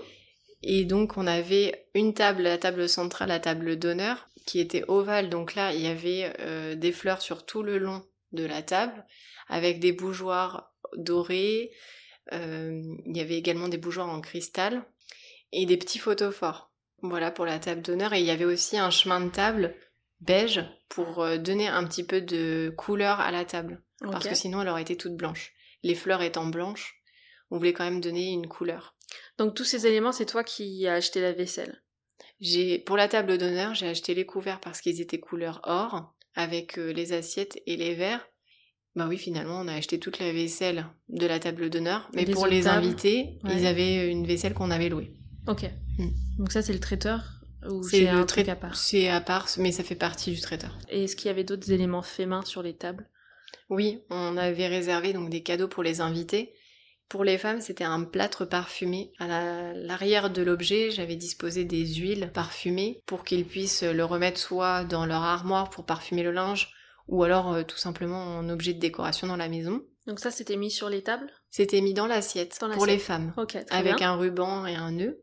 Et 0.62 0.84
donc 0.84 1.16
on 1.16 1.26
avait 1.26 1.88
une 1.94 2.14
table, 2.14 2.42
la 2.42 2.58
table 2.58 2.88
centrale, 2.88 3.28
la 3.28 3.40
table 3.40 3.78
d'honneur, 3.78 4.28
qui 4.46 4.60
était 4.60 4.84
ovale. 4.88 5.28
Donc 5.28 5.54
là, 5.54 5.72
il 5.72 5.80
y 5.80 5.86
avait 5.86 6.32
euh, 6.40 6.74
des 6.74 6.92
fleurs 6.92 7.22
sur 7.22 7.44
tout 7.44 7.62
le 7.62 7.78
long 7.78 8.02
de 8.32 8.44
la 8.44 8.62
table, 8.62 9.04
avec 9.48 9.78
des 9.78 9.92
bougeoirs 9.92 10.72
dorés. 10.96 11.70
Euh, 12.32 12.82
il 13.06 13.16
y 13.16 13.20
avait 13.20 13.36
également 13.38 13.68
des 13.68 13.78
bougeoirs 13.78 14.08
en 14.08 14.20
cristal 14.20 14.84
et 15.52 15.66
des 15.66 15.76
petits 15.76 15.98
photophores. 15.98 16.70
Voilà 17.02 17.30
pour 17.30 17.44
la 17.44 17.58
table 17.58 17.82
d'honneur. 17.82 18.12
Et 18.12 18.20
il 18.20 18.26
y 18.26 18.30
avait 18.30 18.44
aussi 18.44 18.76
un 18.78 18.90
chemin 18.90 19.20
de 19.20 19.30
table 19.30 19.74
beige 20.20 20.64
pour 20.88 21.22
euh, 21.22 21.36
donner 21.36 21.68
un 21.68 21.84
petit 21.84 22.04
peu 22.04 22.20
de 22.20 22.72
couleur 22.76 23.20
à 23.20 23.30
la 23.30 23.44
table. 23.44 23.82
Parce 24.00 24.28
que 24.28 24.34
sinon, 24.34 24.62
elle 24.62 24.68
aurait 24.68 24.82
été 24.82 24.96
toute 24.96 25.16
blanche. 25.16 25.52
Les 25.82 25.94
fleurs 25.94 26.22
étant 26.22 26.46
blanches, 26.46 27.02
on 27.50 27.58
voulait 27.58 27.72
quand 27.72 27.84
même 27.84 28.00
donner 28.00 28.30
une 28.30 28.46
couleur. 28.46 28.96
Donc 29.38 29.54
tous 29.54 29.64
ces 29.64 29.86
éléments, 29.86 30.12
c'est 30.12 30.26
toi 30.26 30.44
qui 30.44 30.86
as 30.86 30.94
acheté 30.94 31.20
la 31.20 31.32
vaisselle. 31.32 31.82
J'ai 32.40 32.78
pour 32.78 32.96
la 32.96 33.08
table 33.08 33.38
d'honneur, 33.38 33.74
j'ai 33.74 33.88
acheté 33.88 34.14
les 34.14 34.26
couverts 34.26 34.60
parce 34.60 34.80
qu'ils 34.80 35.00
étaient 35.00 35.18
couleur 35.20 35.60
or 35.64 36.14
avec 36.34 36.78
euh, 36.78 36.92
les 36.92 37.12
assiettes 37.12 37.60
et 37.66 37.76
les 37.76 37.94
verres. 37.94 38.26
Bah 38.94 39.06
oui, 39.08 39.16
finalement, 39.18 39.60
on 39.60 39.68
a 39.68 39.74
acheté 39.74 39.98
toute 39.98 40.18
la 40.18 40.32
vaisselle 40.32 40.86
de 41.08 41.26
la 41.26 41.38
table 41.38 41.70
d'honneur, 41.70 42.08
mais 42.14 42.24
les 42.24 42.32
pour 42.32 42.46
les 42.46 42.62
tables 42.62 42.84
invités, 42.86 43.38
Ouais. 43.44 43.54
ils 43.60 43.66
avaient 43.66 44.10
une 44.10 44.26
vaisselle 44.26 44.54
qu'on 44.54 44.70
avait 44.70 44.88
louée. 44.88 45.12
Ok. 45.46 45.64
Mm. 45.98 46.08
Donc 46.38 46.52
ça, 46.52 46.62
c'est 46.62 46.72
le 46.72 46.80
traiteur 46.80 47.22
ou 47.68 47.82
C'est 47.82 48.08
un 48.08 48.24
trai- 48.24 48.42
truc 48.44 48.48
à 48.48 48.56
part? 48.56 48.76
C'est 48.76 49.08
à 49.08 49.20
part, 49.20 49.48
mais 49.58 49.72
ça 49.72 49.84
fait 49.84 49.94
partie 49.94 50.32
du 50.32 50.40
traiteur. 50.40 50.76
Et 50.90 51.04
est-ce 51.04 51.16
qu'il 51.16 51.26
y 51.26 51.30
avait 51.30 51.44
d'autres 51.44 51.70
éléments 51.70 52.02
faits 52.02 52.28
main 52.28 52.42
sur 52.44 52.62
les 52.62 52.74
tables? 52.74 53.08
Oui, 53.70 54.00
on 54.10 54.36
avait 54.36 54.66
réservé 54.68 55.12
donc 55.12 55.30
des 55.30 55.42
cadeaux 55.42 55.68
pour 55.68 55.82
les 55.82 56.00
invités. 56.00 56.52
Pour 57.08 57.24
les 57.24 57.38
femmes, 57.38 57.60
c'était 57.60 57.84
un 57.84 58.04
plâtre 58.04 58.44
parfumé. 58.46 59.12
À 59.18 59.26
la- 59.26 59.72
l'arrière 59.72 60.30
de 60.30 60.42
l'objet, 60.42 60.90
j'avais 60.90 61.16
disposé 61.16 61.64
des 61.64 61.86
huiles 61.86 62.30
parfumées 62.34 63.02
pour 63.06 63.24
qu'ils 63.24 63.46
puissent 63.46 63.82
le 63.82 64.04
remettre 64.04 64.38
soit 64.38 64.84
dans 64.84 65.06
leur 65.06 65.22
armoire 65.22 65.70
pour 65.70 65.86
parfumer 65.86 66.22
le 66.22 66.32
linge, 66.32 66.70
ou 67.06 67.22
alors 67.24 67.52
euh, 67.54 67.62
tout 67.62 67.78
simplement 67.78 68.22
en 68.36 68.48
objet 68.50 68.74
de 68.74 68.78
décoration 68.80 69.26
dans 69.26 69.36
la 69.36 69.48
maison. 69.48 69.82
Donc 70.06 70.20
ça, 70.20 70.30
c'était 70.30 70.56
mis 70.56 70.70
sur 70.70 70.90
les 70.90 71.02
tables? 71.02 71.30
C'était 71.50 71.80
mis 71.80 71.94
dans 71.94 72.06
l'assiette 72.06 72.58
pour 72.74 72.84
les 72.86 72.98
femmes, 72.98 73.32
avec 73.70 73.96
bien. 73.96 74.12
un 74.12 74.16
ruban 74.16 74.66
et 74.66 74.74
un 74.74 74.92
nœud. 74.92 75.22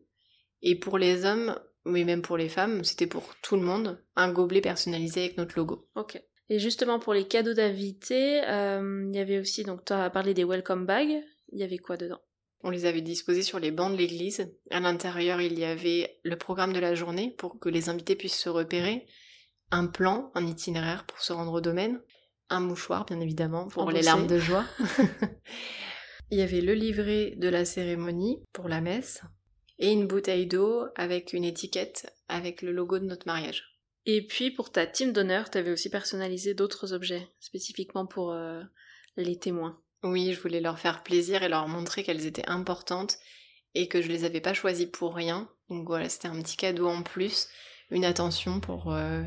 Et 0.63 0.75
pour 0.75 0.97
les 0.97 1.25
hommes, 1.25 1.59
mais 1.85 2.03
même 2.03 2.23
pour 2.23 2.37
les 2.37 2.49
femmes, 2.49 2.83
c'était 2.83 3.05
pour 3.05 3.35
tout 3.43 3.55
le 3.55 3.61
monde, 3.61 4.03
un 4.15 4.31
gobelet 4.31 4.61
personnalisé 4.61 5.25
avec 5.25 5.37
notre 5.37 5.55
logo. 5.55 5.87
Ok. 5.95 6.19
Et 6.49 6.59
justement, 6.59 6.99
pour 6.99 7.13
les 7.13 7.27
cadeaux 7.27 7.53
d'invités, 7.53 8.41
euh, 8.47 9.05
il 9.07 9.15
y 9.15 9.19
avait 9.19 9.39
aussi, 9.39 9.63
donc 9.63 9.85
tu 9.85 9.93
as 9.93 10.09
parlé 10.09 10.33
des 10.33 10.43
welcome 10.43 10.85
bags. 10.85 11.23
Il 11.51 11.59
y 11.59 11.63
avait 11.63 11.77
quoi 11.77 11.97
dedans? 11.97 12.21
On 12.61 12.69
les 12.69 12.85
avait 12.85 13.01
disposés 13.01 13.43
sur 13.43 13.59
les 13.59 13.71
bancs 13.71 13.91
de 13.91 13.97
l'église. 13.97 14.51
À 14.71 14.79
l'intérieur, 14.79 15.41
il 15.41 15.59
y 15.59 15.65
avait 15.65 16.19
le 16.23 16.37
programme 16.37 16.73
de 16.73 16.79
la 16.79 16.95
journée 16.95 17.35
pour 17.37 17.59
que 17.59 17.69
les 17.69 17.89
invités 17.89 18.15
puissent 18.15 18.39
se 18.39 18.49
repérer, 18.49 19.05
un 19.71 19.87
plan, 19.87 20.31
un 20.33 20.47
itinéraire 20.47 21.05
pour 21.05 21.19
se 21.19 21.33
rendre 21.33 21.53
au 21.53 21.61
domaine, 21.61 22.01
un 22.49 22.59
mouchoir, 22.59 23.05
bien 23.05 23.19
évidemment, 23.19 23.67
pour 23.67 23.91
les 23.91 24.01
larmes 24.01 24.27
de 24.27 24.39
joie. 24.39 24.65
il 26.31 26.39
y 26.39 26.41
avait 26.41 26.61
le 26.61 26.73
livret 26.73 27.35
de 27.37 27.49
la 27.49 27.65
cérémonie 27.65 28.41
pour 28.51 28.67
la 28.67 28.81
messe 28.81 29.21
et 29.77 29.91
une 29.91 30.07
bouteille 30.07 30.47
d'eau 30.47 30.85
avec 30.95 31.33
une 31.33 31.43
étiquette 31.43 32.11
avec 32.27 32.61
le 32.61 32.71
logo 32.71 32.99
de 32.99 33.05
notre 33.05 33.27
mariage. 33.27 33.63
Et 34.05 34.25
puis, 34.25 34.51
pour 34.51 34.71
ta 34.71 34.85
team 34.85 35.13
d'honneur, 35.13 35.49
tu 35.49 35.57
avais 35.57 35.71
aussi 35.71 35.89
personnalisé 35.89 36.53
d'autres 36.53 36.93
objets, 36.93 37.27
spécifiquement 37.39 38.05
pour 38.05 38.31
euh, 38.31 38.61
les 39.17 39.37
témoins. 39.37 39.81
Oui, 40.03 40.33
je 40.33 40.39
voulais 40.39 40.61
leur 40.61 40.79
faire 40.79 41.03
plaisir 41.03 41.43
et 41.43 41.49
leur 41.49 41.67
montrer 41.67 42.03
qu'elles 42.03 42.25
étaient 42.25 42.47
importantes 42.47 43.17
et 43.73 43.87
que 43.87 44.01
je 44.01 44.07
les 44.07 44.23
avais 44.23 44.41
pas 44.41 44.53
choisies 44.53 44.87
pour 44.87 45.15
rien. 45.15 45.49
Donc 45.69 45.87
voilà, 45.87 46.09
c'était 46.09 46.27
un 46.27 46.41
petit 46.41 46.57
cadeau 46.57 46.87
en 46.87 47.01
plus, 47.01 47.47
une 47.89 48.05
attention 48.05 48.59
pour, 48.59 48.93
euh, 48.93 49.23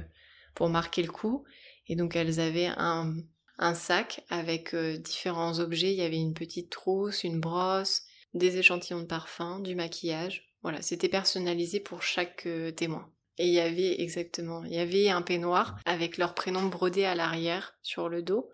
pour 0.55 0.69
marquer 0.69 1.03
le 1.03 1.11
coup. 1.11 1.45
Et 1.89 1.97
donc 1.97 2.17
elles 2.17 2.41
avaient 2.41 2.71
un, 2.77 3.15
un 3.59 3.75
sac 3.75 4.25
avec 4.31 4.75
euh, 4.75 4.97
différents 4.97 5.59
objets. 5.59 5.93
Il 5.93 5.99
y 5.99 6.03
avait 6.03 6.17
une 6.17 6.35
petite 6.35 6.71
trousse, 6.71 7.25
une 7.25 7.41
brosse, 7.41 8.03
des 8.35 8.59
échantillons 8.59 9.01
de 9.01 9.07
parfum, 9.07 9.61
du 9.61 9.75
maquillage. 9.75 10.49
Voilà, 10.63 10.83
c'était 10.83 11.09
personnalisé 11.09 11.81
pour 11.81 12.03
chaque 12.03 12.47
euh, 12.47 12.71
témoin. 12.71 13.11
Et 13.39 13.47
il 13.47 13.55
y 13.55 13.61
avait 13.61 14.01
exactement, 14.01 14.65
il 14.65 14.75
y 14.75 14.79
avait 14.79 15.11
un 15.11 15.23
peignoir 15.23 15.79
avec 15.85 16.19
leur 16.19 16.35
prénom 16.35 16.65
brodé 16.67 17.05
à 17.05 17.15
l'arrière 17.15 17.75
sur 17.83 18.09
le 18.09 18.23
dos. 18.23 18.51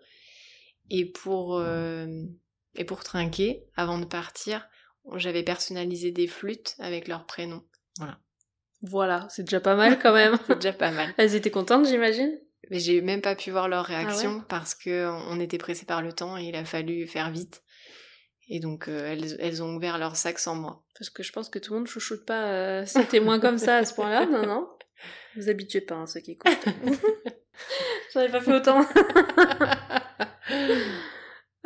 Et 0.89 1.05
pour, 1.05 1.57
euh, 1.57 2.07
et 2.75 2.85
pour 2.85 3.03
trinquer, 3.03 3.65
avant 3.75 3.97
de 3.97 4.05
partir, 4.05 4.67
j'avais 5.15 5.43
personnalisé 5.43 6.11
des 6.11 6.27
flûtes 6.27 6.75
avec 6.79 7.07
leur 7.07 7.25
prénom. 7.25 7.63
Voilà. 7.97 8.19
Voilà, 8.81 9.25
c'est 9.29 9.43
déjà 9.43 9.59
pas 9.59 9.75
mal 9.75 9.99
quand 9.99 10.13
même. 10.13 10.37
C'est 10.47 10.55
déjà 10.55 10.73
pas 10.73 10.91
mal. 10.91 11.13
Elles 11.17 11.33
étaient 11.33 11.51
contentes, 11.51 11.87
j'imagine? 11.87 12.39
Mais 12.69 12.79
j'ai 12.79 13.01
même 13.01 13.21
pas 13.21 13.35
pu 13.35 13.51
voir 13.51 13.67
leur 13.67 13.85
Ah 13.89 13.97
réaction 13.97 14.43
parce 14.47 14.75
que 14.75 15.07
on 15.29 15.39
était 15.39 15.57
pressé 15.57 15.85
par 15.85 16.01
le 16.01 16.13
temps 16.13 16.37
et 16.37 16.45
il 16.45 16.55
a 16.55 16.65
fallu 16.65 17.07
faire 17.07 17.31
vite. 17.31 17.63
Et 18.47 18.59
donc 18.59 18.87
euh, 18.87 19.11
elles, 19.11 19.35
elles 19.39 19.63
ont 19.63 19.75
ouvert 19.75 19.97
leur 19.97 20.15
sac 20.15 20.39
sans 20.39 20.55
moi. 20.55 20.83
Parce 20.97 21.09
que 21.09 21.23
je 21.23 21.31
pense 21.31 21.49
que 21.49 21.59
tout 21.59 21.73
le 21.73 21.79
monde 21.79 21.87
chouchoute 21.87 22.25
pas 22.25 22.47
euh, 22.47 22.85
ces 22.85 23.05
témoins 23.05 23.39
comme 23.39 23.57
ça 23.57 23.77
à 23.77 23.85
ce 23.85 23.93
point-là, 23.93 24.25
non, 24.25 24.45
non? 24.45 24.69
Vous 25.35 25.49
habituez 25.49 25.81
pas, 25.81 25.95
hein, 25.95 26.05
ceux 26.05 26.21
qui 26.21 26.31
écoutent. 26.31 26.65
J'en 28.13 28.21
ai 28.21 28.29
pas 28.29 28.41
fait 28.41 28.53
autant. 28.53 28.85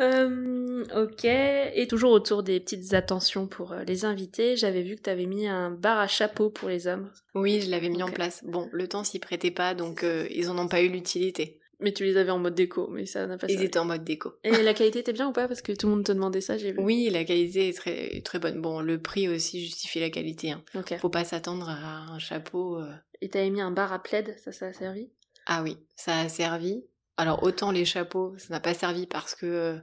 Euh, 0.02 0.86
ok, 0.96 1.26
et 1.26 1.86
toujours 1.89 2.12
autour 2.14 2.41
des 2.41 2.62
petites 2.62 2.93
attentions 2.93 3.47
pour 3.47 3.74
euh, 3.74 3.84
les 3.84 4.06
invités, 4.06 4.56
j'avais 4.56 4.82
vu 4.82 4.95
que 4.95 5.02
tu 5.02 5.10
avais 5.10 5.26
mis 5.26 5.45
un 5.45 5.72
bar 5.72 6.00
à 6.00 6.08
chapeau 6.08 6.50
pour 6.50 6.70
les 6.70 6.88
hommes. 6.88 7.12
Oui, 7.36 7.60
je 7.60 7.70
l'avais 7.70 7.89
mis 7.89 8.02
en 8.02 8.08
place. 8.08 8.41
Bon, 8.45 8.70
le 8.72 8.88
temps 8.88 9.04
s'y 9.04 9.20
prêtait 9.20 9.52
pas, 9.52 9.74
donc 9.74 10.06
euh, 10.06 10.26
ils 10.32 10.50
en 10.50 10.58
ont 10.58 10.70
pas 10.70 10.82
eu 10.82 10.88
l'utilité. 10.88 11.60
Mais 11.82 11.91
tu 11.91 12.06
les 12.06 12.16
avais 12.16 12.32
en 12.32 12.39
mode 12.39 12.56
déco, 12.56 12.88
mais 12.89 13.06
ça 13.06 13.28
n'a 13.28 13.38
pas 13.38 13.47
Ils 13.47 13.56
servi. 13.56 13.66
étaient 13.66 13.80
en 13.80 13.84
mode 13.84 14.06
déco. 14.06 14.36
Et 14.45 14.64
la 14.64 14.74
qualité 14.74 15.00
était 15.00 15.12
bien 15.12 15.28
ou 15.28 15.34
pas? 15.34 15.50
Parce 15.50 15.62
que 15.62 15.74
tout 15.74 15.88
le 15.88 15.95
monde 15.95 16.06
te 16.06 16.14
demandait 16.14 16.39
ça, 16.39 16.58
j'ai 16.58 16.72
vu. 16.72 16.80
Oui, 16.80 17.10
la 17.12 17.26
qualité 17.26 17.68
est 17.68 17.74
très, 17.78 18.22
très 18.22 18.39
bonne. 18.39 18.62
Bon, 18.62 18.80
le 18.80 19.02
prix 19.02 19.28
aussi 19.28 19.60
justifie 19.62 20.00
la 20.00 20.10
qualité. 20.10 20.52
Hein. 20.52 20.64
Faut 21.02 21.10
pas 21.10 21.26
s'attendre 21.26 21.68
à 21.68 22.14
un 22.14 22.20
chapeau. 22.20 22.78
euh, 22.80 22.89
Et 23.22 23.28
t'avais 23.30 23.50
mis 23.50 23.60
un 23.60 23.72
bar 23.72 23.91
à 23.91 24.02
plaid, 24.02 24.34
ça, 24.41 24.54
ça 24.54 24.68
a 24.68 24.72
servi? 24.74 25.10
Ah 25.45 25.62
oui, 25.62 25.76
ça 25.97 26.20
a 26.20 26.30
servi. 26.30 26.86
Alors 27.20 27.43
autant 27.43 27.72
les 27.72 27.84
chapeaux, 27.86 28.34
ça 28.38 28.47
n'a 28.49 28.59
pas 28.61 28.74
servi 28.74 29.05
parce 29.05 29.36
que 29.36 29.45
euh, 29.45 29.78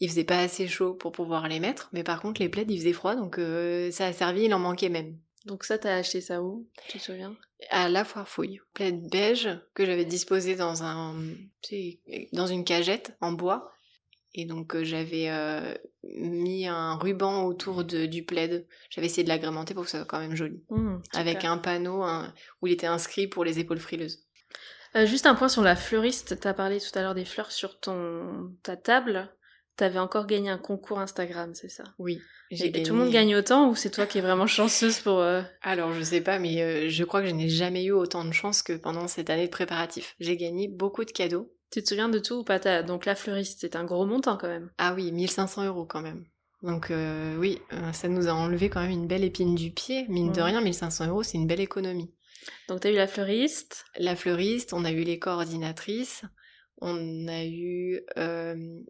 il 0.00 0.08
faisait 0.08 0.24
pas 0.24 0.40
assez 0.40 0.66
chaud 0.66 0.94
pour 0.94 1.12
pouvoir 1.12 1.46
les 1.48 1.60
mettre, 1.60 1.88
mais 1.92 2.02
par 2.02 2.20
contre 2.20 2.40
les 2.42 2.48
plaids 2.48 2.66
il 2.68 2.78
faisait 2.78 2.92
froid 2.92 3.14
donc 3.14 3.38
euh, 3.38 3.90
ça 3.92 4.06
a 4.06 4.12
servi, 4.12 4.42
il 4.46 4.54
en 4.54 4.58
manquait 4.58 4.88
même. 4.88 5.16
Donc 5.44 5.62
ça, 5.62 5.78
t'as 5.78 5.94
acheté 5.94 6.20
ça 6.20 6.42
où? 6.42 6.66
Tu 6.88 6.98
te 6.98 7.02
souviens? 7.04 7.36
À 7.70 7.88
la 7.88 8.04
foire 8.04 8.28
fouille, 8.28 8.60
plaid 8.74 9.08
beige 9.08 9.48
que 9.74 9.86
j'avais 9.86 10.04
disposé 10.04 10.56
dans 10.56 10.82
un, 10.82 11.14
dans 12.32 12.46
une 12.48 12.64
cagette 12.64 13.16
en 13.20 13.30
bois. 13.32 13.70
Et 14.34 14.44
donc 14.44 14.74
euh, 14.74 14.82
j'avais 14.84 15.30
euh, 15.30 15.72
mis 16.02 16.66
un 16.66 16.96
ruban 16.96 17.44
autour 17.44 17.84
de, 17.84 18.06
du 18.06 18.24
plaid. 18.24 18.66
J'avais 18.90 19.06
essayé 19.06 19.22
de 19.22 19.28
l'agrémenter 19.28 19.72
pour 19.72 19.84
que 19.84 19.90
ça 19.90 19.98
soit 19.98 20.06
quand 20.06 20.18
même 20.18 20.34
joli. 20.34 20.62
Mmh, 20.68 20.96
Avec 21.14 21.44
un 21.44 21.58
panneau 21.58 22.02
un- 22.02 22.34
où 22.60 22.66
il 22.66 22.72
était 22.74 22.86
inscrit 22.88 23.28
pour 23.28 23.44
les 23.44 23.60
épaules 23.60 23.78
frileuses. 23.78 24.25
Euh, 24.96 25.06
juste 25.06 25.26
un 25.26 25.34
point 25.34 25.48
sur 25.48 25.62
la 25.62 25.76
fleuriste. 25.76 26.40
T'as 26.40 26.54
parlé 26.54 26.80
tout 26.80 26.96
à 26.98 27.02
l'heure 27.02 27.14
des 27.14 27.24
fleurs 27.24 27.52
sur 27.52 27.78
ton 27.78 28.52
ta 28.62 28.76
table. 28.76 29.28
T'avais 29.76 29.98
encore 29.98 30.26
gagné 30.26 30.48
un 30.48 30.56
concours 30.58 30.98
Instagram, 31.00 31.52
c'est 31.54 31.68
ça? 31.68 31.84
Oui. 31.98 32.18
Et, 32.50 32.78
et 32.78 32.82
tout 32.82 32.94
le 32.94 33.00
monde 33.00 33.10
gagne 33.12 33.36
autant 33.36 33.68
ou 33.68 33.74
c'est 33.74 33.90
toi 33.90 34.06
qui 34.06 34.18
es 34.18 34.20
vraiment 34.22 34.46
chanceuse 34.46 35.00
pour... 35.00 35.18
euh, 35.18 35.42
Alors 35.62 35.92
je 35.92 36.00
sais 36.02 36.20
pas, 36.22 36.38
mais 36.38 36.62
euh, 36.62 36.88
je 36.88 37.04
crois 37.04 37.20
que 37.20 37.26
je 37.28 37.34
n'ai 37.34 37.48
jamais 37.48 37.84
eu 37.84 37.90
autant 37.92 38.24
de 38.24 38.32
chance 38.32 38.62
que 38.62 38.72
pendant 38.72 39.06
cette 39.08 39.28
année 39.28 39.46
de 39.46 39.50
préparatif. 39.50 40.14
J'ai 40.20 40.36
gagné 40.36 40.68
beaucoup 40.68 41.04
de 41.04 41.10
cadeaux. 41.10 41.52
Tu 41.72 41.82
te 41.82 41.88
souviens 41.88 42.08
de 42.08 42.18
tout 42.20 42.34
ou 42.36 42.44
pas? 42.44 42.58
T'as- 42.60 42.82
Donc 42.84 43.04
la 43.04 43.16
fleuriste, 43.16 43.58
c'est 43.60 43.76
un 43.76 43.84
gros 43.84 44.06
montant 44.06 44.38
quand 44.38 44.48
même. 44.48 44.70
Ah 44.78 44.94
oui, 44.94 45.12
1500 45.12 45.66
euros 45.66 45.84
quand 45.84 46.00
même. 46.00 46.24
Donc 46.62 46.90
euh, 46.90 47.36
oui, 47.36 47.60
ça 47.92 48.08
nous 48.08 48.28
a 48.28 48.32
enlevé 48.32 48.70
quand 48.70 48.80
même 48.80 48.90
une 48.90 49.06
belle 49.08 49.24
épine 49.24 49.54
du 49.56 49.72
pied. 49.72 50.06
Mine 50.08 50.32
de 50.32 50.40
rien, 50.40 50.60
1500 50.62 51.08
euros, 51.08 51.22
c'est 51.22 51.36
une 51.36 51.46
belle 51.46 51.60
économie. 51.60 52.14
Donc 52.68 52.80
t'as 52.80 52.90
eu 52.90 52.94
la 52.94 53.06
fleuriste. 53.06 53.84
La 53.98 54.16
fleuriste, 54.16 54.72
on 54.72 54.84
a 54.84 54.92
eu 54.92 55.02
les 55.02 55.18
coordinatrices, 55.18 56.22
on 56.80 57.28
a 57.28 57.44
eu 57.44 58.00
euh, 58.18 58.80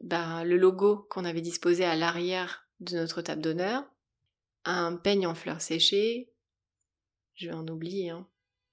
bah, 0.00 0.44
le 0.44 0.56
logo 0.56 1.06
qu'on 1.10 1.24
avait 1.24 1.40
disposé 1.40 1.84
à 1.84 1.96
l'arrière 1.96 2.66
de 2.80 2.96
notre 2.96 3.22
table 3.22 3.42
d'honneur, 3.42 3.84
un 4.64 4.96
peigne 4.96 5.26
en 5.26 5.34
fleurs 5.34 5.60
séchées. 5.60 6.32
Je 7.34 7.48
vais 7.48 7.54
en 7.54 7.66
oublier, 7.68 8.10
hein. 8.10 8.26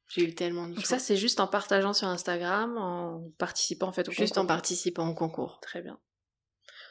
J'ai 0.08 0.24
eu 0.24 0.36
tellement 0.36 0.68
de 0.68 0.76
Donc 0.76 0.86
ça, 0.86 1.00
c'est 1.00 1.18
juste 1.18 1.40
en 1.40 1.48
partageant 1.48 1.94
sur 1.94 2.08
Instagram, 2.08 2.78
en 2.78 3.32
participant 3.40 3.88
en 3.88 3.92
fait 3.92 4.08
au 4.08 4.12
Juste 4.12 4.38
en 4.38 4.42
concours. 4.42 4.48
participant 4.48 5.10
au 5.10 5.16
concours. 5.16 5.60
Très 5.62 5.82
bien. 5.82 6.00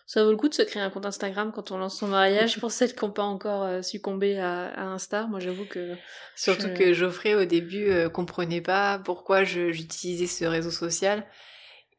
Ça 0.06 0.22
vaut 0.22 0.30
le 0.30 0.36
coup 0.36 0.48
de 0.50 0.54
se 0.54 0.62
créer 0.62 0.82
un 0.82 0.90
compte 0.90 1.06
Instagram 1.06 1.50
quand 1.54 1.70
on 1.70 1.78
lance 1.78 1.98
son 1.98 2.08
mariage 2.08 2.60
pour 2.60 2.70
celles 2.70 2.94
qui 2.94 3.04
n'ont 3.04 3.10
pas 3.10 3.22
encore 3.22 3.62
euh, 3.62 3.80
succombé 3.82 4.38
à, 4.38 4.66
à 4.68 4.82
Insta. 4.84 5.26
Moi, 5.26 5.40
j'avoue 5.40 5.64
que 5.64 5.94
Surtout 6.36 6.68
Je- 6.68 6.74
que 6.74 6.92
Geoffrey, 6.92 7.34
au 7.34 7.46
début, 7.46 7.88
euh, 7.90 8.08
comprenait 8.10 8.60
pas 8.60 8.98
pourquoi 9.02 9.44
j'utilisais 9.44 10.26
ce 10.26 10.44
réseau 10.44 10.70
social 10.70 11.24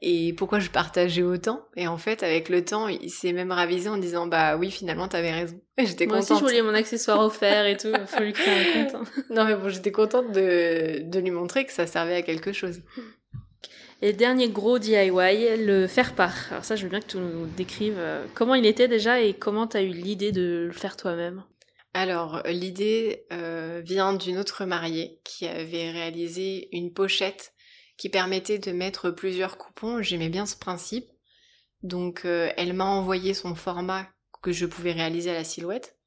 et 0.01 0.33
pourquoi 0.33 0.59
je 0.59 0.69
partageais 0.69 1.23
autant. 1.23 1.65
Et 1.77 1.87
en 1.87 1.97
fait, 1.97 2.21
avec 2.21 2.49
le 2.49 2.63
temps, 2.63 2.87
il 2.89 3.09
s'est 3.09 3.31
même 3.33 3.51
ravisé 3.51 3.89
en 3.89 3.97
disant 3.97 4.27
Bah 4.27 4.55
oui, 4.55 4.69
finalement, 4.69 5.07
t'avais 5.07 5.31
raison. 5.31 5.59
J'étais 5.79 6.05
moi 6.05 6.19
aussi, 6.19 6.27
contente. 6.27 6.39
je 6.41 6.45
voulais 6.45 6.61
mon 6.61 6.73
accessoire 6.75 7.19
offert 7.21 7.65
et 7.65 7.75
tout. 7.77 7.87
Il 7.91 8.05
faut 8.07 8.21
lui 8.21 8.33
créer 8.33 8.77
un 8.77 8.83
compte. 8.85 8.95
hein. 8.95 9.23
Non, 9.31 9.45
mais 9.45 9.55
bon, 9.55 9.69
j'étais 9.69 9.91
contente 9.91 10.31
de, 10.31 11.01
de 11.09 11.19
lui 11.19 11.31
montrer 11.31 11.65
que 11.65 11.71
ça 11.73 11.87
servait 11.87 12.15
à 12.17 12.21
quelque 12.21 12.51
chose. 12.53 12.81
Et 14.05 14.13
dernier 14.13 14.49
gros 14.49 14.77
DIY, 14.77 15.65
le 15.65 15.87
faire-part. 15.87 16.51
Alors 16.51 16.63
ça, 16.63 16.75
je 16.75 16.83
veux 16.83 16.89
bien 16.89 16.99
que 16.99 17.07
tu 17.07 17.17
nous 17.17 17.47
décrives 17.47 17.97
euh, 17.97 18.27
comment 18.35 18.53
il 18.53 18.67
était 18.67 18.87
déjà 18.87 19.19
et 19.19 19.33
comment 19.33 19.65
tu 19.65 19.77
as 19.77 19.81
eu 19.81 19.87
l'idée 19.87 20.31
de 20.31 20.65
le 20.67 20.73
faire 20.73 20.95
toi-même. 20.95 21.43
Alors, 21.95 22.43
l'idée 22.45 23.25
euh, 23.33 23.81
vient 23.83 24.13
d'une 24.13 24.37
autre 24.37 24.63
mariée 24.63 25.19
qui 25.23 25.47
avait 25.47 25.89
réalisé 25.89 26.69
une 26.71 26.93
pochette 26.93 27.55
qui 27.97 28.09
permettait 28.09 28.59
de 28.59 28.71
mettre 28.71 29.09
plusieurs 29.09 29.57
coupons. 29.57 30.03
J'aimais 30.03 30.29
bien 30.29 30.45
ce 30.45 30.55
principe. 30.55 31.07
Donc, 31.81 32.25
euh, 32.25 32.51
elle 32.57 32.73
m'a 32.73 32.85
envoyé 32.85 33.33
son 33.33 33.55
format 33.55 34.07
que 34.43 34.51
je 34.51 34.67
pouvais 34.67 34.91
réaliser 34.91 35.31
à 35.31 35.33
la 35.33 35.43
silhouette. 35.43 35.97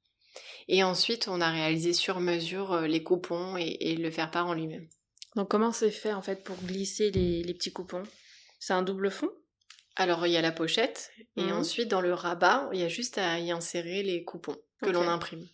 Et 0.69 0.85
ensuite, 0.85 1.27
on 1.27 1.41
a 1.41 1.51
réalisé 1.51 1.93
sur 1.93 2.21
mesure 2.21 2.83
les 2.83 3.03
coupons 3.03 3.57
et 3.57 3.97
le 3.97 4.11
faire 4.13 4.31
part 4.31 4.47
en 4.47 4.55
lui-même. 4.55 4.87
Donc 5.37 5.51
comment 5.51 5.73
c'est 5.73 5.91
fait 5.91 6.13
en 6.13 6.23
fait 6.23 6.43
pour 6.43 6.57
glisser 6.57 7.11
les, 7.11 7.43
les 7.43 7.55
petits 7.55 7.73
coupons? 7.73 8.03
C'est 8.59 8.73
un 8.73 8.83
double 8.83 9.11
fond? 9.11 9.31
Alors, 9.97 10.27
il 10.27 10.33
y 10.33 10.37
a 10.37 10.43
la 10.43 10.53
pochette, 10.53 11.11
et 11.37 11.43
Mhm. 11.43 11.53
ensuite, 11.53 11.89
dans 11.89 12.01
le 12.01 12.15
rabat, 12.15 12.69
il 12.73 12.79
y 12.81 12.85
a 12.85 12.89
juste 12.89 13.19
à 13.19 13.39
y 13.41 13.51
insérer 13.51 14.03
les 14.05 14.23
coupons 14.25 14.57
que 14.81 14.91
l'on 14.91 15.09
imprime. 15.09 15.47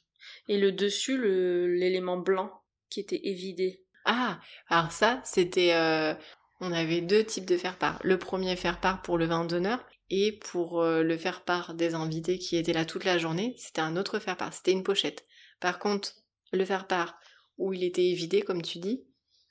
et 0.48 0.58
le 0.58 0.70
dessus, 0.72 1.18
l'élément 1.18 2.18
blanc 2.18 2.50
qui 2.90 3.00
était 3.00 3.20
évidé? 3.24 3.82
Ah, 4.04 4.38
alors 4.68 4.92
ça, 4.92 5.20
c'était... 5.24 5.72
euh, 5.74 6.14
on 6.60 6.72
avait 6.72 7.00
deux 7.00 7.24
types 7.24 7.46
de 7.46 7.56
faire-part. 7.56 7.98
Le 8.04 8.18
premier 8.18 8.54
faire-part 8.56 9.02
pour 9.02 9.16
le 9.18 9.24
vin 9.26 9.44
d'honneur 9.44 9.84
et 10.10 10.32
pour 10.32 10.82
euh, 10.82 11.02
le 11.02 11.16
faire-part 11.16 11.74
des 11.74 11.94
invités 11.94 12.38
qui 12.38 12.56
étaient 12.56 12.72
là 12.74 12.84
toute 12.84 13.04
la 13.04 13.16
journée, 13.18 13.54
c'était 13.58 13.80
un 13.80 13.96
autre 13.96 14.18
faire-part, 14.18 14.52
c'était 14.52 14.72
une 14.72 14.82
pochette. 14.82 15.24
Par 15.60 15.78
contre, 15.78 16.12
le 16.52 16.64
faire-part 16.66 17.18
où 17.58 17.72
il 17.72 17.82
était 17.82 18.04
évidé, 18.06 18.42
comme 18.42 18.62
tu 18.62 18.78
dis, 18.78 19.04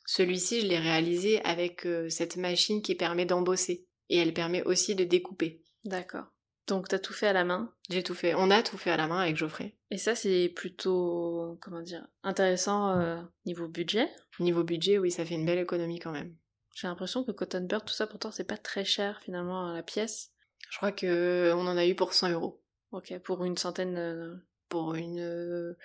celui-ci, 0.05 0.61
je 0.61 0.67
l'ai 0.67 0.79
réalisé 0.79 1.41
avec 1.43 1.85
euh, 1.85 2.09
cette 2.09 2.37
machine 2.37 2.81
qui 2.81 2.95
permet 2.95 3.25
d'embosser. 3.25 3.87
Et 4.09 4.17
elle 4.17 4.33
permet 4.33 4.63
aussi 4.63 4.95
de 4.95 5.03
découper. 5.03 5.61
D'accord. 5.85 6.25
Donc 6.67 6.87
t'as 6.87 6.99
tout 6.99 7.13
fait 7.13 7.27
à 7.27 7.33
la 7.33 7.43
main? 7.43 7.73
J'ai 7.89 8.03
tout 8.03 8.13
fait. 8.13 8.35
On 8.35 8.51
a 8.51 8.63
tout 8.63 8.77
fait 8.77 8.91
à 8.91 8.97
la 8.97 9.07
main 9.07 9.19
avec 9.19 9.35
Geoffrey. 9.35 9.75
Et 9.91 9.97
ça, 9.97 10.15
c'est 10.15 10.49
plutôt, 10.49 11.57
comment 11.61 11.81
dire, 11.81 12.07
intéressant 12.23 12.97
euh, 12.97 13.21
niveau 13.45 13.67
budget? 13.67 14.09
Niveau 14.39 14.63
budget, 14.63 14.97
oui, 14.97 15.11
ça 15.11 15.25
fait 15.25 15.35
une 15.35 15.45
belle 15.45 15.59
économie 15.59 15.99
quand 15.99 16.11
même. 16.11 16.35
J'ai 16.75 16.87
l'impression 16.87 17.23
que 17.23 17.31
Cotton 17.31 17.65
Bird, 17.65 17.85
tout 17.85 17.93
ça, 17.93 18.07
pourtant, 18.07 18.31
c'est 18.31 18.43
pas 18.43 18.57
très 18.57 18.85
cher 18.85 19.21
finalement 19.21 19.71
la 19.73 19.83
pièce. 19.83 20.31
Je 20.69 20.77
crois 20.77 20.91
que 20.91 21.51
on 21.53 21.67
en 21.67 21.77
a 21.77 21.85
eu 21.85 21.95
pour 21.95 22.13
100 22.13 22.31
euros. 22.31 22.61
Ok, 22.91 23.17
pour 23.19 23.43
une 23.43 23.57
centaine. 23.57 24.41
Pour 24.73 24.95
une 24.95 25.19
euh, 25.19 25.77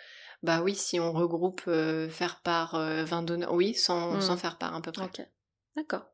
bah 0.42 0.62
oui 0.62 0.74
si 0.74 0.98
on 0.98 1.12
regroupe 1.12 1.60
euh, 1.68 2.08
faire 2.08 2.40
part 2.42 2.74
euh, 2.74 3.04
vin 3.04 3.22
d'honneur 3.22 3.52
oui 3.52 3.74
sans, 3.74 4.16
Mm. 4.16 4.20
sans 4.22 4.36
faire 4.38 4.56
part 4.56 4.74
à 4.74 4.80
peu 4.80 4.92
près 4.92 5.04
Ok, 5.04 5.20
d'accord. 5.76 6.06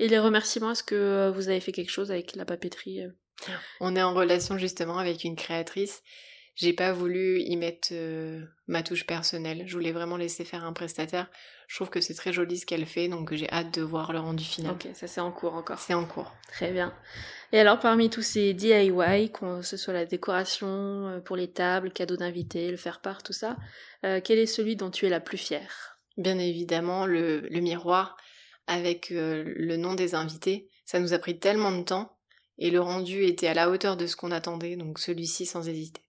Et 0.00 0.08
les 0.08 0.18
remerciements, 0.18 0.72
est-ce 0.72 0.82
que 0.82 0.94
euh, 0.96 1.30
vous 1.30 1.48
avez 1.48 1.60
fait 1.60 1.70
quelque 1.72 1.90
chose 1.92 2.10
avec 2.10 2.34
la 2.34 2.44
papeterie 2.44 3.02
on 3.80 3.94
est 3.94 4.02
en 4.02 4.14
relation 4.14 4.58
justement 4.58 4.98
avec 4.98 5.22
une 5.22 5.36
créatrice 5.36 6.02
j'ai 6.58 6.72
pas 6.72 6.92
voulu 6.92 7.40
y 7.40 7.56
mettre 7.56 7.90
euh, 7.92 8.42
ma 8.66 8.82
touche 8.82 9.06
personnelle. 9.06 9.62
Je 9.66 9.72
voulais 9.74 9.92
vraiment 9.92 10.16
laisser 10.16 10.44
faire 10.44 10.64
un 10.64 10.72
prestataire. 10.72 11.30
Je 11.68 11.76
trouve 11.76 11.88
que 11.88 12.00
c'est 12.00 12.14
très 12.14 12.32
joli 12.32 12.58
ce 12.58 12.66
qu'elle 12.66 12.84
fait 12.84 13.06
donc 13.06 13.32
j'ai 13.32 13.48
hâte 13.50 13.72
de 13.78 13.82
voir 13.82 14.12
le 14.12 14.18
rendu 14.18 14.42
final. 14.42 14.72
Ok, 14.72 14.88
ça 14.92 15.06
c'est 15.06 15.20
en 15.20 15.30
cours 15.30 15.54
encore. 15.54 15.78
c'est 15.78 15.94
en 15.94 16.04
cours. 16.04 16.34
Très 16.50 16.72
bien. 16.72 16.92
Et 17.52 17.60
alors, 17.60 17.78
parmi 17.78 18.10
tous 18.10 18.22
ces 18.22 18.54
DIY, 18.54 19.30
que 19.32 19.62
ce 19.62 19.76
soit 19.76 19.94
la 19.94 20.04
décoration 20.04 20.66
euh, 20.66 21.20
pour 21.20 21.36
les 21.36 21.48
tables, 21.48 21.92
cadeaux 21.92 22.16
d'invités, 22.16 22.72
le 22.72 22.76
faire-part, 22.76 23.22
tout 23.22 23.32
ça, 23.32 23.56
euh, 24.04 24.20
quel 24.22 24.38
est 24.38 24.46
celui 24.46 24.74
dont 24.74 24.90
tu 24.90 25.06
es 25.06 25.10
la 25.10 25.20
plus 25.20 25.38
fière? 25.38 26.00
Bien 26.16 26.38
évidemment 26.38 27.06
le, 27.06 27.40
le 27.40 27.60
miroir 27.60 28.16
avec 28.66 29.12
euh, 29.12 29.44
le 29.46 29.76
nom 29.76 29.94
des 29.94 30.16
invités. 30.16 30.68
Ça 30.86 30.98
nous 30.98 31.12
a 31.12 31.20
pris 31.20 31.38
tellement 31.38 31.70
de 31.70 31.84
temps 31.84 32.18
et 32.58 32.72
le 32.72 32.80
rendu 32.80 33.22
était 33.22 33.46
à 33.46 33.54
la 33.54 33.70
hauteur 33.70 33.96
de 33.96 34.08
ce 34.08 34.16
qu'on 34.16 34.32
attendait 34.32 34.74
donc 34.74 34.98
celui-ci 34.98 35.46
sans 35.46 35.68
hésiter 35.68 36.02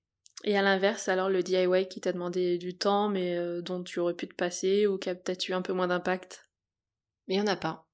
Et 0.46 0.58
à 0.58 0.62
l'inverse, 0.62 1.10
alors 1.10 1.30
le 1.30 1.44
DIY 1.44 1.88
qui 1.90 2.00
t'a 2.00 2.14
demandé 2.14 2.58
du 2.58 2.78
temps, 2.78 3.10
mais 3.10 3.38
euh, 3.38 3.62
dont 3.62 3.84
tu 3.84 4.00
aurais 4.00 4.14
pu 4.14 4.28
te 4.28 4.36
passer, 4.36 4.88
ou 4.88 4.98
qui 4.98 5.10
a 5.10 5.16
peut-être 5.16 5.48
eu 5.50 5.54
un 5.54 5.62
peu 5.62 5.74
moins 5.74 5.88
d'impact? 5.88 6.50
Mais 7.28 7.36
il 7.36 7.38
y 7.38 7.42
en 7.42 7.48
a 7.48 7.56
pas 7.56 7.86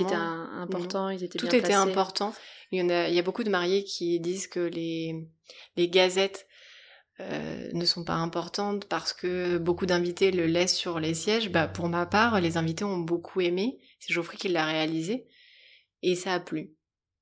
étaient 0.00 0.14
un- 0.14 0.62
importants, 0.62 1.10
ils 1.10 1.22
étaient 1.22 1.38
Tout 1.38 1.46
bien 1.46 1.58
était 1.58 1.68
placés. 1.68 1.90
important. 1.90 2.34
Il 2.72 2.78
y, 2.78 2.82
en 2.82 2.88
a, 2.88 3.08
il 3.08 3.14
y 3.14 3.18
a 3.18 3.22
beaucoup 3.22 3.44
de 3.44 3.50
mariés 3.50 3.84
qui 3.84 4.18
disent 4.20 4.46
que 4.46 4.60
les, 4.60 5.28
les 5.76 5.88
gazettes 5.88 6.46
euh, 7.20 7.68
ne 7.72 7.84
sont 7.84 8.04
pas 8.04 8.14
importantes 8.14 8.86
parce 8.86 9.12
que 9.12 9.58
beaucoup 9.58 9.86
d'invités 9.86 10.30
le 10.30 10.46
laissent 10.46 10.76
sur 10.76 11.00
les 11.00 11.14
sièges. 11.14 11.50
Bah, 11.50 11.68
pour 11.68 11.88
ma 11.88 12.06
part, 12.06 12.40
les 12.40 12.56
invités 12.56 12.84
ont 12.84 12.98
beaucoup 12.98 13.40
aimé. 13.40 13.78
C'est 13.98 14.12
Geoffrey 14.12 14.36
qui 14.36 14.48
l'a 14.48 14.64
réalisé 14.64 15.26
et 16.02 16.14
ça 16.14 16.34
a 16.34 16.40
plu. 16.40 16.74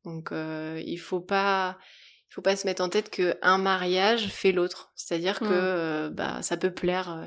Donc 0.04 0.32
euh, 0.32 0.80
il 0.86 0.98
faut 0.98 1.20
pas 1.20 1.78
il 2.30 2.34
faut 2.34 2.42
pas 2.42 2.56
se 2.56 2.66
mettre 2.66 2.82
en 2.82 2.88
tête 2.88 3.10
que 3.10 3.36
un 3.42 3.58
mariage 3.58 4.28
fait 4.28 4.52
l'autre. 4.52 4.90
C'est-à-dire 4.94 5.40
que 5.40 5.44
Mm. 5.46 5.50
euh, 5.52 6.10
bah 6.10 6.38
ça 6.42 6.56
peut 6.56 6.70
plaire. 6.72 7.10
euh. 7.12 7.26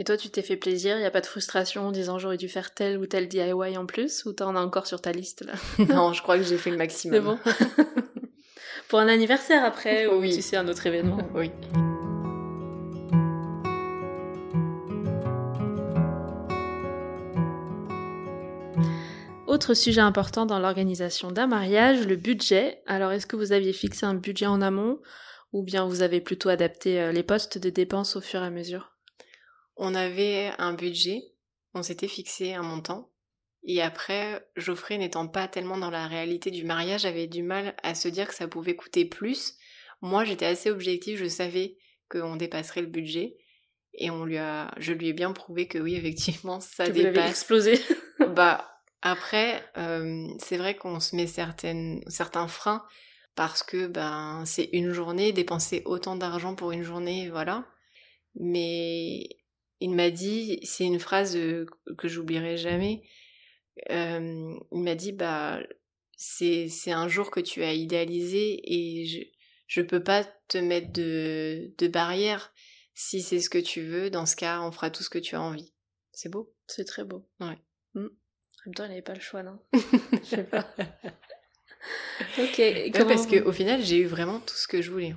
Et 0.00 0.04
toi, 0.04 0.16
tu 0.16 0.30
t'es 0.30 0.42
fait 0.42 0.56
plaisir, 0.56 0.96
il 0.96 1.00
n'y 1.00 1.06
a 1.06 1.10
pas 1.10 1.20
de 1.20 1.26
frustration 1.26 1.88
en 1.88 1.90
disant 1.92 2.18
j'aurais 2.20 2.36
dû 2.36 2.48
faire 2.48 2.72
tel 2.72 2.98
ou 2.98 3.06
tel 3.06 3.26
DIY 3.26 3.76
en 3.76 3.84
plus, 3.84 4.24
ou 4.26 4.32
t'en 4.32 4.54
as 4.54 4.60
encore 4.60 4.86
sur 4.86 5.00
ta 5.00 5.10
liste 5.12 5.44
là? 5.44 5.54
Non, 5.88 6.12
je 6.12 6.22
crois 6.22 6.36
que 6.38 6.44
j'ai 6.44 6.56
fait 6.58 6.70
le 6.70 6.76
C'est 6.76 6.78
maximum. 6.78 7.24
bon 7.24 7.38
Pour 8.88 9.00
un 9.00 9.08
anniversaire 9.08 9.64
après, 9.64 10.06
ou 10.06 10.20
Oui. 10.20 10.34
tu 10.34 10.40
sais, 10.42 10.56
un 10.56 10.68
autre 10.68 10.86
événement. 10.86 11.18
oui. 11.34 11.50
Autre 19.58 19.74
sujet 19.74 20.00
important 20.00 20.46
dans 20.46 20.60
l'organisation 20.60 21.32
d'un 21.32 21.48
mariage, 21.48 22.06
le 22.06 22.14
budget. 22.14 22.80
Alors, 22.86 23.10
est-ce 23.10 23.26
que 23.26 23.34
vous 23.34 23.50
aviez 23.50 23.72
fixé 23.72 24.06
un 24.06 24.14
budget 24.14 24.46
en 24.46 24.62
amont 24.62 25.00
ou 25.52 25.64
bien 25.64 25.84
vous 25.84 26.02
avez 26.02 26.20
plutôt 26.20 26.48
adapté 26.48 27.00
euh, 27.00 27.10
les 27.10 27.24
postes 27.24 27.58
de 27.58 27.68
dépenses 27.68 28.14
au 28.14 28.20
fur 28.20 28.40
et 28.40 28.46
à 28.46 28.50
mesure? 28.50 28.96
On 29.74 29.96
avait 29.96 30.52
un 30.58 30.74
budget, 30.74 31.22
on 31.74 31.82
s'était 31.82 32.06
fixé 32.06 32.54
un 32.54 32.62
montant, 32.62 33.10
Et 33.64 33.82
après, 33.82 34.48
Geoffrey 34.54 34.96
n'étant 34.96 35.26
pas 35.26 35.48
tellement 35.48 35.76
dans 35.76 35.90
la 35.90 36.06
réalité 36.06 36.52
du 36.52 36.64
mariage, 36.64 37.04
avait 37.04 37.26
du 37.26 37.42
mal 37.42 37.74
à 37.82 37.96
se 37.96 38.06
dire 38.06 38.28
que 38.28 38.36
ça 38.36 38.46
pouvait 38.46 38.76
coûter 38.76 39.06
plus. 39.06 39.54
Moi, 40.02 40.22
j'étais 40.22 40.46
assez 40.46 40.70
objective, 40.70 41.18
je 41.18 41.26
savais 41.26 41.78
qu'on 42.08 42.36
dépasserait 42.36 42.82
le 42.82 42.86
budget. 42.86 43.34
Et 43.94 44.08
on 44.10 44.24
lui 44.24 44.38
a, 44.38 44.70
je 44.76 44.92
lui 44.92 45.08
ai 45.08 45.12
bien 45.12 45.32
prouvé 45.32 45.66
que 45.66 45.78
oui, 45.78 45.94
effectivement, 45.96 46.60
ça 46.60 46.86
Que 46.86 46.92
vous 46.92 47.02
dépasse. 47.02 47.30
explosé. 47.30 47.80
Bah 48.36 48.64
après, 49.02 49.64
euh, 49.78 50.28
c'est 50.38 50.56
vrai 50.58 50.76
qu'on 50.76 51.00
se 51.00 51.16
met 51.16 51.26
certaines, 51.26 52.02
certains 52.08 52.48
freins 52.48 52.84
parce 53.36 53.62
que 53.62 53.86
ben 53.86 54.44
c'est 54.46 54.68
une 54.72 54.92
journée, 54.92 55.32
dépenser 55.32 55.82
autant 55.86 56.16
d'argent 56.16 56.54
pour 56.56 56.72
une 56.72 56.82
journée, 56.82 57.30
voilà. 57.30 57.66
Mais 58.36 59.28
il 59.80 59.92
m'a 59.94 60.10
dit, 60.10 60.60
c'est 60.64 60.84
une 60.86 61.00
phrase 61.00 61.36
euh, 61.36 61.66
que 61.98 62.08
j'oublierai 62.08 62.56
jamais. 62.58 63.02
euh, 63.90 64.54
il 64.72 64.82
m'a 64.82 64.94
dit 64.94 65.12
bah 65.12 65.60
c'est 66.16 66.68
c'est 66.68 66.92
un 66.92 67.08
jour 67.08 67.30
que 67.30 67.40
tu 67.40 67.62
as 67.62 67.74
idéalisé 67.74 68.60
et 68.64 69.06
je 69.06 69.18
je 69.68 69.82
peux 69.82 70.02
pas 70.02 70.24
te 70.48 70.58
mettre 70.58 70.92
de 70.92 71.72
de 71.78 71.88
barrière 71.88 72.52
si 72.94 73.22
c'est 73.22 73.40
ce 73.40 73.50
que 73.50 73.58
tu 73.58 73.82
veux. 73.82 74.10
Dans 74.10 74.26
ce 74.26 74.36
cas, 74.36 74.60
on 74.62 74.72
fera 74.72 74.90
tout 74.90 75.02
ce 75.04 75.10
que 75.10 75.18
tu 75.18 75.36
as 75.36 75.42
envie. 75.42 75.72
C'est 76.12 76.30
beau? 76.30 76.54
C'est 76.66 76.84
très 76.84 77.04
beau. 77.04 77.28
Ouais. 77.40 77.58
En 78.68 78.70
même 78.70 78.74
temps, 78.74 78.84
il 78.84 78.88
n'avait 78.90 79.02
pas 79.02 79.14
le 79.14 79.20
choix, 79.20 79.42
non 79.42 79.58
Je 79.72 80.24
sais 80.24 80.44
pas. 80.44 80.66
ok. 82.38 82.58
et 82.58 82.74
Ouais, 82.74 82.90
comment 82.90 83.06
parce 83.08 83.22
vous- 83.26 83.30
que 83.30 83.40
au 83.44 83.52
final, 83.52 83.82
j'ai 83.82 83.96
eu 83.98 84.04
vraiment 84.06 84.40
tout 84.40 84.54
ce 84.56 84.68
que 84.68 84.82
je 84.82 84.90
voulais. 84.90 85.14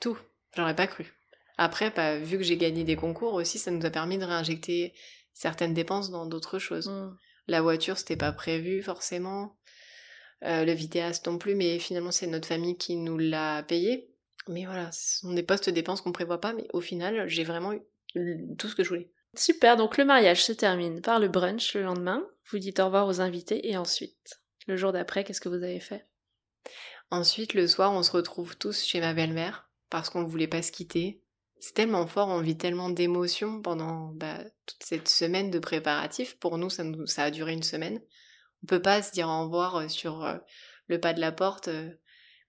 Tout. 0.00 0.18
J'aurais 0.56 0.74
pas 0.74 0.88
cru. 0.88 1.14
Après, 1.56 1.90
bah, 1.92 2.18
vu 2.18 2.36
que 2.36 2.42
j'ai 2.42 2.56
gagné 2.56 2.82
des 2.82 2.96
concours 2.96 3.34
aussi, 3.34 3.58
ça 3.58 3.70
nous 3.70 3.84
a 3.86 3.90
permis 3.90 4.18
de 4.18 4.24
réinjecter 4.24 4.92
certaines 5.34 5.72
dépenses 5.72 6.10
dans 6.10 6.26
d'autres 6.26 6.58
choses. 6.58 6.88
Hmm. 6.88 7.16
La 7.46 7.62
voiture, 7.62 7.96
c'était 7.96 8.16
pas 8.16 8.32
prévu 8.32 8.82
forcément. 8.82 9.56
Euh, 10.42 10.64
le 10.64 10.72
vidéaste 10.72 11.28
non 11.28 11.38
plus, 11.38 11.54
mais 11.54 11.78
finalement, 11.78 12.10
c'est 12.10 12.26
notre 12.26 12.48
famille 12.48 12.76
qui 12.76 12.96
nous 12.96 13.18
l'a 13.18 13.62
payé. 13.62 14.10
Mais 14.48 14.64
voilà, 14.66 14.90
ce 14.90 15.20
sont 15.20 15.32
des 15.32 15.44
postes 15.44 15.70
dépenses 15.70 16.00
qu'on 16.00 16.10
prévoit 16.12 16.40
pas, 16.40 16.52
mais 16.52 16.66
au 16.72 16.80
final, 16.80 17.28
j'ai 17.28 17.44
vraiment 17.44 17.72
eu 18.16 18.46
tout 18.58 18.68
ce 18.68 18.74
que 18.74 18.82
je 18.82 18.88
voulais. 18.88 19.10
Super, 19.36 19.76
donc 19.76 19.96
le 19.96 20.04
mariage 20.04 20.44
se 20.44 20.52
termine 20.52 21.00
par 21.02 21.18
le 21.20 21.28
brunch 21.28 21.74
le 21.74 21.82
lendemain. 21.82 22.24
Vous 22.50 22.58
dites 22.58 22.80
au 22.80 22.86
revoir 22.86 23.06
aux 23.06 23.20
invités 23.20 23.68
et 23.70 23.76
ensuite, 23.76 24.40
le 24.66 24.76
jour 24.76 24.92
d'après, 24.92 25.24
qu'est-ce 25.24 25.40
que 25.40 25.48
vous 25.48 25.62
avez 25.62 25.80
fait? 25.80 26.06
Ensuite, 27.10 27.54
le 27.54 27.66
soir, 27.66 27.92
on 27.92 28.02
se 28.02 28.12
retrouve 28.12 28.56
tous 28.56 28.84
chez 28.84 29.00
ma 29.00 29.14
belle-mère 29.14 29.68
parce 29.90 30.10
qu'on 30.10 30.22
ne 30.22 30.28
voulait 30.28 30.48
pas 30.48 30.62
se 30.62 30.72
quitter. 30.72 31.22
C'est 31.60 31.74
tellement 31.74 32.06
fort, 32.06 32.28
on 32.28 32.40
vit 32.40 32.58
tellement 32.58 32.90
d'émotions 32.90 33.62
pendant 33.62 34.12
bah, 34.14 34.38
toute 34.66 34.82
cette 34.82 35.08
semaine 35.08 35.50
de 35.50 35.58
préparatifs. 35.58 36.38
Pour 36.38 36.58
nous 36.58 36.68
ça, 36.70 36.84
a 37.22 37.30
duré 37.30 37.52
une 37.52 37.62
semaine. 37.62 38.00
On 38.62 38.66
peut 38.66 38.82
pas 38.82 39.02
se 39.02 39.12
dire 39.12 39.28
au 39.28 39.44
revoir 39.44 39.76
euh, 39.76 39.88
sur 39.88 40.24
euh, 40.24 40.36
le 40.88 41.00
pas 41.00 41.14
de 41.14 41.20
la 41.20 41.32
porte 41.32 41.68
euh, 41.68 41.90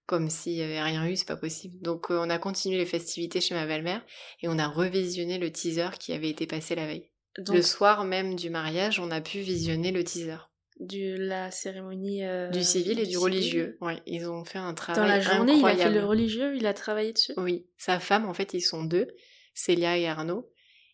comme 0.06 0.30
s'il 0.30 0.54
y 0.54 0.62
avait 0.62 0.82
rien 0.82 1.08
eu, 1.08 1.16
c'est 1.16 1.28
pas 1.28 1.38
possible. 1.38 1.80
Donc 1.82 2.08
on 2.10 2.30
a 2.30 2.38
continué 2.38 2.78
les 2.78 2.86
festivités 2.86 3.42
chez 3.42 3.56
ma 3.56 3.66
belle-mère 3.66 4.06
et 4.42 4.48
on 4.48 4.60
a 4.60 4.68
revisionné 4.68 5.38
le 5.38 5.52
teaser 5.52 5.90
qui 6.00 6.14
avait 6.14 6.30
été 6.30 6.46
passé 6.46 6.76
la 6.76 6.86
veille. 6.86 7.10
Donc, 7.40 7.56
Le 7.56 7.62
soir 7.62 8.06
même 8.06 8.36
du 8.36 8.50
mariage, 8.50 9.00
on 9.00 9.12
a 9.12 9.22
pu 9.22 9.40
visionner 9.40 9.92
le 9.92 10.04
teaser. 10.04 10.38
du, 10.80 11.16
la 11.18 11.52
cérémonie 11.52 12.24
euh, 12.26 12.50
Du 12.50 12.64
civil 12.64 13.00
et 13.00 13.06
du 13.06 13.18
religieux. 13.18 13.78
Ouais, 13.82 14.02
ils 14.06 14.26
ont 14.30 14.46
fait 14.46 14.58
un 14.60 14.74
travail 14.74 15.02
Dans 15.02 15.08
la 15.08 15.20
journée, 15.20 15.54
il 15.54 15.56
a 15.56 15.68
incroyable. 15.68 15.94
fait 15.94 16.00
le 16.00 16.06
religieux, 16.06 16.56
il 16.56 16.66
a 16.66 16.74
travaillé 16.74 17.14
dessus. 17.14 17.34
Oui, 17.38 17.66
sa 17.78 18.00
femme, 18.00 18.26
en 18.26 18.34
fait, 18.34 18.54
ils 18.54 18.62
sont 18.62 18.84
deux, 18.84 19.08
Célia 19.54 19.98
et 19.98 20.08
Arnaud. 20.08 20.50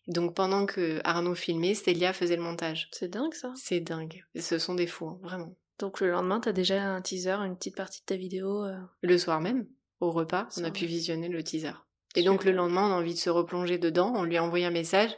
Donc 0.08 0.34
pendant 0.34 0.66
que 0.66 1.00
Arnaud 1.04 1.36
filmait, 1.36 1.74
Célia 1.74 2.12
faisait 2.12 2.36
le 2.36 2.42
montage. 2.42 2.88
C'est 2.92 3.08
dingue 3.08 3.34
ça. 3.34 3.52
C'est 3.56 3.78
dingue. 3.80 4.24
Ce 4.36 4.58
sont 4.58 4.74
des 4.74 4.88
fous, 4.88 5.06
hein, 5.08 5.18
vraiment. 5.22 5.56
Donc 5.78 6.00
le 6.00 6.10
lendemain, 6.10 6.40
t'as 6.40 6.52
déjà 6.52 6.82
un 6.82 7.00
teaser, 7.00 7.36
une 7.44 7.56
petite 7.56 7.76
partie 7.76 8.00
de 8.00 8.06
ta 8.06 8.16
vidéo. 8.16 8.64
euh, 8.64 8.76
Le 9.02 9.16
soir 9.16 9.40
même, 9.40 9.66
au 10.00 10.10
repas, 10.10 10.48
on 10.58 10.64
a 10.64 10.70
pu 10.72 10.86
visionner 10.86 11.28
le 11.28 11.42
teaser. 11.44 11.72
Et 12.16 12.24
donc 12.24 12.44
le 12.44 12.50
lendemain, 12.52 12.88
on 12.88 12.92
a 12.92 12.96
envie 12.98 13.14
de 13.14 13.18
se 13.18 13.30
replonger 13.30 13.78
dedans. 13.78 14.12
On 14.16 14.24
lui 14.24 14.36
a 14.36 14.44
envoyé 14.44 14.64
un 14.64 14.70
message. 14.70 15.10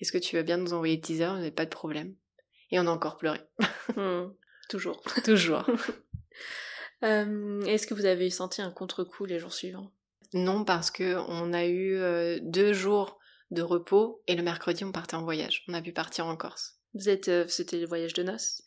Est-ce 0.00 0.12
que 0.12 0.18
tu 0.18 0.36
veux 0.36 0.42
bien 0.42 0.56
nous 0.56 0.72
envoyer 0.72 0.96
le 0.96 1.02
teaser? 1.02 1.26
On 1.26 1.38
n'a 1.38 1.50
pas 1.50 1.64
de 1.64 1.70
problème. 1.70 2.14
Et 2.70 2.78
on 2.78 2.86
a 2.86 2.90
encore 2.90 3.16
pleuré. 3.18 3.40
hmm, 3.96 4.28
Toujours. 4.68 5.02
Toujours. 5.24 5.64
Euh, 7.04 7.62
Est-ce 7.62 7.86
que 7.86 7.94
vous 7.94 8.06
avez 8.06 8.28
senti 8.28 8.60
un 8.60 8.72
contre-coup 8.72 9.24
les 9.24 9.38
jours 9.38 9.52
suivants? 9.52 9.92
Non, 10.34 10.64
parce 10.64 10.90
que 10.90 11.14
on 11.28 11.52
a 11.52 11.64
eu 11.64 11.94
euh, 11.94 12.40
deux 12.42 12.72
jours 12.72 13.18
de 13.52 13.62
repos 13.62 14.20
et 14.26 14.34
le 14.34 14.42
mercredi, 14.42 14.84
on 14.84 14.90
partait 14.90 15.14
en 15.14 15.22
voyage. 15.22 15.64
On 15.68 15.74
a 15.74 15.80
pu 15.82 15.92
partir 15.92 16.26
en 16.26 16.36
Corse. 16.36 16.80
Vous 16.94 17.08
êtes, 17.08 17.28
euh, 17.28 17.46
c'était 17.46 17.78
le 17.78 17.86
voyage 17.86 18.14
de 18.14 18.24
noces? 18.24 18.62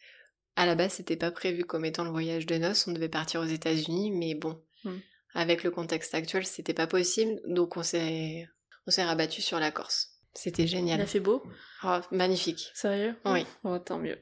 À 0.55 0.65
la 0.65 0.75
base, 0.75 0.93
c'était 0.93 1.17
pas 1.17 1.31
prévu 1.31 1.65
comme 1.65 1.83
étant 1.83 2.05
le 2.05 2.09
voyage 2.11 2.45
de 2.45 2.55
noces, 2.55 2.87
on 2.87 2.93
devait 2.93 3.09
partir 3.09 3.41
aux 3.41 3.45
États-Unis, 3.45 4.11
mais 4.11 4.33
bon, 4.33 4.61
Hmm. 4.85 4.97
avec 5.33 5.63
le 5.63 5.69
contexte 5.71 6.15
actuel, 6.15 6.45
c'était 6.45 6.73
pas 6.73 6.87
possible, 6.87 7.39
donc 7.45 7.75
on 7.77 7.83
s'est 7.83 8.47
on 8.87 8.91
s'est 8.91 9.03
rabattu 9.03 9.41
sur 9.41 9.59
la 9.59 9.71
Corse. 9.71 10.13
C'était 10.33 10.63
Il 10.63 10.67
génial. 10.69 11.01
a 11.01 11.05
fait 11.05 11.19
beau. 11.19 11.43
Oh, 11.83 11.99
magnifique. 12.11 12.71
Sérieux? 12.73 13.15
Oui. 13.25 13.45
Oh, 13.63 13.77
tant 13.79 13.97
mieux. 13.99 14.17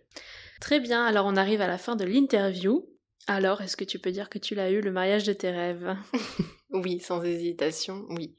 Très 0.60 0.80
bien. 0.80 1.06
Alors 1.06 1.26
on 1.26 1.36
arrive 1.36 1.62
à 1.62 1.68
la 1.68 1.78
fin 1.78 1.96
de 1.96 2.06
l'interview. 2.06 2.88
Alors, 3.28 3.62
est-ce 3.62 3.78
que 3.78 3.84
tu 3.84 4.00
peux 4.00 4.12
dire 4.12 4.28
que 4.30 4.40
tu 4.40 4.56
l'as 4.56 4.72
eu 4.72 4.82
le 4.82 4.92
mariage 4.92 5.24
de 5.24 5.34
tes 5.34 5.52
rêves? 5.52 5.96
Oui, 6.72 7.00
sans 7.00 7.24
hésitation, 7.24 8.06
oui. 8.10 8.36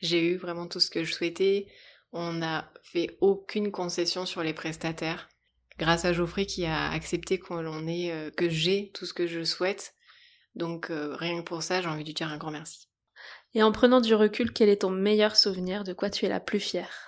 J'ai 0.00 0.22
eu 0.26 0.36
vraiment 0.38 0.66
tout 0.66 0.80
ce 0.80 0.88
que 0.88 1.04
je 1.04 1.12
souhaitais. 1.12 1.66
On 2.12 2.32
n'a 2.32 2.72
fait 2.82 3.18
aucune 3.20 3.70
concession 3.70 4.24
sur 4.24 4.42
les 4.42 4.54
prestataires. 4.54 5.28
Grâce 5.78 6.06
à 6.06 6.14
Geoffrey 6.14 6.46
qui 6.46 6.64
a 6.64 6.90
accepté 6.90 7.38
qu'on 7.38 7.86
ait, 7.86 8.12
euh, 8.12 8.30
que 8.30 8.48
j'ai 8.48 8.90
tout 8.94 9.04
ce 9.04 9.12
que 9.12 9.26
je 9.26 9.44
souhaite. 9.44 9.92
Donc 10.54 10.90
euh, 10.90 11.14
rien 11.16 11.36
que 11.38 11.44
pour 11.44 11.62
ça, 11.62 11.82
j'ai 11.82 11.88
envie 11.88 12.02
de 12.02 12.08
lui 12.08 12.14
dire 12.14 12.28
un 12.30 12.38
grand 12.38 12.50
merci. 12.50 12.88
Et 13.52 13.62
en 13.62 13.72
prenant 13.72 14.00
du 14.00 14.14
recul, 14.14 14.52
quel 14.54 14.70
est 14.70 14.80
ton 14.80 14.90
meilleur 14.90 15.36
souvenir? 15.36 15.84
De 15.84 15.92
quoi 15.92 16.08
tu 16.08 16.24
es 16.24 16.30
la 16.30 16.40
plus 16.40 16.60
fière? 16.60 17.05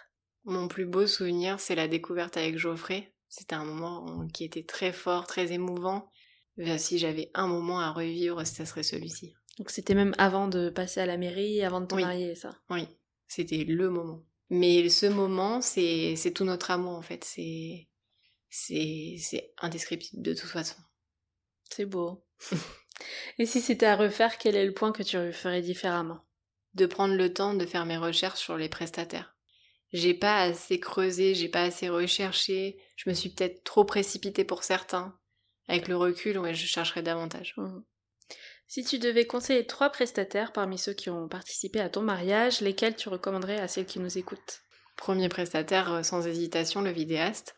Mon 0.49 0.67
plus 0.67 0.87
beau 0.87 1.07
souvenir, 1.07 1.61
c'est 1.61 1.75
la 1.75 1.89
découverte 1.89 2.39
avec 2.39 2.57
Geoffrey. 2.57 3.13
C'était 3.29 3.55
un 3.55 3.67
moment 3.67 4.27
qui 4.29 4.45
était 4.45 4.65
très 4.65 4.93
fort, 4.93 5.27
très 5.27 5.53
émouvant. 5.53 6.11
Euh, 6.59 6.79
Si 6.79 6.99
j'avais 6.99 7.31
un 7.35 7.47
moment 7.47 7.81
à 7.81 7.91
revivre, 7.93 8.47
ce 8.47 8.65
serait 8.65 8.83
celui-ci. 8.83 9.35
Donc 9.59 9.71
c'était 9.71 9.95
même 9.95 10.15
avant 10.17 10.49
de 10.49 10.71
passer 10.71 11.01
à 11.01 11.07
la 11.07 11.19
mairie, 11.19 11.63
avant 11.63 11.83
de 11.83 11.87
te 11.87 11.95
Oui. 11.95 12.03
marier, 12.03 12.35
ça? 12.35 12.57
Oui, 12.71 12.89
c'était 13.27 13.65
le 13.65 13.91
moment. 13.91 14.25
Mais 14.49 14.89
ce 14.89 15.05
moment, 15.05 15.61
c'est 15.61 16.33
tout 16.35 16.45
notre 16.45 16.71
amour 16.71 16.95
en 16.95 17.03
fait. 17.03 17.25
C'est 17.25 17.87
c'est 18.49 19.17
c'est 19.21 19.53
indescriptible 19.59 20.23
de 20.23 20.33
toute 20.33 20.49
façon. 20.49 20.77
C'est 21.71 21.85
beau. 21.85 22.25
Et 23.39 23.45
si 23.45 23.61
c'était 23.61 23.87
à 23.87 23.97
refaire, 23.97 24.39
quel 24.39 24.57
est 24.57 24.65
le 24.67 24.73
point 24.73 24.93
que 24.93 25.03
tu 25.03 25.33
ferais 25.35 25.61
différemment? 25.61 26.25
De 26.73 26.87
prendre 26.87 27.15
le 27.15 27.33
temps 27.35 27.53
de 27.53 27.67
faire 27.67 27.85
mes 27.85 27.99
recherches 27.99 28.41
sur 28.41 28.57
les 28.57 28.71
prestataires. 28.71 29.37
J'ai 29.93 30.15
pas 30.15 30.43
assez 30.43 30.79
creusé, 30.81 31.35
j'ai 31.35 31.49
pas 31.49 31.63
assez 31.63 31.89
recherché. 31.89 32.79
Je 32.97 33.09
me 33.09 33.15
suis 33.15 33.31
peut-être 33.31 33.65
trop 33.65 33.85
précipitée 33.85 34.45
pour 34.45 34.65
certains. 34.65 35.19
Avec 35.67 35.89
le 35.89 35.97
recul, 35.97 36.39
ouais, 36.39 36.55
je 36.55 36.67
chercherai 36.67 37.03
davantage. 37.03 37.55
Mhm. 37.57 37.85
Si 38.67 38.85
tu 38.85 38.99
devais 38.99 39.27
conseiller 39.27 39.67
trois 39.67 39.89
prestataires 39.89 40.53
parmi 40.53 40.77
ceux 40.77 40.93
qui 40.93 41.09
ont 41.09 41.27
participé 41.27 41.81
à 41.81 41.89
ton 41.89 42.03
mariage, 42.03 42.61
lesquels 42.61 42.97
tu 42.97 43.09
recommanderais 43.09 43.59
à 43.59 43.67
celles 43.67 43.87
qui 43.87 43.99
nous 43.99 44.19
écoutent? 44.19 44.61
Premier 44.97 45.31
prestataire, 45.31 45.91
euh, 45.91 46.03
sans 46.03 46.27
hésitation, 46.27 46.83
le 46.83 46.91
vidéaste, 46.91 47.57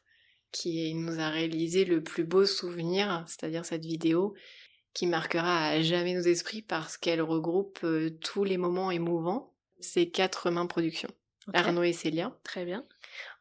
qui 0.52 0.94
nous 0.94 1.18
a 1.18 1.28
réalisé 1.30 1.84
le 1.84 2.02
plus 2.02 2.22
beau 2.22 2.46
souvenir, 2.46 3.24
c'est-à-dire 3.26 3.64
cette 3.64 3.84
vidéo, 3.84 4.34
qui 4.94 5.06
marquera 5.06 5.66
à 5.66 5.82
jamais 5.82 6.14
nos 6.14 6.22
esprits 6.22 6.62
parce 6.62 6.96
qu'elle 6.96 7.22
regroupe 7.22 7.80
euh, 7.82 8.10
tous 8.20 8.44
les 8.44 8.56
moments 8.56 8.92
émouvants. 8.92 9.52
C'est 9.80 10.10
quatre 10.10 10.50
mains 10.50 10.66
production. 10.66 11.08
Arnaud 11.52 11.82
et 11.82 11.92
Célia. 11.92 12.36
Très 12.44 12.64
bien. 12.64 12.84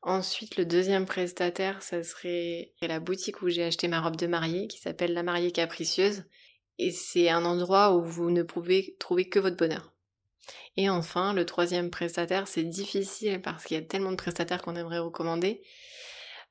Ensuite, 0.02 0.58
le 0.58 0.66
deuxième 0.66 1.06
prestataire, 1.06 1.84
ça 1.84 2.04
serait 2.04 2.74
la 2.82 3.00
boutique 3.00 3.41
où 3.41 3.50
j'ai 3.50 3.64
acheté 3.64 3.88
ma 3.88 4.02
robe 4.02 4.16
de 4.16 4.28
mariée, 4.28 4.68
qui 4.68 4.80
s'appelle 4.80 5.14
La 5.14 5.24
Mariée 5.24 5.52
Capricieuse. 5.52 6.24
Et 6.78 6.91
c'est 6.91 7.30
un 7.30 7.43
endroit 7.43 7.93
où 7.93 8.02
vous 8.02 8.32
ne 8.32 8.43
pouvez 8.43 8.95
trouver 9.00 9.28
que 9.28 9.39
votre 9.39 9.58
bonheur. 9.58 9.93
Et 10.78 10.89
enfin, 10.89 11.34
le 11.34 11.45
troisième 11.45 11.89
prestataire, 11.89 12.47
c'est 12.47 12.64
difficile 12.64 13.41
parce 13.41 13.66
qu'il 13.66 13.76
y 13.76 13.80
a 13.80 13.84
tellement 13.84 14.12
de 14.12 14.16
prestataires 14.16 14.62
qu'on 14.62 14.76
aimerait 14.76 15.00
recommander. 15.00 15.62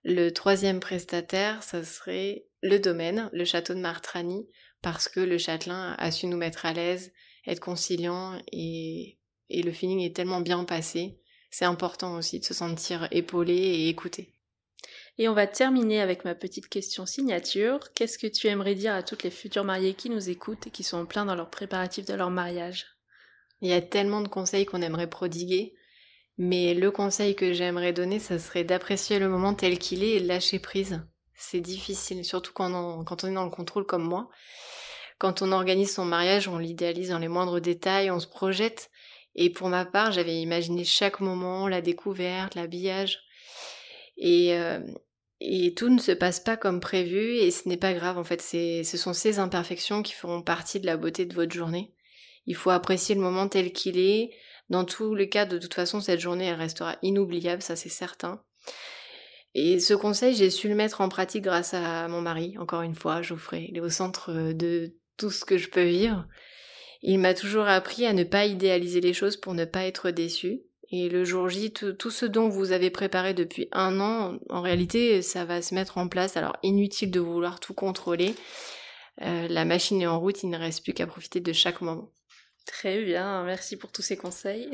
Le 0.04 0.30
troisième 0.30 0.80
prestataire, 0.80 1.62
ça 1.62 1.82
serait 1.82 2.46
le 2.62 2.78
domaine, 2.78 3.30
le 3.32 3.44
château 3.44 3.74
de 3.74 3.80
Martrani, 3.80 4.46
parce 4.82 5.08
que 5.08 5.20
le 5.20 5.38
châtelain 5.38 5.94
a 5.98 6.10
su 6.10 6.26
nous 6.26 6.36
mettre 6.36 6.66
à 6.66 6.72
l'aise, 6.72 7.12
être 7.46 7.60
conciliant 7.60 8.40
et, 8.52 9.18
et 9.48 9.62
le 9.62 9.72
feeling 9.72 10.00
est 10.00 10.14
tellement 10.14 10.40
bien 10.40 10.64
passé. 10.64 11.18
C'est 11.50 11.64
important 11.64 12.16
aussi 12.16 12.40
de 12.40 12.44
se 12.44 12.54
sentir 12.54 13.08
épaulé 13.10 13.54
et 13.54 13.88
écouté. 13.88 14.34
Et 15.18 15.28
on 15.28 15.34
va 15.34 15.48
terminer 15.48 16.00
avec 16.00 16.24
ma 16.24 16.34
petite 16.34 16.68
question 16.68 17.04
signature. 17.04 17.92
Qu'est-ce 17.94 18.18
que 18.18 18.28
tu 18.28 18.46
aimerais 18.46 18.76
dire 18.76 18.94
à 18.94 19.02
toutes 19.02 19.24
les 19.24 19.30
futures 19.30 19.64
mariées 19.64 19.94
qui 19.94 20.10
nous 20.10 20.30
écoutent 20.30 20.68
et 20.68 20.70
qui 20.70 20.84
sont 20.84 20.98
en 20.98 21.06
plein 21.06 21.24
dans 21.24 21.34
leurs 21.34 21.50
préparatifs 21.50 22.06
de 22.06 22.14
leur 22.14 22.30
mariage? 22.30 22.86
Il 23.60 23.68
y 23.68 23.72
a 23.72 23.82
tellement 23.82 24.20
de 24.20 24.28
conseils 24.28 24.64
qu'on 24.64 24.82
aimerait 24.82 25.10
prodiguer, 25.10 25.74
mais 26.36 26.74
le 26.74 26.92
conseil 26.92 27.34
que 27.34 27.52
j'aimerais 27.52 27.92
donner, 27.92 28.20
ça 28.20 28.38
serait 28.38 28.62
d'apprécier 28.62 29.18
le 29.18 29.28
moment 29.28 29.54
tel 29.54 29.78
qu'il 29.80 30.04
est 30.04 30.16
et 30.16 30.20
de 30.20 30.28
lâcher 30.28 30.60
prise. 30.60 31.02
C'est 31.34 31.60
difficile, 31.60 32.24
surtout 32.24 32.52
quand 32.52 32.72
on, 32.72 33.04
quand 33.04 33.24
on 33.24 33.28
est 33.28 33.34
dans 33.34 33.44
le 33.44 33.50
contrôle 33.50 33.86
comme 33.86 34.04
moi. 34.04 34.28
Quand 35.18 35.42
on 35.42 35.50
organise 35.50 35.94
son 35.94 36.04
mariage, 36.04 36.46
on 36.46 36.58
l'idéalise 36.58 37.10
dans 37.10 37.18
les 37.18 37.26
moindres 37.26 37.60
détails, 37.60 38.12
on 38.12 38.20
se 38.20 38.28
projette. 38.28 38.90
Et 39.40 39.50
pour 39.50 39.68
ma 39.68 39.84
part, 39.84 40.10
j'avais 40.10 40.40
imaginé 40.40 40.82
chaque 40.82 41.20
moment, 41.20 41.68
la 41.68 41.80
découverte, 41.80 42.56
l'habillage. 42.56 43.20
Et, 44.16 44.52
euh, 44.54 44.80
et 45.40 45.74
tout 45.74 45.88
ne 45.90 46.00
se 46.00 46.10
passe 46.10 46.40
pas 46.40 46.56
comme 46.56 46.80
prévu 46.80 47.36
et 47.36 47.52
ce 47.52 47.68
n'est 47.68 47.76
pas 47.76 47.94
grave 47.94 48.18
en 48.18 48.24
fait. 48.24 48.42
Ce 48.42 48.96
sont 48.96 49.12
ces 49.12 49.38
imperfections 49.38 50.02
qui 50.02 50.12
feront 50.12 50.42
partie 50.42 50.80
de 50.80 50.86
la 50.86 50.96
beauté 50.96 51.24
de 51.24 51.34
votre 51.34 51.54
journée. 51.54 51.94
Il 52.46 52.56
faut 52.56 52.70
apprécier 52.70 53.14
le 53.14 53.20
moment 53.20 53.46
tel 53.46 53.72
qu'il 53.72 53.96
est. 53.96 54.30
Dans 54.70 54.84
tous 54.84 55.14
les 55.14 55.28
cas, 55.28 55.46
de 55.46 55.56
toute 55.56 55.74
façon, 55.74 56.00
cette 56.00 56.18
journée, 56.18 56.46
elle 56.46 56.56
restera 56.56 56.96
inoubliable, 57.02 57.62
ça 57.62 57.76
c'est 57.76 57.88
certain. 57.88 58.42
Et 59.54 59.78
ce 59.78 59.94
conseil, 59.94 60.34
j'ai 60.34 60.50
su 60.50 60.68
le 60.68 60.74
mettre 60.74 61.00
en 61.00 61.08
pratique 61.08 61.44
grâce 61.44 61.74
à 61.74 62.08
mon 62.08 62.22
mari. 62.22 62.56
Encore 62.58 62.82
une 62.82 62.96
fois, 62.96 63.22
Geoffrey, 63.22 63.66
il 63.68 63.76
est 63.76 63.80
au 63.80 63.88
centre 63.88 64.52
de 64.52 64.96
tout 65.16 65.30
ce 65.30 65.44
que 65.44 65.58
je 65.58 65.70
peux 65.70 65.84
vivre. 65.84 66.26
Il 67.02 67.18
m'a 67.18 67.34
toujours 67.34 67.66
appris 67.66 68.06
à 68.06 68.12
ne 68.12 68.24
pas 68.24 68.46
idéaliser 68.46 69.00
les 69.00 69.12
choses 69.12 69.36
pour 69.36 69.54
ne 69.54 69.64
pas 69.64 69.84
être 69.84 70.10
déçu. 70.10 70.62
Et 70.90 71.08
le 71.08 71.24
jour 71.24 71.48
J, 71.48 71.70
tout, 71.72 72.10
ce 72.10 72.24
dont 72.24 72.48
vous 72.48 72.72
avez 72.72 72.90
préparé 72.90 73.34
depuis 73.34 73.68
un 73.72 74.00
an, 74.00 74.38
en 74.48 74.62
réalité, 74.62 75.20
ça 75.20 75.44
va 75.44 75.60
se 75.60 75.74
mettre 75.74 75.98
en 75.98 76.08
place. 76.08 76.36
Alors, 76.36 76.56
inutile 76.62 77.10
de 77.10 77.20
vouloir 77.20 77.60
tout 77.60 77.74
contrôler. 77.74 78.34
Euh, 79.22 79.48
la 79.48 79.64
machine 79.64 80.00
est 80.00 80.06
en 80.06 80.18
route, 80.18 80.42
il 80.42 80.50
ne 80.50 80.56
reste 80.56 80.82
plus 80.82 80.94
qu'à 80.94 81.06
profiter 81.06 81.40
de 81.40 81.52
chaque 81.52 81.82
moment. 81.82 82.10
Très 82.64 83.02
bien, 83.02 83.44
merci 83.44 83.76
pour 83.76 83.90
tous 83.90 84.02
ces 84.02 84.16
conseils. 84.16 84.70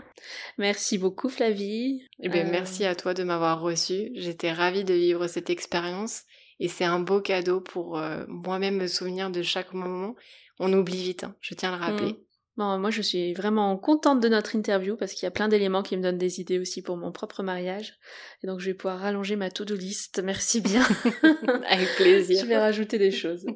merci 0.58 0.98
beaucoup 0.98 1.28
Flavie. 1.28 2.02
Eh 2.22 2.28
bien, 2.28 2.44
Merci 2.44 2.84
à 2.84 2.94
toi 2.94 3.14
de 3.14 3.24
m'avoir 3.24 3.60
reçu. 3.60 4.10
J'étais 4.14 4.52
ravie 4.52 4.84
de 4.84 4.94
vivre 4.94 5.26
cette 5.26 5.48
expérience 5.48 6.24
et 6.60 6.68
c'est 6.68 6.84
un 6.84 7.00
beau 7.00 7.20
cadeau 7.20 7.60
pour 7.60 7.98
euh, 7.98 8.24
moi-même 8.28 8.76
me 8.76 8.86
souvenir 8.86 9.30
de 9.30 9.42
chaque 9.42 9.72
moment. 9.72 10.14
On 10.58 10.72
oublie 10.72 11.02
vite, 11.02 11.24
hein, 11.24 11.34
je 11.40 11.54
tiens 11.54 11.72
à 11.72 11.76
le 11.76 11.82
rappeler. 11.82 12.12
Mm 12.12 12.28
moi, 12.58 12.90
je 12.90 13.02
suis 13.02 13.34
vraiment 13.34 13.76
contente 13.76 14.20
de 14.20 14.28
notre 14.28 14.56
interview 14.56 14.96
parce 14.96 15.12
qu'il 15.12 15.22
y 15.22 15.26
a 15.26 15.30
plein 15.30 15.48
d'éléments 15.48 15.82
qui 15.82 15.96
me 15.96 16.02
donnent 16.02 16.18
des 16.18 16.40
idées 16.40 16.58
aussi 16.58 16.82
pour 16.82 16.96
mon 16.96 17.12
propre 17.12 17.42
mariage. 17.42 17.94
Et 18.42 18.46
donc, 18.48 18.58
je 18.58 18.66
vais 18.66 18.74
pouvoir 18.74 18.98
rallonger 18.98 19.36
ma 19.36 19.50
to-do 19.50 19.76
list. 19.76 20.20
Merci 20.24 20.60
bien. 20.60 20.82
Avec 21.68 21.88
plaisir. 21.96 22.40
je 22.40 22.46
vais 22.46 22.58
rajouter 22.58 22.98
des 22.98 23.12
choses. 23.12 23.46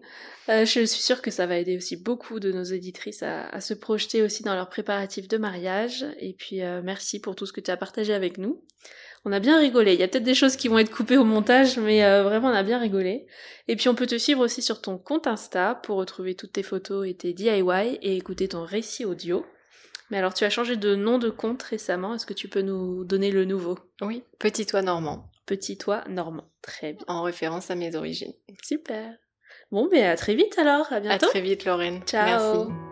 Euh, 0.49 0.65
je 0.65 0.85
suis 0.85 1.03
sûre 1.03 1.21
que 1.21 1.33
ça 1.33 1.47
va 1.47 1.59
aider 1.59 1.77
aussi 1.77 1.97
beaucoup 1.97 2.39
de 2.39 2.53
nos 2.53 2.63
éditrices 2.63 3.25
à, 3.25 3.61
se 3.61 3.75
projeter 3.75 4.23
aussi 4.23 4.45
dans 4.45 4.55
leurs 4.55 4.69
préparatifs 4.69 5.27
de 5.27 5.37
mariage. 5.37 6.07
Et 6.21 6.35
puis, 6.35 6.63
euh, 6.63 6.81
merci 6.85 7.21
pour 7.21 7.35
tout 7.35 7.47
ce 7.47 7.53
que 7.53 7.61
tu 7.61 7.73
as 7.73 7.77
partagé 7.77 8.15
avec 8.15 8.39
nous. 8.39 8.63
On 9.25 9.33
a 9.33 9.39
bien 9.39 9.59
rigolé. 9.59 9.95
Il 9.95 10.01
y 10.01 10.03
a 10.03 10.09
peut-être 10.09 10.25
des 10.25 10.35
choses 10.35 10.57
qui 10.57 10.69
vont 10.69 10.79
être 10.79 10.91
coupées 10.91 11.17
au 11.17 11.25
montage, 11.25 11.79
mais 11.79 12.05
euh, 12.05 12.25
vraiment 12.25 12.49
on 12.49 12.55
a 12.55 12.63
bien 12.63 12.79
rigolé. 12.79 13.27
Et 13.69 13.77
puis 13.77 13.89
on 13.89 13.95
peut 13.95 14.07
te 14.07 14.19
suivre 14.19 14.45
aussi 14.45 14.63
sur 14.63 14.81
ton 14.81 14.99
compte 14.99 15.27
Insta 15.27 15.81
pour 15.85 15.97
retrouver 15.97 16.35
toutes 16.35 16.53
tes 16.53 16.65
photos 16.65 17.07
et 17.09 17.15
tes 17.15 17.33
DIY 17.33 17.99
et 18.03 18.17
écouter 18.17 18.49
ton 18.49 18.65
récit 18.65 19.05
audio. 19.05 19.47
Mais 20.11 20.19
alors 20.19 20.35
tu 20.35 20.45
as 20.45 20.51
changé 20.51 20.77
de 20.77 20.95
nom 20.95 21.19
de 21.19 21.31
compte 21.31 21.63
récemment, 21.63 22.15
est-ce 22.15 22.27
que 22.27 22.35
tu 22.35 22.49
peux 22.49 22.63
nous 22.63 23.05
donner 23.05 23.31
le 23.31 23.45
nouveau? 23.45 23.79
Oui, 24.03 24.25
Petit 24.39 24.67
Toit 24.67 24.83
Normand. 24.83 25.31
Petit 25.47 25.79
Toit 25.79 26.05
Normand, 26.09 26.51
très 26.61 26.93
bien. 26.93 27.05
En 27.07 27.23
référence 27.23 27.71
à 27.71 27.77
mes 27.77 27.95
origines. 27.95 28.35
Super. 28.63 29.15
Bon, 29.71 29.89
ben 29.89 30.05
à 30.05 30.17
très 30.17 30.35
vite 30.35 30.59
alors, 30.59 30.93
à 30.93 31.01
bientôt. 31.01 31.27
À 31.27 31.29
très 31.29 31.41
vite 31.41 31.65
Lorraine. 31.65 32.03
Ciao. 32.05 32.27
Merci. 32.27 32.92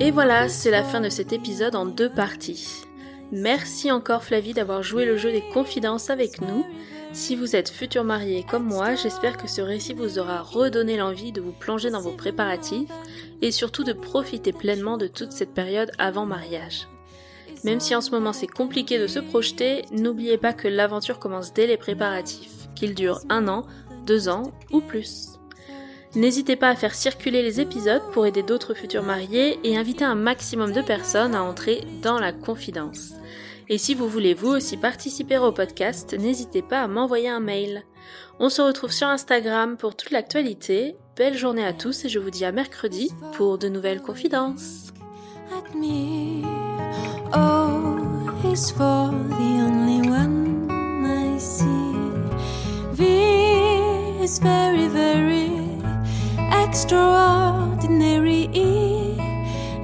Et 0.00 0.10
voilà, 0.10 0.48
c'est 0.48 0.70
la 0.70 0.82
fin 0.82 1.02
de 1.02 1.10
cet 1.10 1.34
épisode 1.34 1.76
en 1.76 1.84
deux 1.84 2.08
parties. 2.08 2.66
Merci 3.30 3.92
encore 3.92 4.24
Flavie 4.24 4.54
d'avoir 4.54 4.82
joué 4.82 5.04
le 5.04 5.18
jeu 5.18 5.30
des 5.30 5.44
confidences 5.52 6.08
avec 6.08 6.40
nous. 6.40 6.64
Si 7.12 7.36
vous 7.36 7.54
êtes 7.54 7.68
futur 7.68 8.04
marié 8.04 8.42
comme 8.48 8.64
moi, 8.64 8.94
j'espère 8.94 9.36
que 9.36 9.48
ce 9.48 9.60
récit 9.60 9.92
vous 9.92 10.18
aura 10.18 10.40
redonné 10.40 10.96
l'envie 10.96 11.32
de 11.32 11.42
vous 11.42 11.52
plonger 11.52 11.90
dans 11.90 12.00
vos 12.00 12.12
préparatifs 12.12 12.88
et 13.42 13.50
surtout 13.50 13.84
de 13.84 13.92
profiter 13.92 14.54
pleinement 14.54 14.96
de 14.96 15.08
toute 15.08 15.32
cette 15.32 15.52
période 15.52 15.92
avant 15.98 16.24
mariage. 16.24 16.88
Même 17.64 17.80
si 17.80 17.94
en 17.94 18.00
ce 18.00 18.12
moment 18.12 18.32
c'est 18.32 18.46
compliqué 18.46 18.98
de 18.98 19.06
se 19.06 19.18
projeter, 19.18 19.82
n'oubliez 19.92 20.38
pas 20.38 20.54
que 20.54 20.68
l'aventure 20.68 21.18
commence 21.18 21.52
dès 21.52 21.66
les 21.66 21.76
préparatifs, 21.76 22.68
qu'il 22.74 22.94
dure 22.94 23.20
un 23.28 23.46
an 23.48 23.66
deux 24.06 24.28
ans 24.28 24.52
ou 24.72 24.80
plus. 24.80 25.38
N'hésitez 26.14 26.56
pas 26.56 26.70
à 26.70 26.76
faire 26.76 26.94
circuler 26.94 27.42
les 27.42 27.60
épisodes 27.60 28.02
pour 28.12 28.24
aider 28.26 28.42
d'autres 28.42 28.72
futurs 28.72 29.02
mariés 29.02 29.58
et 29.64 29.76
inviter 29.76 30.04
un 30.04 30.14
maximum 30.14 30.72
de 30.72 30.80
personnes 30.80 31.34
à 31.34 31.42
entrer 31.42 31.84
dans 32.00 32.18
la 32.18 32.32
confidence. 32.32 33.12
Et 33.68 33.78
si 33.78 33.94
vous 33.94 34.08
voulez 34.08 34.32
vous 34.32 34.48
aussi 34.48 34.76
participer 34.76 35.36
au 35.38 35.52
podcast, 35.52 36.16
n'hésitez 36.18 36.62
pas 36.62 36.82
à 36.82 36.88
m'envoyer 36.88 37.28
un 37.28 37.40
mail. 37.40 37.82
On 38.38 38.48
se 38.48 38.62
retrouve 38.62 38.92
sur 38.92 39.08
Instagram 39.08 39.76
pour 39.76 39.96
toute 39.96 40.10
l'actualité. 40.10 40.96
Belle 41.16 41.36
journée 41.36 41.64
à 41.64 41.72
tous 41.72 42.04
et 42.04 42.08
je 42.08 42.18
vous 42.18 42.30
dis 42.30 42.44
à 42.44 42.52
mercredi 42.52 43.10
pour 43.32 43.58
de 43.58 43.68
nouvelles 43.68 44.02
confidences. 44.02 44.92
Is 54.26 54.38
very, 54.40 54.88
very 54.88 55.50
extraordinary. 56.64 58.48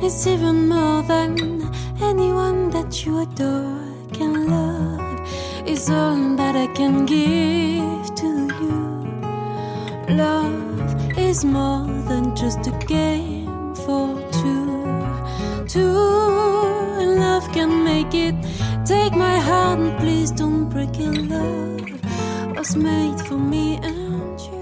It's 0.05 0.26
even 0.26 0.68
more 0.68 1.03
than 1.05 1.70
anyone 2.01 2.70
that 2.70 3.07
you 3.07 3.20
adore 3.20 3.78
can 4.12 4.32
love. 4.55 5.20
It's 5.64 5.88
all 5.88 6.34
that 6.40 6.57
I 6.57 6.66
can 6.78 7.07
give 7.07 8.14
to 8.22 8.30
you. 8.62 8.80
Love 10.22 11.16
is 11.16 11.45
more 11.45 11.86
than 12.09 12.34
just 12.34 12.66
a 12.66 12.72
game 12.97 13.76
for 13.84 14.09
two. 14.40 14.66
Two, 15.68 15.97
and 17.01 17.12
love 17.26 17.47
can 17.53 17.84
make 17.84 18.12
it. 18.12 18.34
Take 18.84 19.14
my 19.14 19.36
hand, 19.51 20.01
please 20.01 20.32
don't 20.32 20.68
break 20.68 20.99
it. 20.99 21.30
Love 21.30 21.82
was 22.63 22.77
made 22.77 23.21
for 23.27 23.37
me 23.37 23.77
and 23.83 24.41
you. 24.41 24.62